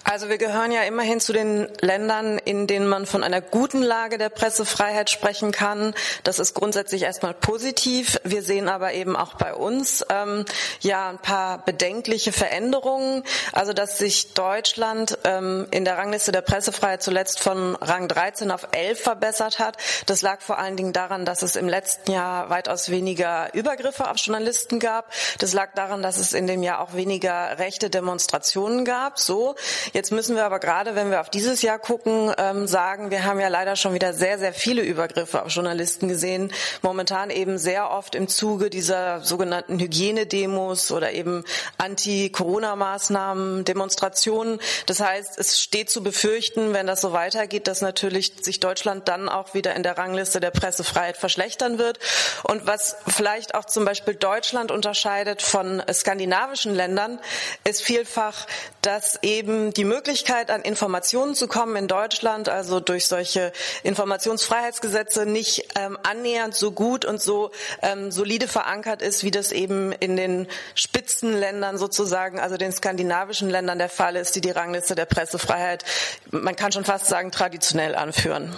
Also 0.02 0.28
wir 0.28 0.38
gehören 0.38 0.72
ja 0.72 0.82
immerhin 0.82 1.20
zu 1.20 1.32
den 1.32 1.68
Ländern, 1.80 2.38
in 2.38 2.66
denen 2.66 2.88
man 2.88 3.04
von 3.04 3.22
einer 3.22 3.40
guten 3.40 3.82
Lage 3.82 4.16
der 4.16 4.30
Pressefreiheit 4.30 5.10
sprechen 5.10 5.52
kann. 5.52 5.94
Das 6.24 6.38
ist 6.38 6.54
grundsätzlich 6.54 7.02
erstmal 7.02 7.34
positiv. 7.34 8.18
Wir 8.24 8.42
sehen 8.42 8.68
aber 8.68 8.94
eben 8.94 9.14
auch 9.14 9.34
bei 9.34 9.54
uns 9.54 10.04
ähm, 10.08 10.46
ja 10.80 11.10
ein 11.10 11.18
paar 11.18 11.64
bedenkliche 11.64 12.32
Veränderungen. 12.32 13.24
Also 13.52 13.72
dass 13.72 13.98
sich 13.98 14.32
Deutschland 14.32 15.18
ähm, 15.24 15.66
in 15.70 15.84
der 15.84 15.98
Rangliste 15.98 16.32
der 16.32 16.40
Pressefreiheit 16.40 17.02
zuletzt 17.02 17.38
von 17.38 17.76
Rang 17.76 18.08
13 18.08 18.50
auf 18.50 18.68
11 18.72 19.00
verbessert 19.00 19.58
hat. 19.58 19.76
Das 20.06 20.22
lag 20.22 20.40
vor 20.40 20.58
allen 20.58 20.76
Dingen 20.76 20.94
daran, 20.94 21.24
dass 21.26 21.42
es 21.42 21.56
im 21.56 21.68
letzten 21.68 22.10
Jahr 22.10 22.48
weitaus 22.48 22.90
weniger 22.90 23.52
Übergriffe 23.54 24.10
auf 24.10 24.16
Journalisten 24.16 24.80
gab. 24.80 25.12
Das 25.38 25.52
lag 25.52 25.74
daran, 25.74 26.02
dass 26.02 26.16
es 26.16 26.32
in 26.32 26.46
dem 26.46 26.62
Jahr 26.62 26.80
auch 26.80 26.94
weniger 26.94 27.58
rechte 27.58 27.90
Demonstrationen 27.90 28.86
gab. 28.86 29.18
So. 29.18 29.54
Jetzt 29.92 30.12
müssen 30.12 30.36
wir 30.36 30.44
aber 30.44 30.60
gerade, 30.60 30.94
wenn 30.94 31.10
wir 31.10 31.20
auf 31.20 31.30
dieses 31.30 31.62
Jahr 31.62 31.78
gucken, 31.78 32.32
ähm, 32.38 32.66
sagen, 32.66 33.10
wir 33.10 33.24
haben 33.24 33.40
ja 33.40 33.48
leider 33.48 33.76
schon 33.76 33.94
wieder 33.94 34.12
sehr, 34.12 34.38
sehr 34.38 34.52
viele 34.52 34.82
Übergriffe 34.82 35.42
auf 35.42 35.52
Journalisten 35.52 36.08
gesehen. 36.08 36.52
Momentan 36.82 37.30
eben 37.30 37.58
sehr 37.58 37.90
oft 37.90 38.14
im 38.14 38.28
Zuge 38.28 38.70
dieser 38.70 39.20
sogenannten 39.22 39.78
Hygienedemos 39.78 40.92
oder 40.92 41.12
eben 41.12 41.44
Anti-Corona-Maßnahmen, 41.78 43.64
Demonstrationen. 43.64 44.60
Das 44.86 45.00
heißt, 45.00 45.38
es 45.38 45.60
steht 45.60 45.90
zu 45.90 46.02
befürchten, 46.02 46.72
wenn 46.72 46.86
das 46.86 47.00
so 47.00 47.12
weitergeht, 47.12 47.66
dass 47.66 47.80
natürlich 47.80 48.32
sich 48.42 48.60
Deutschland 48.60 49.08
dann 49.08 49.28
auch 49.28 49.54
wieder 49.54 49.74
in 49.74 49.82
der 49.82 49.98
Rangliste 49.98 50.40
der 50.40 50.50
Pressefreiheit 50.50 51.16
verschlechtern 51.16 51.78
wird. 51.78 51.98
Und 52.44 52.66
was 52.66 52.96
vielleicht 53.08 53.54
auch 53.54 53.64
zum 53.64 53.84
Beispiel 53.84 54.14
Deutschland 54.14 54.70
unterscheidet 54.70 55.42
von 55.42 55.82
skandinavischen 55.92 56.74
Ländern, 56.74 57.18
ist 57.64 57.82
vielfach, 57.82 58.46
dass 58.82 59.18
eben 59.22 59.72
die 59.72 59.79
Möglichkeit, 59.84 60.50
an 60.50 60.62
Informationen 60.62 61.34
zu 61.34 61.48
kommen 61.48 61.76
in 61.76 61.88
Deutschland, 61.88 62.48
also 62.48 62.80
durch 62.80 63.06
solche 63.06 63.52
Informationsfreiheitsgesetze, 63.82 65.26
nicht 65.26 65.68
ähm, 65.76 65.98
annähernd 66.02 66.54
so 66.54 66.72
gut 66.72 67.04
und 67.04 67.20
so 67.20 67.50
ähm, 67.82 68.10
solide 68.10 68.48
verankert 68.48 69.02
ist, 69.02 69.24
wie 69.24 69.30
das 69.30 69.52
eben 69.52 69.92
in 69.92 70.16
den 70.16 70.48
Spitzenländern 70.74 71.78
sozusagen, 71.78 72.40
also 72.40 72.56
den 72.56 72.72
skandinavischen 72.72 73.50
Ländern 73.50 73.78
der 73.78 73.88
Fall 73.88 74.16
ist, 74.16 74.34
die 74.36 74.40
die 74.40 74.50
Rangliste 74.50 74.94
der 74.94 75.06
Pressefreiheit, 75.06 75.84
man 76.30 76.56
kann 76.56 76.72
schon 76.72 76.84
fast 76.84 77.06
sagen, 77.06 77.30
traditionell 77.30 77.94
anführen. 77.94 78.54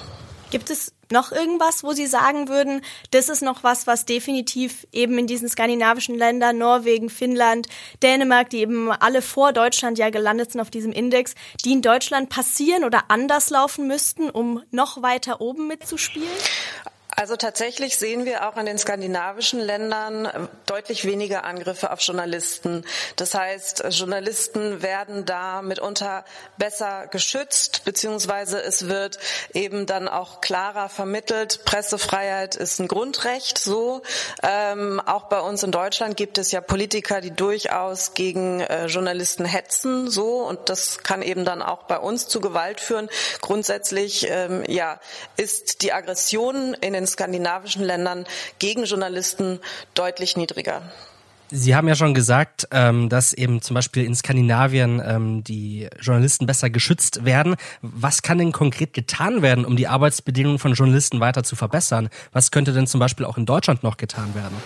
Gibt 0.52 0.68
es 0.68 0.92
noch 1.10 1.32
irgendwas, 1.32 1.82
wo 1.82 1.92
Sie 1.92 2.06
sagen 2.06 2.46
würden, 2.46 2.82
das 3.10 3.30
ist 3.30 3.40
noch 3.40 3.64
was, 3.64 3.86
was 3.86 4.04
definitiv 4.04 4.86
eben 4.92 5.16
in 5.16 5.26
diesen 5.26 5.48
skandinavischen 5.48 6.14
Ländern, 6.14 6.58
Norwegen, 6.58 7.08
Finnland, 7.08 7.68
Dänemark, 8.02 8.50
die 8.50 8.58
eben 8.58 8.92
alle 8.92 9.22
vor 9.22 9.54
Deutschland 9.54 9.96
ja 9.96 10.10
gelandet 10.10 10.52
sind 10.52 10.60
auf 10.60 10.68
diesem 10.68 10.92
Index, 10.92 11.34
die 11.64 11.72
in 11.72 11.80
Deutschland 11.80 12.28
passieren 12.28 12.84
oder 12.84 13.04
anders 13.08 13.48
laufen 13.48 13.86
müssten, 13.86 14.28
um 14.28 14.62
noch 14.70 15.00
weiter 15.00 15.40
oben 15.40 15.68
mitzuspielen? 15.68 16.28
Also 17.14 17.36
tatsächlich 17.36 17.98
sehen 17.98 18.24
wir 18.24 18.48
auch 18.48 18.56
in 18.56 18.64
den 18.64 18.78
skandinavischen 18.78 19.60
Ländern 19.60 20.24
äh, 20.24 20.48
deutlich 20.66 21.04
weniger 21.04 21.44
Angriffe 21.44 21.92
auf 21.92 22.00
Journalisten. 22.00 22.84
Das 23.16 23.34
heißt, 23.34 23.84
Journalisten 23.90 24.82
werden 24.82 25.26
da 25.26 25.60
mitunter 25.60 26.24
besser 26.56 27.06
geschützt, 27.08 27.84
beziehungsweise 27.84 28.62
es 28.62 28.88
wird 28.88 29.18
eben 29.52 29.84
dann 29.84 30.08
auch 30.08 30.40
klarer 30.40 30.88
vermittelt. 30.88 31.64
Pressefreiheit 31.66 32.56
ist 32.56 32.78
ein 32.78 32.88
Grundrecht, 32.88 33.58
so. 33.58 34.02
Ähm, 34.42 35.00
auch 35.04 35.24
bei 35.24 35.40
uns 35.40 35.62
in 35.62 35.70
Deutschland 35.70 36.16
gibt 36.16 36.38
es 36.38 36.50
ja 36.50 36.62
Politiker, 36.62 37.20
die 37.20 37.30
durchaus 37.30 38.14
gegen 38.14 38.60
äh, 38.60 38.86
Journalisten 38.86 39.44
hetzen, 39.44 40.10
so. 40.10 40.38
Und 40.38 40.70
das 40.70 40.98
kann 41.02 41.20
eben 41.20 41.44
dann 41.44 41.60
auch 41.60 41.82
bei 41.82 41.98
uns 41.98 42.26
zu 42.26 42.40
Gewalt 42.40 42.80
führen. 42.80 43.10
Grundsätzlich, 43.42 44.26
ähm, 44.30 44.64
ja, 44.66 44.98
ist 45.36 45.82
die 45.82 45.92
Aggression 45.92 46.72
in 46.74 46.94
den 46.94 47.01
den 47.02 47.06
skandinavischen 47.06 47.82
Ländern 47.82 48.24
gegen 48.58 48.84
Journalisten 48.84 49.60
deutlich 49.94 50.36
niedriger. 50.36 50.82
Sie 51.54 51.76
haben 51.76 51.86
ja 51.86 51.94
schon 51.94 52.14
gesagt, 52.14 52.66
ähm, 52.70 53.10
dass 53.10 53.34
eben 53.34 53.60
zum 53.60 53.74
Beispiel 53.74 54.04
in 54.04 54.14
Skandinavien 54.14 55.02
ähm, 55.04 55.44
die 55.44 55.86
Journalisten 56.00 56.46
besser 56.46 56.70
geschützt 56.70 57.26
werden. 57.26 57.56
Was 57.82 58.22
kann 58.22 58.38
denn 58.38 58.52
konkret 58.52 58.94
getan 58.94 59.42
werden, 59.42 59.66
um 59.66 59.76
die 59.76 59.86
Arbeitsbedingungen 59.86 60.58
von 60.58 60.72
Journalisten 60.72 61.20
weiter 61.20 61.44
zu 61.44 61.54
verbessern? 61.54 62.08
Was 62.32 62.52
könnte 62.52 62.72
denn 62.72 62.86
zum 62.86 63.00
Beispiel 63.00 63.26
auch 63.26 63.36
in 63.36 63.44
Deutschland 63.44 63.82
noch 63.82 63.98
getan 63.98 64.34
werden? 64.34 64.56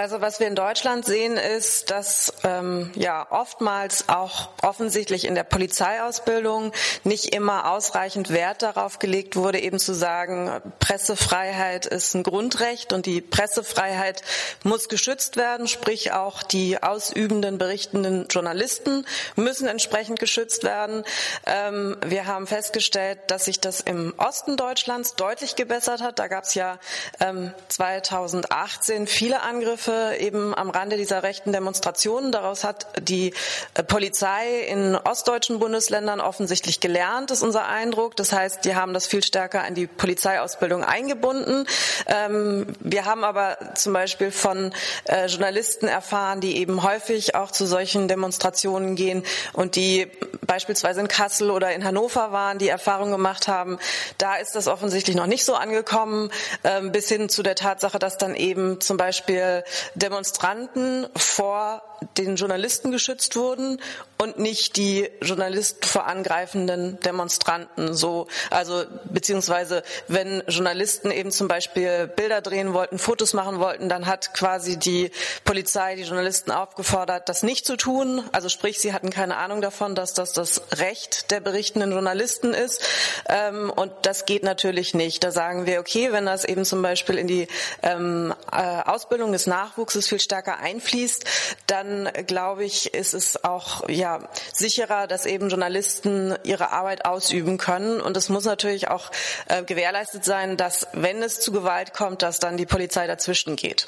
Also 0.00 0.22
was 0.22 0.40
wir 0.40 0.46
in 0.46 0.54
Deutschland 0.54 1.04
sehen, 1.04 1.36
ist, 1.36 1.90
dass 1.90 2.32
ähm, 2.42 2.90
ja 2.94 3.26
oftmals 3.28 4.08
auch 4.08 4.48
offensichtlich 4.62 5.26
in 5.26 5.34
der 5.34 5.44
Polizeiausbildung 5.44 6.72
nicht 7.04 7.34
immer 7.34 7.70
ausreichend 7.70 8.30
Wert 8.30 8.62
darauf 8.62 8.98
gelegt 8.98 9.36
wurde, 9.36 9.60
eben 9.60 9.78
zu 9.78 9.92
sagen, 9.92 10.62
Pressefreiheit 10.78 11.84
ist 11.84 12.14
ein 12.14 12.22
Grundrecht 12.22 12.94
und 12.94 13.04
die 13.04 13.20
Pressefreiheit 13.20 14.22
muss 14.64 14.88
geschützt 14.88 15.36
werden, 15.36 15.68
sprich 15.68 16.14
auch 16.14 16.42
die 16.44 16.82
ausübenden, 16.82 17.58
berichtenden 17.58 18.26
Journalisten 18.28 19.04
müssen 19.36 19.68
entsprechend 19.68 20.18
geschützt 20.18 20.64
werden. 20.64 21.04
Ähm, 21.44 21.98
wir 22.06 22.24
haben 22.24 22.46
festgestellt, 22.46 23.18
dass 23.26 23.44
sich 23.44 23.60
das 23.60 23.82
im 23.82 24.14
Osten 24.16 24.56
Deutschlands 24.56 25.14
deutlich 25.16 25.56
gebessert 25.56 26.00
hat. 26.00 26.18
Da 26.18 26.28
gab 26.28 26.44
es 26.44 26.54
ja 26.54 26.78
ähm, 27.20 27.52
2018 27.68 29.06
viele 29.06 29.42
Angriffe 29.42 29.89
Angriffe 29.90 30.16
eben 30.18 30.54
am 30.54 30.70
Rande 30.70 30.96
dieser 30.96 31.22
rechten 31.22 31.52
Demonstrationen. 31.52 32.32
Daraus 32.32 32.64
hat 32.64 32.86
die 33.00 33.32
äh, 33.74 33.82
Polizei 33.82 34.60
in 34.68 34.96
ostdeutschen 34.96 35.58
Bundesländern 35.58 36.20
offensichtlich 36.20 36.80
gelernt, 36.80 37.30
ist 37.30 37.42
unser 37.42 37.66
Eindruck. 37.66 38.16
Das 38.16 38.32
heißt, 38.32 38.64
die 38.64 38.74
haben 38.74 38.94
das 38.94 39.06
viel 39.06 39.22
stärker 39.22 39.66
in 39.66 39.74
die 39.74 39.86
Polizeiausbildung 39.86 40.84
eingebunden. 40.84 41.66
Ähm, 42.06 42.66
wir 42.80 43.04
haben 43.04 43.24
aber 43.24 43.58
zum 43.74 43.92
Beispiel 43.92 44.30
von 44.30 44.72
äh, 45.04 45.26
Journalisten 45.26 45.86
erfahren, 45.86 46.40
die 46.40 46.56
eben 46.58 46.82
häufig 46.82 47.34
auch 47.34 47.50
zu 47.50 47.66
solchen 47.66 48.08
Demonstrationen 48.08 48.96
gehen 48.96 49.24
und 49.52 49.76
die 49.76 50.10
beispielsweise 50.46 51.00
in 51.00 51.08
Kassel 51.08 51.50
oder 51.50 51.72
in 51.72 51.84
Hannover 51.84 52.32
waren, 52.32 52.58
die 52.58 52.68
Erfahrung 52.68 53.10
gemacht 53.10 53.48
haben. 53.48 53.78
Da 54.18 54.36
ist 54.36 54.54
das 54.54 54.66
offensichtlich 54.66 55.16
noch 55.16 55.26
nicht 55.26 55.44
so 55.44 55.54
angekommen, 55.54 56.30
ähm, 56.64 56.92
bis 56.92 57.08
hin 57.08 57.28
zu 57.28 57.42
der 57.42 57.54
Tatsache, 57.54 57.98
dass 57.98 58.18
dann 58.18 58.34
eben 58.34 58.80
zum 58.80 58.96
Beispiel 58.96 59.64
Demonstranten 59.94 61.06
vor 61.16 61.82
den 62.16 62.36
Journalisten 62.36 62.90
geschützt 62.90 63.36
wurden 63.36 63.80
und 64.20 64.38
nicht 64.38 64.76
die 64.76 65.08
Journalisten 65.22 65.82
vor 65.86 66.06
angreifenden 66.06 67.00
Demonstranten. 67.00 67.94
So, 67.94 68.26
also 68.50 68.84
beziehungsweise 69.04 69.82
wenn 70.08 70.42
Journalisten 70.46 71.10
eben 71.10 71.30
zum 71.30 71.48
Beispiel 71.48 72.06
Bilder 72.06 72.42
drehen 72.42 72.74
wollten, 72.74 72.98
Fotos 72.98 73.32
machen 73.32 73.60
wollten, 73.60 73.88
dann 73.88 74.04
hat 74.04 74.34
quasi 74.34 74.78
die 74.78 75.10
Polizei 75.44 75.96
die 75.96 76.02
Journalisten 76.02 76.50
aufgefordert, 76.50 77.30
das 77.30 77.42
nicht 77.42 77.64
zu 77.64 77.78
tun. 77.78 78.22
Also 78.32 78.50
sprich, 78.50 78.78
sie 78.78 78.92
hatten 78.92 79.08
keine 79.08 79.38
Ahnung 79.38 79.62
davon, 79.62 79.94
dass 79.94 80.12
das 80.12 80.34
das 80.34 80.60
Recht 80.76 81.30
der 81.30 81.40
berichtenden 81.40 81.92
Journalisten 81.92 82.52
ist. 82.52 82.86
Ähm, 83.26 83.70
und 83.70 83.90
das 84.02 84.26
geht 84.26 84.42
natürlich 84.42 84.92
nicht. 84.92 85.24
Da 85.24 85.30
sagen 85.30 85.64
wir, 85.64 85.80
okay, 85.80 86.12
wenn 86.12 86.26
das 86.26 86.44
eben 86.44 86.66
zum 86.66 86.82
Beispiel 86.82 87.16
in 87.16 87.26
die 87.26 87.48
ähm, 87.82 88.34
äh, 88.52 88.82
Ausbildung 88.84 89.32
des 89.32 89.46
Nachwuchses 89.46 90.06
viel 90.06 90.20
stärker 90.20 90.58
einfließt, 90.58 91.24
dann 91.66 92.10
glaube 92.26 92.66
ich, 92.66 92.92
ist 92.92 93.14
es 93.14 93.44
auch 93.44 93.88
ja 93.88 94.09
sicherer, 94.52 95.06
dass 95.06 95.26
eben 95.26 95.48
Journalisten 95.48 96.34
ihre 96.42 96.72
Arbeit 96.72 97.04
ausüben 97.04 97.58
können. 97.58 98.00
Und 98.00 98.16
es 98.16 98.28
muss 98.28 98.44
natürlich 98.44 98.88
auch 98.88 99.10
äh, 99.48 99.62
gewährleistet 99.62 100.24
sein, 100.24 100.56
dass 100.56 100.88
wenn 100.92 101.22
es 101.22 101.40
zu 101.40 101.52
Gewalt 101.52 101.92
kommt, 101.92 102.22
dass 102.22 102.38
dann 102.38 102.56
die 102.56 102.66
Polizei 102.66 103.06
dazwischen 103.06 103.56
geht. 103.56 103.86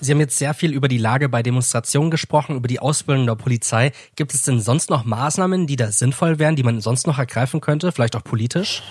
Sie 0.00 0.12
haben 0.12 0.20
jetzt 0.20 0.38
sehr 0.38 0.54
viel 0.54 0.72
über 0.72 0.86
die 0.86 0.98
Lage 0.98 1.28
bei 1.28 1.42
Demonstrationen 1.42 2.10
gesprochen, 2.10 2.56
über 2.56 2.68
die 2.68 2.78
Ausbildung 2.78 3.26
der 3.26 3.34
Polizei. 3.34 3.92
Gibt 4.14 4.32
es 4.32 4.42
denn 4.42 4.60
sonst 4.60 4.90
noch 4.90 5.04
Maßnahmen, 5.04 5.66
die 5.66 5.74
da 5.74 5.90
sinnvoll 5.90 6.38
wären, 6.38 6.54
die 6.54 6.62
man 6.62 6.80
sonst 6.80 7.08
noch 7.08 7.18
ergreifen 7.18 7.60
könnte, 7.60 7.90
vielleicht 7.90 8.14
auch 8.14 8.22
politisch? 8.22 8.82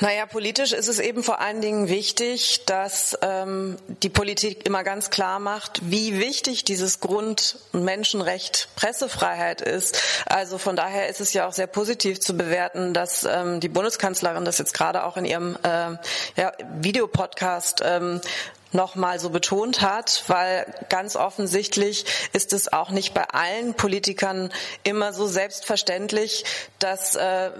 Naja, 0.00 0.26
politisch 0.26 0.72
ist 0.72 0.86
es 0.86 1.00
eben 1.00 1.24
vor 1.24 1.40
allen 1.40 1.60
Dingen 1.60 1.88
wichtig, 1.88 2.64
dass 2.66 3.18
ähm, 3.20 3.76
die 4.02 4.08
Politik 4.08 4.64
immer 4.64 4.84
ganz 4.84 5.10
klar 5.10 5.40
macht, 5.40 5.80
wie 5.90 6.20
wichtig 6.20 6.62
dieses 6.62 7.00
Grund- 7.00 7.56
und 7.72 7.82
Menschenrecht 7.82 8.68
Pressefreiheit 8.76 9.60
ist. 9.60 10.00
Also 10.26 10.58
von 10.58 10.76
daher 10.76 11.08
ist 11.08 11.20
es 11.20 11.32
ja 11.32 11.48
auch 11.48 11.52
sehr 11.52 11.66
positiv 11.66 12.20
zu 12.20 12.36
bewerten, 12.36 12.94
dass 12.94 13.24
ähm, 13.24 13.58
die 13.58 13.68
Bundeskanzlerin 13.68 14.44
das 14.44 14.58
jetzt 14.58 14.72
gerade 14.72 15.04
auch 15.04 15.16
in 15.16 15.24
ihrem 15.24 15.56
äh, 15.64 15.96
ja, 16.40 16.52
Videopodcast 16.80 17.82
ähm, 17.84 18.20
nochmal 18.72 19.18
so 19.18 19.30
betont 19.30 19.80
hat, 19.80 20.24
weil 20.28 20.66
ganz 20.88 21.16
offensichtlich 21.16 22.04
ist 22.32 22.52
es 22.52 22.72
auch 22.72 22.90
nicht 22.90 23.14
bei 23.14 23.24
allen 23.24 23.74
Politikern 23.74 24.52
immer 24.82 25.12
so 25.12 25.26
selbstverständlich, 25.26 26.44
dass 26.78 27.14
äh, 27.14 27.50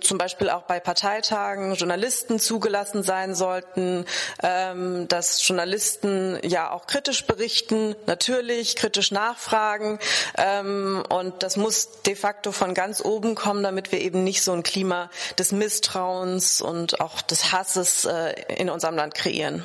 zum 0.00 0.18
Beispiel 0.18 0.50
auch 0.50 0.62
bei 0.62 0.80
Parteitagen 0.80 1.74
Journalisten 1.74 2.38
zugelassen 2.38 3.02
sein 3.02 3.34
sollten, 3.34 4.04
ähm, 4.42 5.08
dass 5.08 5.46
Journalisten 5.46 6.38
ja 6.42 6.70
auch 6.70 6.86
kritisch 6.86 7.26
berichten, 7.26 7.96
natürlich 8.06 8.76
kritisch 8.76 9.10
nachfragen 9.10 9.98
ähm, 10.36 11.02
und 11.08 11.42
das 11.42 11.56
muss 11.56 12.02
de 12.02 12.14
facto 12.14 12.52
von 12.52 12.74
ganz 12.74 13.04
oben 13.04 13.34
kommen, 13.34 13.62
damit 13.62 13.92
wir 13.92 14.00
eben 14.00 14.24
nicht 14.24 14.42
so 14.42 14.52
ein 14.52 14.62
Klima 14.62 15.10
des 15.38 15.52
Misstrauens 15.52 16.60
und 16.60 17.00
auch 17.00 17.20
des 17.22 17.52
Hasses 17.52 18.04
äh, 18.04 18.34
in 18.56 18.70
unserem 18.70 18.96
Land 18.96 19.14
kreieren 19.14 19.64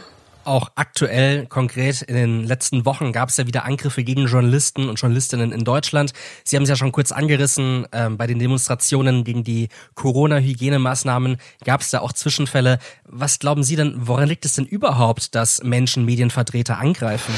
auch 0.50 0.72
aktuell, 0.76 1.46
konkret 1.46 2.02
in 2.02 2.16
den 2.16 2.44
letzten 2.44 2.86
Wochen 2.86 3.14
gab 3.14 3.30
es 3.30 3.38
ja 3.38 3.48
wieder 3.48 3.66
Angriffe 3.66 4.04
gegen 4.04 4.26
Journalisten 4.26 4.90
und 4.90 5.00
Journalistinnen 5.00 5.52
in 5.52 5.64
Deutschland. 5.64 6.12
Sie 6.44 6.56
haben 6.56 6.64
es 6.64 6.70
ja 6.70 6.76
schon 6.76 6.92
kurz 6.92 7.12
angerissen, 7.12 7.88
ähm, 7.92 8.18
bei 8.18 8.28
den 8.28 8.40
Demonstrationen 8.40 9.24
gegen 9.24 9.44
die 9.44 9.70
Corona-Hygienemaßnahmen 9.96 11.38
gab 11.64 11.82
es 11.82 11.92
da 11.92 12.00
auch 12.00 12.14
Zwischenfälle. 12.14 12.80
Was 13.06 13.40
glauben 13.40 13.64
Sie 13.64 13.76
denn, 13.76 13.94
woran 13.96 14.28
liegt 14.28 14.44
es 14.44 14.54
denn 14.54 14.66
überhaupt, 14.66 15.36
dass 15.36 15.64
Menschen 15.64 16.04
Medienvertreter 16.06 16.80
angreifen? 16.80 17.34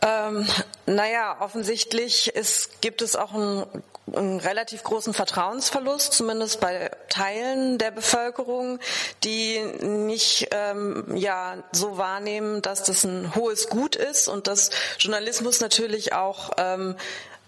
Ähm, 0.00 0.46
naja, 0.86 1.36
offensichtlich 1.40 2.28
ist, 2.28 2.80
gibt 2.80 3.02
es 3.02 3.16
auch 3.16 3.34
einen, 3.34 3.66
einen, 4.14 4.38
relativ 4.38 4.84
großen 4.84 5.12
Vertrauensverlust, 5.12 6.12
zumindest 6.12 6.60
bei 6.60 6.90
Teilen 7.08 7.78
der 7.78 7.90
Bevölkerung, 7.90 8.78
die 9.24 9.60
nicht 9.82 10.48
ähm, 10.52 11.04
ja 11.16 11.64
so 11.72 11.98
wahrnehmen, 11.98 12.62
dass 12.62 12.84
das 12.84 13.04
ein 13.04 13.34
hohes 13.34 13.68
Gut 13.68 13.96
ist 13.96 14.28
und 14.28 14.46
dass 14.46 14.70
Journalismus 14.98 15.60
natürlich 15.60 16.12
auch 16.12 16.50
ähm, 16.58 16.96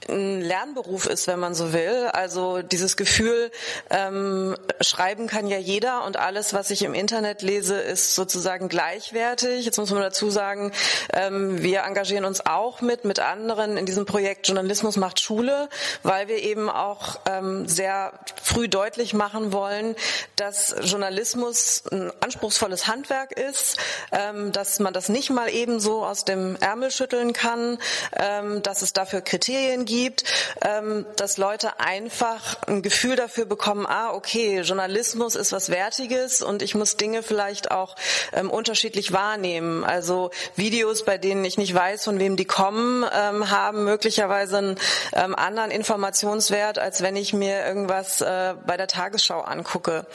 ein 0.09 0.41
Lernberuf 0.41 1.07
ist, 1.07 1.27
wenn 1.27 1.39
man 1.39 1.55
so 1.55 1.73
will. 1.73 2.09
Also 2.13 2.63
dieses 2.63 2.97
Gefühl, 2.97 3.51
ähm, 3.91 4.57
schreiben 4.81 5.27
kann 5.27 5.47
ja 5.47 5.59
jeder 5.59 6.05
und 6.05 6.17
alles, 6.17 6.55
was 6.55 6.71
ich 6.71 6.83
im 6.83 6.95
Internet 6.95 7.43
lese, 7.43 7.79
ist 7.81 8.15
sozusagen 8.15 8.69
gleichwertig. 8.69 9.65
Jetzt 9.65 9.79
muss 9.79 9.91
man 9.91 10.03
dazu 10.03 10.31
sagen, 10.31 10.73
ähm, 11.13 11.63
wir 11.63 11.83
engagieren 11.83 12.25
uns 12.25 12.45
auch 12.47 12.81
mit, 12.81 13.05
mit 13.05 13.21
anderen 13.21 13.77
in 13.77 13.87
diesem 13.87 14.07
Projekt 14.07 14.49
Journalismus 14.49 14.97
macht 14.97 15.21
Schule, 15.21 15.69
weil 16.03 16.29
wir 16.29 16.39
eben 16.43 16.71
auch 16.71 17.21
ähm, 17.27 17.69
sehr 17.69 18.13
früh 18.43 18.69
deutlich 18.69 19.15
machen 19.15 19.53
wollen, 19.53 19.97
dass 20.37 20.75
Journalismus 20.83 21.85
ein 21.91 22.11
anspruchsvolles 22.21 22.87
Handwerk 22.87 23.33
ist, 23.33 23.79
ähm, 24.13 24.53
dass 24.53 24.79
man 24.81 24.93
das 24.93 25.09
nicht 25.09 25.31
mal 25.31 25.49
ebenso 25.51 26.05
aus 26.05 26.25
dem 26.25 26.57
Ärmel 26.57 26.91
schütteln 26.91 27.33
kann, 27.33 27.79
ähm, 28.17 28.63
dass 28.63 28.83
es 28.83 28.93
dafür 28.93 29.21
Kriterien 29.21 29.85
gibt, 29.91 30.25
ähm, 30.63 31.05
dass 31.17 31.37
Leute 31.37 31.81
einfach 31.81 32.57
ein 32.69 32.83
Gefühl 32.83 33.17
dafür 33.17 33.45
bekommen, 33.45 33.87
ah, 33.87 34.13
okay, 34.13 34.61
Journalismus 34.61 35.35
ist 35.35 35.51
was 35.53 35.69
Wertiges 35.69 36.43
und 36.43 36.63
ich 36.63 36.77
muss 36.77 36.97
Dinge 36.97 37.23
vielleicht 37.23 37.73
auch 37.73 37.97
ähm, 38.33 38.51
unterschiedlich 38.51 39.13
wahrnehmen. 39.13 39.83
Also 39.83 40.31
Videos, 40.55 41.05
bei 41.05 41.19
denen 41.19 41.45
ich 41.45 41.59
nicht 41.59 41.75
weiß, 41.75 42.05
von 42.05 42.21
wem 42.21 42.37
die 42.37 42.45
kommen, 42.45 43.05
ähm, 43.13 43.51
haben 43.51 43.85
möglicherweise 43.85 44.59
einen 44.59 45.35
anderen 45.35 45.71
Informationswert, 45.71 46.79
als 46.79 47.03
wenn 47.03 47.17
ich 47.17 47.33
mir 47.33 47.67
irgendwas 47.67 48.21
äh, 48.21 48.55
bei 48.65 48.77
der 48.77 48.87
Tagesschau 48.87 49.41
angucke. 49.41 50.07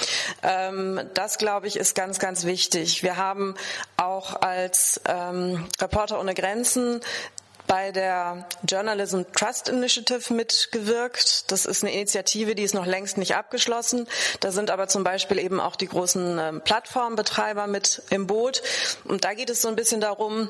Das, 1.14 1.38
glaube 1.38 1.68
ich, 1.68 1.76
ist 1.76 1.96
ganz, 1.96 2.20
ganz 2.20 2.46
wichtig. 2.46 3.04
Wir 3.04 3.18
haben 3.18 3.56
auch 3.98 4.42
als 4.42 5.02
Reporter 5.06 6.20
ohne 6.20 6.34
Grenzen 6.34 7.02
bei 7.68 7.92
der 7.92 8.48
Journalism 8.68 9.22
Trust 9.34 9.70
Initiative 9.70 10.34
mitgewirkt. 10.34 11.52
Das 11.52 11.66
ist 11.66 11.84
eine 11.84 11.94
Initiative, 11.94 12.56
die 12.56 12.64
ist 12.64 12.74
noch 12.74 12.86
längst 12.86 13.18
nicht 13.18 13.36
abgeschlossen. 13.36 14.08
Da 14.40 14.52
sind 14.52 14.72
aber 14.72 14.88
zum 14.88 15.04
Beispiel 15.04 15.40
eben 15.40 15.60
auch 15.60 15.76
die 15.76 15.88
großen 15.88 16.40
ähm, 16.40 16.62
Plattformbetreiber 16.62 17.68
mit 17.68 18.02
im 18.10 18.28
Boot. 18.28 18.62
Und 19.04 19.24
da 19.24 19.34
geht 19.34 19.50
es 19.50 19.62
so 19.62 19.68
ein 19.68 19.76
bisschen 19.76 20.02
darum, 20.02 20.50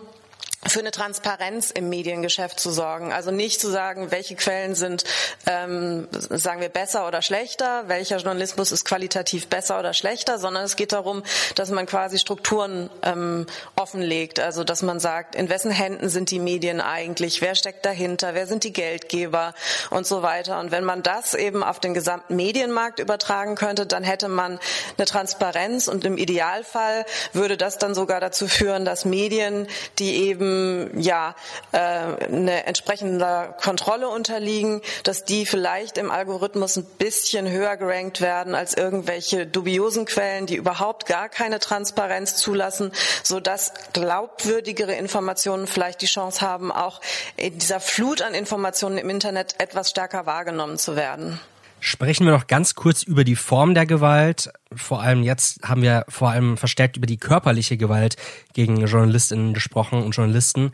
für 0.68 0.80
eine 0.80 0.92
Transparenz 0.92 1.70
im 1.72 1.90
Mediengeschäft 1.90 2.60
zu 2.60 2.72
sorgen. 2.72 3.14
Also 3.14 3.32
nicht 3.32 3.62
zu 3.62 3.70
sagen, 3.70 4.12
welche 4.12 4.36
Quellen 4.36 4.74
sind, 4.76 5.04
ähm, 5.46 6.08
sagen 6.12 6.62
wir, 6.62 6.70
besser 6.70 7.08
oder 7.08 7.22
schlechter, 7.22 7.84
welcher 7.88 8.18
Journalismus 8.18 8.72
ist 8.72 8.86
qualitativ 8.86 9.48
besser 9.48 9.80
oder 9.80 9.94
schlechter, 9.94 10.40
sondern 10.40 10.64
es 10.64 10.76
geht 10.76 10.92
darum, 10.92 11.24
dass 11.54 11.70
man 11.70 11.86
quasi 11.86 12.18
Strukturen 12.18 12.90
ähm, 13.04 13.46
offenlegt. 13.76 14.40
Also 14.40 14.64
dass 14.64 14.82
man 14.82 15.00
sagt, 15.00 15.36
in 15.36 15.50
wessen 15.50 15.72
Händen 15.72 16.10
sind 16.10 16.32
die 16.32 16.40
Medien 16.40 16.82
eigentlich, 16.82 17.42
wer 17.42 17.56
steckt 17.56 17.86
dahinter, 17.86 18.34
wer 18.34 18.48
sind 18.48 18.64
die 18.64 18.74
Geldgeber 18.74 19.54
und 19.92 20.08
so 20.08 20.24
weiter. 20.24 20.60
Und 20.60 20.72
wenn 20.72 20.84
man 20.84 21.04
das 21.04 21.36
eben 21.36 21.64
auf 21.64 21.80
den 21.80 21.94
gesamten 21.94 22.36
Medienmarkt 22.36 23.00
übertragen 23.00 23.56
könnte, 23.56 23.86
dann 23.86 24.04
hätte 24.04 24.30
man 24.30 24.60
eine 24.98 25.06
Transparenz 25.06 25.88
und 25.88 26.06
im 26.06 26.18
Idealfall 26.18 27.06
würde 27.34 27.56
das 27.56 27.78
dann 27.78 27.94
sogar 27.94 28.20
dazu 28.20 28.48
führen, 28.48 28.84
dass 28.86 29.06
Medien, 29.06 29.68
die 30.00 30.28
eben 30.28 30.55
ja 30.98 31.36
äh, 31.72 31.78
eine 31.78 32.66
entsprechende 32.66 33.54
Kontrolle 33.62 34.08
unterliegen, 34.08 34.82
dass 35.04 35.26
die 35.26 35.46
vielleicht 35.46 35.98
im 35.98 36.12
Algorithmus 36.12 36.76
ein 36.78 36.86
bisschen 36.98 37.50
höher 37.50 37.78
gerankt 37.78 38.22
werden 38.22 38.56
als 38.56 38.76
irgendwelche 38.76 39.46
dubiosen 39.46 40.06
Quellen, 40.06 40.46
die 40.46 40.56
überhaupt 40.56 41.06
gar 41.06 41.30
keine 41.30 41.60
Transparenz 41.60 42.38
zulassen, 42.38 42.92
so 43.24 43.40
dass 43.40 43.74
glaubwürdigere 43.94 44.94
Informationen 44.94 45.68
vielleicht 45.68 46.02
die 46.02 46.08
Chance 46.08 46.42
haben, 46.42 46.72
auch 46.72 47.02
in 47.38 47.58
dieser 47.60 47.80
Flut 47.80 48.22
an 48.22 48.34
Informationen 48.34 48.98
im 48.98 49.10
Internet 49.10 49.56
etwas 49.60 49.90
stärker 49.90 50.26
wahrgenommen 50.26 50.78
zu 50.78 50.96
werden. 50.96 51.40
Sprechen 51.88 52.26
wir 52.26 52.34
noch 52.34 52.48
ganz 52.48 52.74
kurz 52.74 53.04
über 53.04 53.24
die 53.24 53.36
Form 53.36 53.76
der 53.76 53.86
Gewalt. 53.86 54.52
Vor 54.74 55.04
allem 55.04 55.22
jetzt 55.22 55.62
haben 55.62 55.84
wir 55.84 56.04
vor 56.10 56.32
allem 56.32 56.58
verstärkt 56.58 56.98
über 56.98 57.06
die 57.06 57.18
körperliche 57.18 57.78
Gewalt 57.78 58.16
gegen 58.54 58.84
Journalistinnen 58.88 59.54
gesprochen 59.54 60.02
und 60.02 60.16
Journalisten. 60.16 60.72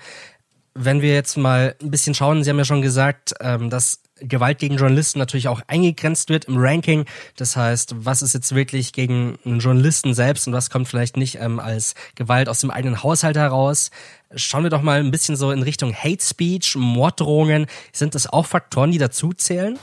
Wenn 0.73 1.01
wir 1.01 1.13
jetzt 1.13 1.35
mal 1.35 1.75
ein 1.81 1.91
bisschen 1.91 2.15
schauen, 2.15 2.45
Sie 2.45 2.49
haben 2.49 2.59
ja 2.59 2.63
schon 2.63 2.81
gesagt, 2.81 3.33
ähm, 3.41 3.69
dass 3.69 3.99
Gewalt 4.21 4.59
gegen 4.59 4.77
Journalisten 4.77 5.19
natürlich 5.19 5.49
auch 5.49 5.59
eingegrenzt 5.67 6.29
wird 6.29 6.45
im 6.45 6.55
Ranking. 6.57 7.03
Das 7.35 7.57
heißt, 7.57 7.93
was 8.05 8.21
ist 8.21 8.31
jetzt 8.31 8.55
wirklich 8.55 8.93
gegen 8.93 9.37
einen 9.43 9.59
Journalisten 9.59 10.13
selbst 10.13 10.47
und 10.47 10.53
was 10.53 10.69
kommt 10.69 10.87
vielleicht 10.87 11.17
nicht 11.17 11.39
ähm, 11.41 11.59
als 11.59 11.93
Gewalt 12.15 12.47
aus 12.47 12.61
dem 12.61 12.71
eigenen 12.71 13.03
Haushalt 13.03 13.35
heraus? 13.35 13.91
Schauen 14.33 14.63
wir 14.63 14.69
doch 14.69 14.81
mal 14.81 15.01
ein 15.01 15.11
bisschen 15.11 15.35
so 15.35 15.51
in 15.51 15.61
Richtung 15.61 15.93
Hate 15.93 16.23
Speech, 16.23 16.77
Morddrohungen. 16.77 17.65
Sind 17.91 18.15
das 18.15 18.27
auch 18.27 18.45
Faktoren, 18.45 18.91
die 18.91 18.97
dazu 18.97 19.33
zählen? 19.33 19.77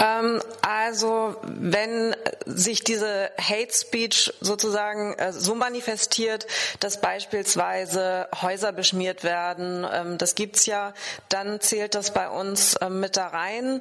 Ähm, 0.00 0.40
also 0.62 1.36
wenn 1.42 2.16
sich 2.46 2.82
diese 2.82 3.30
Hate 3.38 3.72
Speech 3.72 4.32
sozusagen 4.40 5.14
äh, 5.14 5.32
so 5.32 5.54
manifestiert, 5.54 6.46
dass 6.80 7.00
beispielsweise 7.00 8.28
Häuser 8.40 8.72
beschmiert 8.72 9.24
werden, 9.24 9.86
ähm, 9.92 10.18
das 10.18 10.34
gibt's 10.34 10.64
ja, 10.66 10.94
dann 11.28 11.60
zählt 11.60 11.94
das 11.94 12.12
bei 12.12 12.28
uns 12.30 12.76
ähm, 12.80 13.00
mit 13.00 13.16
da 13.16 13.28
rein. 13.28 13.80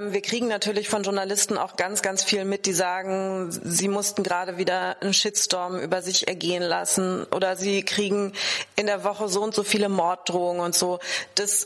Wir 0.00 0.22
kriegen 0.22 0.48
natürlich 0.48 0.88
von 0.88 1.02
Journalisten 1.02 1.56
auch 1.56 1.76
ganz, 1.76 2.02
ganz 2.02 2.22
viel 2.22 2.44
mit, 2.44 2.66
die 2.66 2.72
sagen, 2.72 3.48
sie 3.50 3.88
mussten 3.88 4.22
gerade 4.22 4.58
wieder 4.58 4.96
einen 5.00 5.14
Shitstorm 5.14 5.78
über 5.78 6.02
sich 6.02 6.28
ergehen 6.28 6.62
lassen 6.62 7.24
oder 7.24 7.56
sie 7.56 7.82
kriegen 7.82 8.32
in 8.76 8.86
der 8.86 9.04
Woche 9.04 9.28
so 9.28 9.42
und 9.42 9.54
so 9.54 9.62
viele 9.62 9.88
Morddrohungen 9.88 10.60
und 10.60 10.74
so. 10.74 10.98
Das 11.34 11.64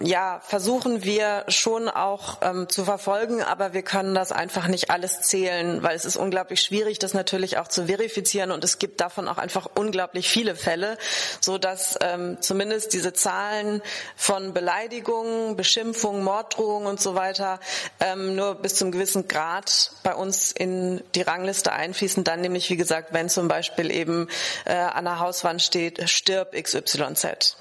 ja 0.00 0.40
versuchen 0.46 1.04
wir 1.04 1.44
schon 1.48 1.88
auch 1.88 2.38
zu 2.68 2.84
verfolgen 2.84 3.25
folgen, 3.26 3.42
aber 3.42 3.72
wir 3.72 3.82
können 3.82 4.14
das 4.14 4.32
einfach 4.32 4.68
nicht 4.68 4.90
alles 4.90 5.22
zählen, 5.22 5.82
weil 5.82 5.96
es 5.96 6.04
ist 6.04 6.16
unglaublich 6.16 6.60
schwierig, 6.60 6.98
das 6.98 7.14
natürlich 7.14 7.58
auch 7.58 7.68
zu 7.68 7.86
verifizieren 7.86 8.50
und 8.50 8.64
es 8.64 8.78
gibt 8.78 9.00
davon 9.00 9.28
auch 9.28 9.38
einfach 9.38 9.68
unglaublich 9.74 10.28
viele 10.28 10.54
Fälle, 10.54 10.98
so 11.40 11.58
dass 11.58 11.98
ähm, 12.00 12.38
zumindest 12.40 12.92
diese 12.92 13.12
Zahlen 13.12 13.82
von 14.16 14.52
Beleidigungen, 14.52 15.56
Beschimpfungen, 15.56 16.22
Morddrohungen 16.22 16.86
und 16.86 17.00
so 17.00 17.14
weiter 17.14 17.60
ähm, 18.00 18.36
nur 18.36 18.54
bis 18.56 18.76
zum 18.76 18.92
gewissen 18.92 19.28
Grad 19.28 19.92
bei 20.02 20.14
uns 20.14 20.52
in 20.52 21.02
die 21.14 21.22
Rangliste 21.22 21.72
einfließen. 21.72 22.24
Dann 22.24 22.40
nämlich, 22.40 22.70
wie 22.70 22.76
gesagt, 22.76 23.12
wenn 23.12 23.28
zum 23.28 23.48
Beispiel 23.48 23.90
eben 23.90 24.28
äh, 24.64 24.74
an 24.74 25.04
der 25.04 25.18
Hauswand 25.18 25.62
steht, 25.62 26.08
stirb 26.08 26.52
XYZ. 26.52 27.56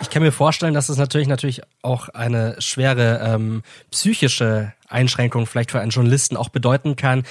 Ich 0.00 0.10
kann 0.10 0.22
mir 0.22 0.32
vorstellen, 0.32 0.74
dass 0.74 0.88
es 0.88 0.98
natürlich 0.98 1.28
natürlich 1.28 1.62
auch 1.82 2.08
eine 2.08 2.60
schwere 2.60 3.20
ähm, 3.22 3.62
psychische 3.90 4.72
Einschränkung 4.88 5.46
vielleicht 5.46 5.70
für 5.70 5.80
einen 5.80 5.90
Journalisten 5.90 6.36
auch 6.36 6.48
bedeuten 6.48 6.96
kann. 6.96 7.24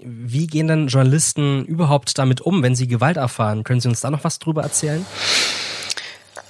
Wie 0.00 0.46
gehen 0.46 0.68
denn 0.68 0.88
Journalisten 0.88 1.64
überhaupt 1.64 2.18
damit 2.18 2.40
um, 2.40 2.62
wenn 2.62 2.74
sie 2.74 2.88
Gewalt 2.88 3.16
erfahren? 3.16 3.64
Können 3.64 3.80
Sie 3.80 3.88
uns 3.88 4.00
da 4.00 4.10
noch 4.10 4.24
was 4.24 4.38
drüber 4.38 4.62
erzählen? 4.62 5.04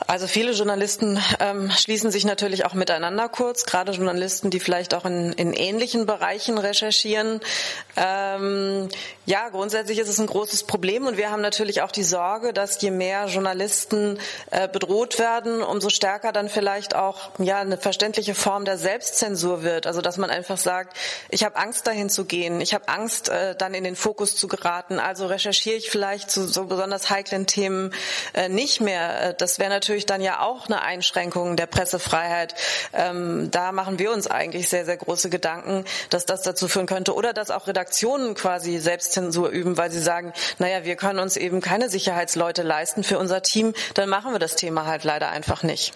Also 0.07 0.29
viele 0.29 0.53
Journalisten 0.53 1.21
ähm, 1.41 1.71
schließen 1.71 2.13
sich 2.13 2.25
natürlich 2.25 2.65
auch 2.65 2.75
miteinander 2.75 3.29
kurz, 3.29 3.65
gerade 3.65 3.91
Journalisten, 3.91 4.51
die 4.51 4.61
vielleicht 4.61 4.95
auch 4.95 5.05
in, 5.05 5.33
in 5.33 5.53
ähnlichen 5.53 6.07
Bereichen 6.07 6.59
recherchieren. 6.59 7.41
Ähm, 7.97 8.89
ja, 9.25 9.49
grundsätzlich 9.49 9.99
ist 9.99 10.09
es 10.09 10.21
ein 10.21 10.29
großes 10.29 10.65
Problem 10.65 11.07
und 11.07 11.17
wir 11.17 11.33
haben 11.33 11.43
natürlich 11.43 11.83
auch 11.83 11.91
die 11.91 12.05
Sorge, 12.05 12.53
dass 12.53 12.81
je 12.81 12.93
mehr 12.93 13.27
Journalisten 13.27 14.21
äh, 14.53 14.69
bedroht 14.69 15.19
werden, 15.19 15.63
umso 15.63 15.89
stärker 15.89 16.31
dann 16.31 16.49
vielleicht 16.49 16.95
auch 16.95 17.31
ja 17.39 17.59
eine 17.59 17.77
verständliche 17.77 18.37
Form 18.37 18.65
der 18.65 18.79
Selbstzensur 18.79 19.65
wird. 19.65 19.89
Also 19.89 20.03
dass 20.03 20.19
man 20.19 20.31
einfach 20.31 20.59
sagt, 20.59 20.97
ich 21.31 21.43
habe 21.43 21.57
Angst 21.57 21.85
dahin 21.89 22.11
zu 22.11 22.27
gehen, 22.27 22.61
ich 22.61 22.75
habe 22.75 22.87
Angst 22.87 23.29
äh, 23.29 23.57
dann 23.57 23.75
in 23.75 23.83
den 23.83 23.97
Fokus 23.97 24.37
zu 24.37 24.47
geraten, 24.47 25.01
also 25.01 25.27
recherchiere 25.27 25.77
ich 25.77 25.91
vielleicht 25.91 26.31
zu 26.31 26.47
so 26.47 26.67
besonders 26.67 27.11
heiklen 27.11 27.49
Themen 27.49 27.93
äh, 28.35 28.49
nicht 28.49 28.81
mehr. 28.81 29.31
Äh, 29.31 29.35
das 29.37 29.59
wäre 29.59 29.71
natürlich 29.71 29.96
natürlich 29.97 30.07
dann 30.07 30.21
ja 30.21 30.41
auch 30.41 30.67
eine 30.67 30.83
Einschränkung 30.83 31.57
der 31.57 31.67
Pressefreiheit. 31.67 32.55
Ähm, 32.93 33.51
da 33.51 33.73
machen 33.73 33.99
wir 33.99 34.13
uns 34.13 34.27
eigentlich 34.27 34.69
sehr, 34.69 34.85
sehr 34.85 34.99
große 34.99 35.31
Gedanken, 35.31 35.85
dass 36.11 36.27
das 36.27 36.43
dazu 36.43 36.69
führen 36.69 36.87
könnte 36.87 37.15
oder 37.15 37.33
dass 37.33 37.51
auch 37.51 37.67
Redaktionen 37.67 38.35
quasi 38.35 38.77
Selbstzensur 38.77 39.49
üben, 39.49 39.79
weil 39.79 39.91
sie 39.91 40.01
sagen, 40.01 40.35
naja, 40.59 40.85
wir 40.85 40.97
können 40.97 41.19
uns 41.19 41.39
eben 41.39 41.63
keine 41.63 41.89
Sicherheitsleute 41.89 42.63
leisten 42.63 43.05
für 43.05 43.19
unser 43.19 43.43
Team, 43.43 43.73
dann 43.95 44.11
machen 44.11 44.33
wir 44.33 44.39
das 44.39 44.57
Thema 44.57 44.85
halt 44.85 45.05
leider 45.05 45.31
einfach 45.31 45.63
nicht. 45.63 45.95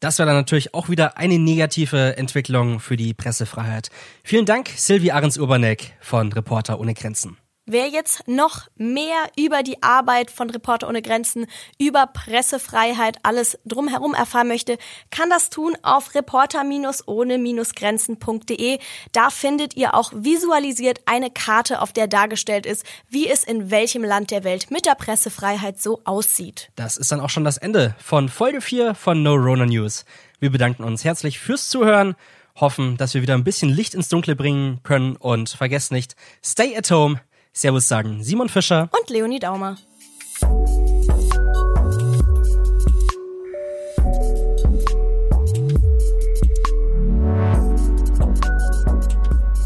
Das 0.00 0.18
wäre 0.18 0.26
dann 0.26 0.36
natürlich 0.36 0.74
auch 0.74 0.90
wieder 0.90 1.16
eine 1.16 1.38
negative 1.38 2.18
Entwicklung 2.18 2.80
für 2.80 2.98
die 2.98 3.14
Pressefreiheit. 3.14 3.88
Vielen 4.22 4.44
Dank, 4.44 4.68
Silvi 4.76 5.10
Ahrens-Urbanek 5.10 5.94
von 6.00 6.32
Reporter 6.34 6.78
ohne 6.78 6.92
Grenzen. 6.92 7.38
Wer 7.70 7.88
jetzt 7.88 8.26
noch 8.26 8.66
mehr 8.76 9.28
über 9.36 9.62
die 9.62 9.82
Arbeit 9.82 10.30
von 10.30 10.48
Reporter 10.48 10.88
ohne 10.88 11.02
Grenzen, 11.02 11.44
über 11.78 12.06
Pressefreiheit, 12.06 13.18
alles 13.24 13.58
drumherum 13.66 14.14
erfahren 14.14 14.48
möchte, 14.48 14.78
kann 15.10 15.28
das 15.28 15.50
tun 15.50 15.76
auf 15.82 16.14
reporter-ohne-grenzen.de. 16.14 18.78
Da 19.12 19.28
findet 19.28 19.76
ihr 19.76 19.94
auch 19.94 20.12
visualisiert 20.14 21.02
eine 21.04 21.30
Karte, 21.30 21.82
auf 21.82 21.92
der 21.92 22.06
dargestellt 22.06 22.64
ist, 22.64 22.86
wie 23.10 23.28
es 23.28 23.44
in 23.44 23.70
welchem 23.70 24.02
Land 24.02 24.30
der 24.30 24.44
Welt 24.44 24.70
mit 24.70 24.86
der 24.86 24.94
Pressefreiheit 24.94 25.78
so 25.78 26.00
aussieht. 26.04 26.70
Das 26.74 26.96
ist 26.96 27.12
dann 27.12 27.20
auch 27.20 27.28
schon 27.28 27.44
das 27.44 27.58
Ende 27.58 27.94
von 27.98 28.30
Folge 28.30 28.62
4 28.62 28.94
von 28.94 29.22
No 29.22 29.34
Rona 29.34 29.66
News. 29.66 30.06
Wir 30.40 30.50
bedanken 30.50 30.84
uns 30.84 31.04
herzlich 31.04 31.38
fürs 31.38 31.68
Zuhören 31.68 32.16
hoffen, 32.60 32.96
dass 32.96 33.14
wir 33.14 33.22
wieder 33.22 33.34
ein 33.34 33.44
bisschen 33.44 33.68
Licht 33.68 33.94
ins 33.94 34.08
Dunkle 34.08 34.36
bringen 34.36 34.80
können 34.82 35.16
und 35.16 35.50
vergesst 35.50 35.92
nicht, 35.92 36.16
stay 36.42 36.76
at 36.76 36.90
home, 36.90 37.20
Servus 37.52 37.88
sagen 37.88 38.22
Simon 38.22 38.48
Fischer 38.48 38.88
und 38.92 39.10
Leonie 39.10 39.38
Daumer. 39.38 39.76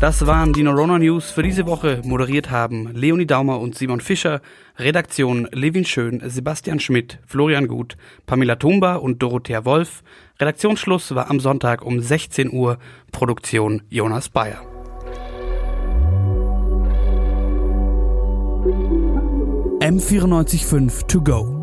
Das 0.02 0.26
waren 0.26 0.52
die 0.52 0.64
Norona 0.64 0.98
News 0.98 1.30
für 1.30 1.44
diese 1.44 1.64
Woche. 1.64 2.00
Moderiert 2.04 2.50
haben 2.50 2.92
Leonie 2.92 3.24
Daumer 3.24 3.60
und 3.60 3.76
Simon 3.78 4.00
Fischer. 4.00 4.40
Redaktion 4.76 5.48
Levin 5.52 5.84
Schön, 5.84 6.20
Sebastian 6.28 6.80
Schmidt, 6.80 7.20
Florian 7.24 7.68
Gut, 7.68 7.96
Pamela 8.26 8.56
Tumba 8.56 8.96
und 8.96 9.22
Dorothea 9.22 9.64
Wolf. 9.64 10.02
Redaktionsschluss 10.40 11.14
war 11.14 11.30
am 11.30 11.38
Sonntag 11.38 11.82
um 11.82 12.00
16 12.00 12.52
Uhr. 12.52 12.78
Produktion 13.12 13.82
Jonas 13.90 14.28
Bayer. 14.28 14.71
M945 19.82 21.08
To 21.08 21.20
Go 21.20 21.61